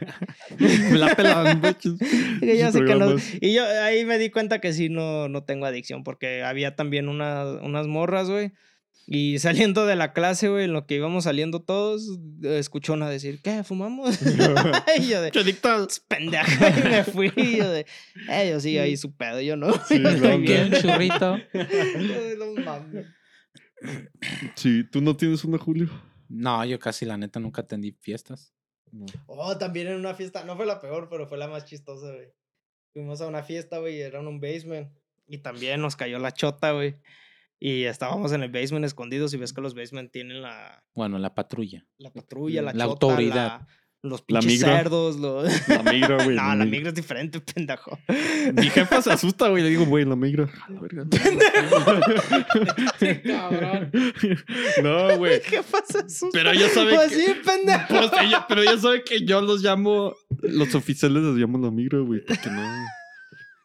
[0.59, 1.99] Me la bitches.
[1.99, 3.17] Dije, yo Esos sé que no.
[3.41, 7.09] Y yo ahí me di cuenta que sí no, no tengo adicción, porque había también
[7.09, 8.53] una- unas morras, güey.
[9.09, 13.09] Y saliendo de la clase, güey, en lo que íbamos saliendo todos, eh, escuchó una
[13.09, 13.63] decir, ¿qué?
[13.63, 14.19] ¿Fumamos?
[14.99, 15.31] y yo de,
[16.09, 17.33] pendeja, y me fui.
[17.37, 17.87] Y yo de,
[18.29, 19.73] eh, yo sí, ahí su pedo, yo no.
[19.87, 20.39] Sí, Yo no, no.
[20.39, 20.73] Bien.
[20.73, 21.39] Churrito.
[21.55, 23.07] "No mames".
[24.55, 25.89] Sí, ¿tú no tienes una, Julio?
[26.29, 28.53] No, yo casi la neta nunca atendí fiestas.
[29.27, 32.33] Oh, también en una fiesta, no fue la peor, pero fue la más chistosa, güey.
[32.93, 34.91] Fuimos a una fiesta, güey, era en un basement.
[35.29, 36.97] Y también nos cayó la chota, güey.
[37.59, 41.35] Y estábamos en el basement escondidos y ves que los basement tienen la, Bueno, la
[41.35, 41.87] patrulla.
[41.99, 43.35] la patrulla, la, La chota, autoridad.
[43.61, 43.69] la-
[44.03, 45.69] los pinches cerdos, los...
[45.69, 46.37] La migra, güey.
[46.37, 47.99] no, la migra es diferente, pendejo.
[48.55, 49.63] Mi jefa se asusta, güey.
[49.63, 50.45] Le digo, güey, la migra.
[50.69, 51.07] A la verga.
[53.25, 53.91] cabrón.
[54.83, 55.41] No, güey.
[55.43, 56.05] ¿Qué pasa?
[56.07, 56.29] eso?
[56.33, 57.17] Pero ella sabe Pues que...
[57.17, 57.87] sí, pendejo.
[57.89, 60.15] Pues ella, pero ella sabe que yo los llamo...
[60.43, 62.21] Los oficiales los llamo la migra, güey.
[62.25, 62.63] Porque no...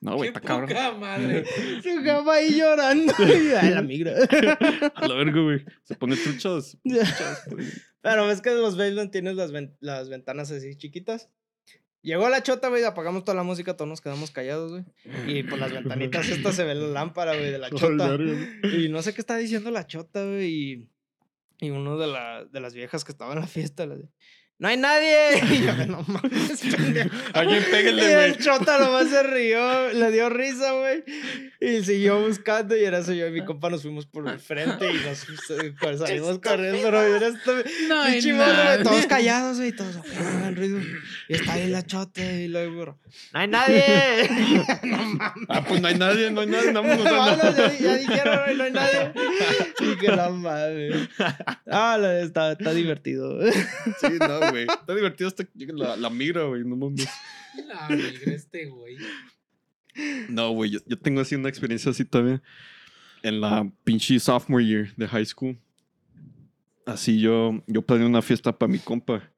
[0.02, 0.68] No, güey, está cabrón.
[0.70, 1.46] poca madre.
[1.84, 3.14] Su jefa ahí llorando.
[3.20, 4.14] Ay, la migra.
[4.96, 5.64] A la verga, güey.
[5.84, 6.16] Se pone
[6.84, 7.68] güey.
[8.02, 11.30] Pero ves que los basement tienes las, ven- las ventanas así chiquitas.
[12.02, 14.84] Llegó la chota, güey, apagamos toda la música, todos nos quedamos callados, güey.
[15.28, 18.18] Y por las ventanitas estas se ve la lámpara, güey, de la chota.
[18.76, 20.50] Y no sé qué está diciendo la chota, güey.
[20.50, 20.90] Y,
[21.60, 24.10] y uno de, la, de las viejas que estaba en la fiesta le dice,
[24.62, 25.42] ¡No hay nadie!
[25.52, 27.10] Y yo, no mames, pendejo.
[27.34, 28.38] Alguien péguenle, Y el güey.
[28.46, 31.04] chota nomás se rió, le dio risa, güey.
[31.60, 32.78] Y siguió buscando.
[32.78, 35.74] Y era eso yo y mi compa nos fuimos por el frente y nos eh,
[35.80, 36.78] pues, salimos corriendo.
[36.84, 37.52] Pero era este
[37.88, 39.72] No hay güey, todos callados, güey.
[39.72, 40.80] Todos, "Ok, no hagan ruido.
[41.28, 43.00] Y está ahí la chota y luego,
[43.34, 44.30] ¡No hay nadie!
[44.84, 45.46] no mames.
[45.50, 46.72] Ah, pues no hay nadie, no hay nadie.
[46.72, 47.56] Vámonos, Vámonos, vámonos.
[47.58, 49.12] ya, ya dijeron, güey, no hay nadie.
[49.80, 51.10] Y que no mames.
[51.66, 53.40] Ah, la- está, está divertido.
[53.52, 54.64] Sí, no, güey.
[54.70, 56.64] Está divertido hasta que llegue la, la migra, güey.
[56.64, 57.08] No mames.
[57.68, 58.98] La migra este güey.
[60.30, 60.72] No, güey.
[60.72, 62.42] Yo, yo tengo así una experiencia así también.
[63.24, 65.58] En la pinche sophomore year de high school.
[66.86, 69.32] Así yo, yo planeé una fiesta para mi compa.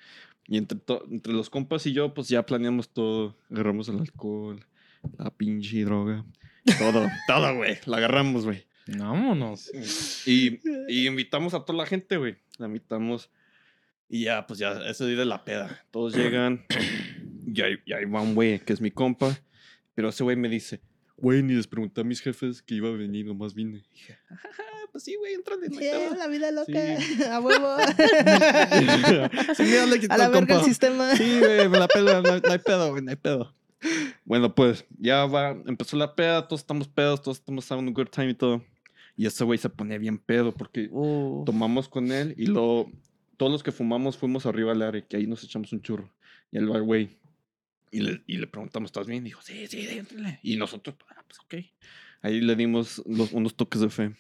[0.48, 3.38] Y entre, entre los compas y yo, pues ya planeamos todo.
[3.50, 4.66] Agarramos el alcohol,
[5.18, 6.26] la pinche droga.
[6.78, 7.78] Todo, todo, güey.
[7.86, 8.66] La agarramos, güey.
[8.88, 9.72] Vámonos.
[10.28, 10.60] Y,
[10.90, 12.38] y invitamos a toda la gente, güey.
[12.58, 13.30] La invitamos.
[14.14, 15.84] Y ya, pues ya, ese día de la peda.
[15.90, 16.64] Todos llegan.
[17.46, 19.38] Y ahí, y ahí va un güey, que es mi compa.
[19.94, 20.82] Pero ese güey me dice,
[21.18, 23.84] güey, ni les pregunté a mis jefes que iba a venir, nomás vine.
[23.92, 25.68] Y dije, "Ah, pues sí, güey, entrale.
[25.68, 26.16] no hay pedo".
[26.16, 27.00] la vida loca.
[27.00, 27.24] Sí.
[27.30, 27.76] A huevo.
[29.56, 31.16] Sí, mira, le quitó A la verga el sistema.
[31.16, 33.56] Sí, güey, me la pela, no, no hay pedo, güey, no hay pedo.
[34.26, 38.08] Bueno, pues ya va, empezó la peda, todos estamos pedos, todos estamos having a good
[38.08, 38.64] time y todo.
[39.16, 40.90] Y ese güey se ponía bien pedo porque
[41.46, 42.90] tomamos con él y luego
[43.38, 46.14] todos los que fumamos fuimos arriba al área, que ahí nos echamos un churro.
[46.52, 47.18] Y va, güey.
[47.92, 49.24] Y le, y le preguntamos, ¿estás bien?
[49.24, 50.40] dijo, sí, sí, déjale.
[50.44, 51.70] Y nosotros, ah, pues ok.
[52.22, 54.16] Ahí le dimos los, unos toques de fe.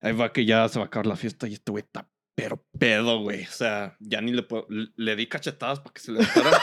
[0.00, 2.64] Ahí va que ya se va a acabar la fiesta y este güey está pero
[2.78, 3.42] pedo, güey.
[3.42, 4.64] O sea, ya ni le puedo.
[4.70, 6.56] Le, le di cachetadas para que se levantara.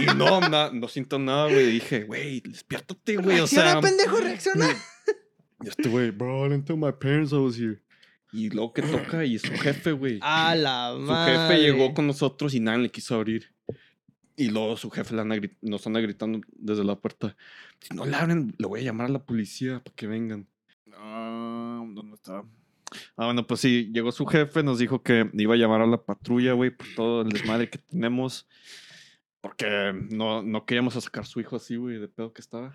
[0.00, 1.66] y no, na- no siento nada, güey.
[1.72, 3.38] Dije, güey, despiértate, güey.
[3.40, 3.82] O sea.
[3.82, 4.66] pendejo, reacciona.
[5.62, 7.82] Y este güey, bro, I didn't tell my parents I was here.
[8.32, 10.18] Y luego que toca y su jefe, güey.
[10.22, 11.36] A la Su madre.
[11.36, 13.52] jefe llegó con nosotros y nadie le quiso abrir.
[14.36, 17.36] Y luego su jefe le anda nos anda gritando desde la puerta.
[17.80, 20.46] Si no le abren, le voy a llamar a la policía para que vengan.
[20.96, 22.44] Ah, ¿Dónde está?
[23.16, 26.02] Ah, bueno, pues sí, llegó su jefe, nos dijo que iba a llamar a la
[26.02, 28.48] patrulla, güey, por todo el desmadre que tenemos.
[29.40, 32.74] Porque no, no queríamos a sacar su hijo así, güey, de pedo que estaba.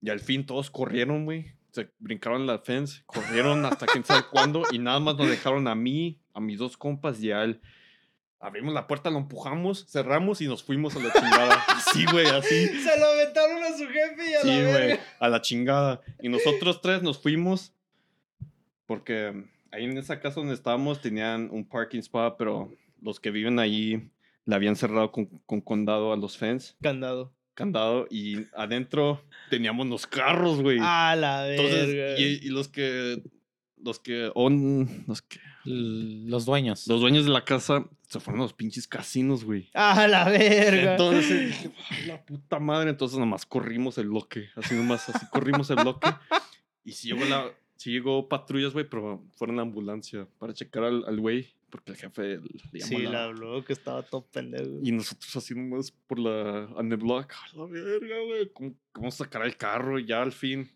[0.00, 1.52] Y al fin todos corrieron, güey.
[1.78, 5.76] Se brincaron la fence, corrieron hasta quién sabe cuándo y nada más nos dejaron a
[5.76, 7.60] mí, a mis dos compas y a él.
[8.40, 11.54] Abrimos la puerta, lo empujamos, cerramos y nos fuimos a la chingada.
[11.68, 12.66] Así, güey, así.
[12.68, 15.02] Se lo aventaron a su jefe y a Sí, la güey, verga.
[15.20, 16.00] a la chingada.
[16.20, 17.72] Y nosotros tres nos fuimos
[18.86, 23.58] porque ahí en esa casa donde estábamos tenían un parking spot, pero los que viven
[23.58, 24.10] ahí
[24.44, 27.32] le habían cerrado con, con condado a los fans, Candado.
[27.58, 29.20] Candado, y adentro
[29.50, 30.78] teníamos los carros, güey.
[30.80, 31.62] A la verga.
[31.64, 33.20] Entonces, y, y los que,
[33.82, 34.30] los que,
[35.06, 36.86] los que, Los dueños.
[36.86, 39.68] los dueños de la casa se fueron a los pinches casinos, güey.
[39.74, 40.92] A la verga.
[40.92, 42.90] Entonces dije, "Ay, la puta madre.
[42.90, 44.48] Entonces nomás corrimos el bloque.
[44.56, 46.08] Así nomás, así corrimos el bloque.
[46.84, 51.04] Y si llegó la, sí llegó patrullas, güey, pero fueron la ambulancia para checar al
[51.06, 51.48] al güey.
[51.70, 52.22] Porque el jefe
[52.72, 54.78] le llamó Sí, la- la habló que estaba todo pendejo.
[54.82, 57.32] Y nosotros así nomás por la, on the block.
[57.32, 58.50] A la verga, güey.
[58.54, 59.98] ¿Cómo, ¿Cómo sacar el carro?
[59.98, 60.70] Y ya al fin,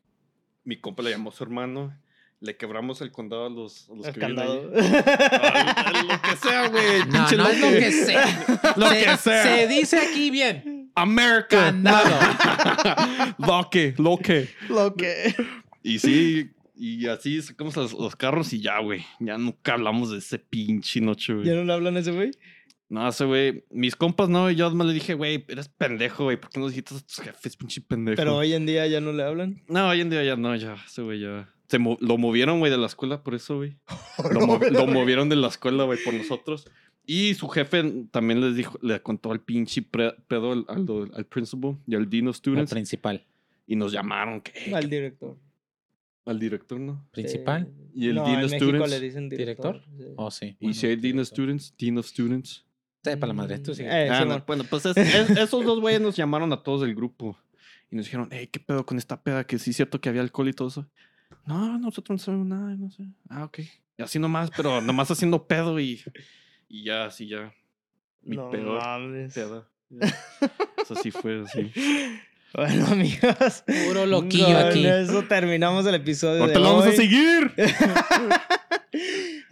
[0.65, 1.97] mi compa le llamó a su hermano.
[2.41, 4.73] Le quebramos el condado a los, a los El que viven candado.
[4.75, 5.03] ahí.
[5.95, 7.03] Al- lo que sea, güey.
[7.39, 8.47] No, es lo que sea.
[8.77, 9.43] Lo se, que sea.
[9.45, 10.91] se dice aquí bien.
[10.95, 11.47] America.
[11.49, 12.11] Candado.
[13.39, 14.49] Loque, loque.
[14.69, 15.35] Lo que.
[15.83, 19.05] Y sí, y así sacamos los, los carros y ya, güey.
[19.21, 21.57] Ya nunca hablamos de ese pinche noche, ¿Ya güey.
[21.57, 22.31] no le hablan a ese güey?
[22.89, 23.65] No, ese güey.
[23.71, 26.37] Mis compas no, y yo más le dije, güey, eres pendejo, güey.
[26.39, 28.17] ¿Por qué no dijiste a tus jefes, pinche pendejo?
[28.17, 29.63] Pero hoy en día ya no le hablan.
[29.69, 31.49] No, hoy en día ya no, ya, ese güey ya.
[31.69, 33.77] Se mo- lo movieron, güey, de la escuela por eso, güey.
[34.33, 36.69] Lo, mo- lo movieron de la escuela, güey, por nosotros.
[37.07, 41.79] Y su jefe también les dijo, le contó al pinche pedo al, al, al principal
[41.87, 42.71] y al El students.
[42.73, 43.25] principal.
[43.67, 45.37] Y nos llamaron, que, Al director.
[46.25, 47.07] Al director, ¿no?
[47.13, 47.67] ¿Principal?
[47.67, 47.91] Sí.
[47.95, 48.91] Y el no, Dean of Students.
[48.91, 49.83] le dicen director.
[49.87, 50.07] ¿Director?
[50.09, 50.15] sí.
[50.17, 50.47] Oh, sí.
[50.61, 51.27] Y Bueno, si hay Dean of.
[51.29, 52.65] Students, Dean of Students.
[53.03, 53.59] Sepa la madre.
[53.59, 53.89] Tú sigue.
[53.89, 54.39] Eh, Ah, Simón.
[54.39, 57.37] no, bueno, pues es- es- esos dos güeyes nos llamaron a todos del grupo
[57.91, 59.45] y nos dijeron, hey, ¿qué pedo con esta peda?
[59.45, 60.89] Que sí es cierto que había alcohol y todo eso.
[61.47, 63.05] No, nosotros no sabemos nada, no sé.
[63.29, 63.59] Ah, ok.
[63.99, 66.01] Y así nomás, pero nomás haciendo pedo y,
[66.69, 67.53] y ya, así ya.
[68.23, 69.35] Mi no peor mames.
[69.35, 69.69] peda.
[70.83, 71.73] Eso sí fue así.
[72.55, 73.65] Bueno, amigos.
[73.87, 74.87] Puro loquillo con aquí.
[74.87, 77.51] eso terminamos el episodio ¡No de te lo vamos a seguir!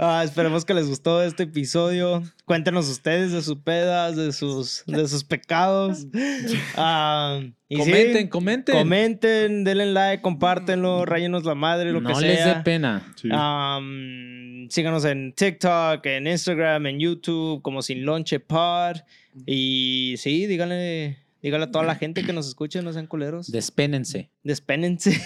[0.03, 2.23] Ah, esperemos que les gustó este episodio.
[2.47, 6.07] Cuéntenos ustedes de sus pedas, de sus, de sus pecados.
[6.77, 8.77] Ah, y sí, Comenten, comenten.
[8.77, 12.65] comenten, denle like, compártenlo, rayenos la madre, lo no que les dé sea.
[12.65, 13.13] pena.
[13.17, 13.29] Sí.
[13.33, 18.97] Am, síganos en TikTok, en Instagram, en YouTube, como Sin Lonche Pod.
[19.47, 23.51] Y sí, díganle, díganle a toda la gente que nos escuche, no sean culeros.
[23.51, 24.31] Despénense.
[24.43, 25.21] Despénense.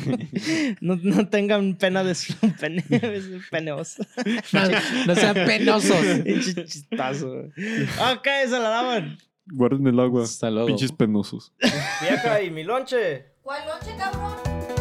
[0.80, 2.84] no, no tengan pena de su pene.
[2.90, 4.04] Es peneoso.
[4.52, 4.60] No,
[5.06, 6.04] no sean penosos.
[6.24, 7.32] Chistazo.
[8.12, 9.18] Ok, se la daban.
[9.46, 10.24] Guarden el agua.
[10.24, 10.68] Hasta luego.
[10.68, 11.52] Pinches penosos.
[12.00, 13.34] Vieja y mi lonche.
[13.42, 14.73] ¿Cuál noche, cabrón?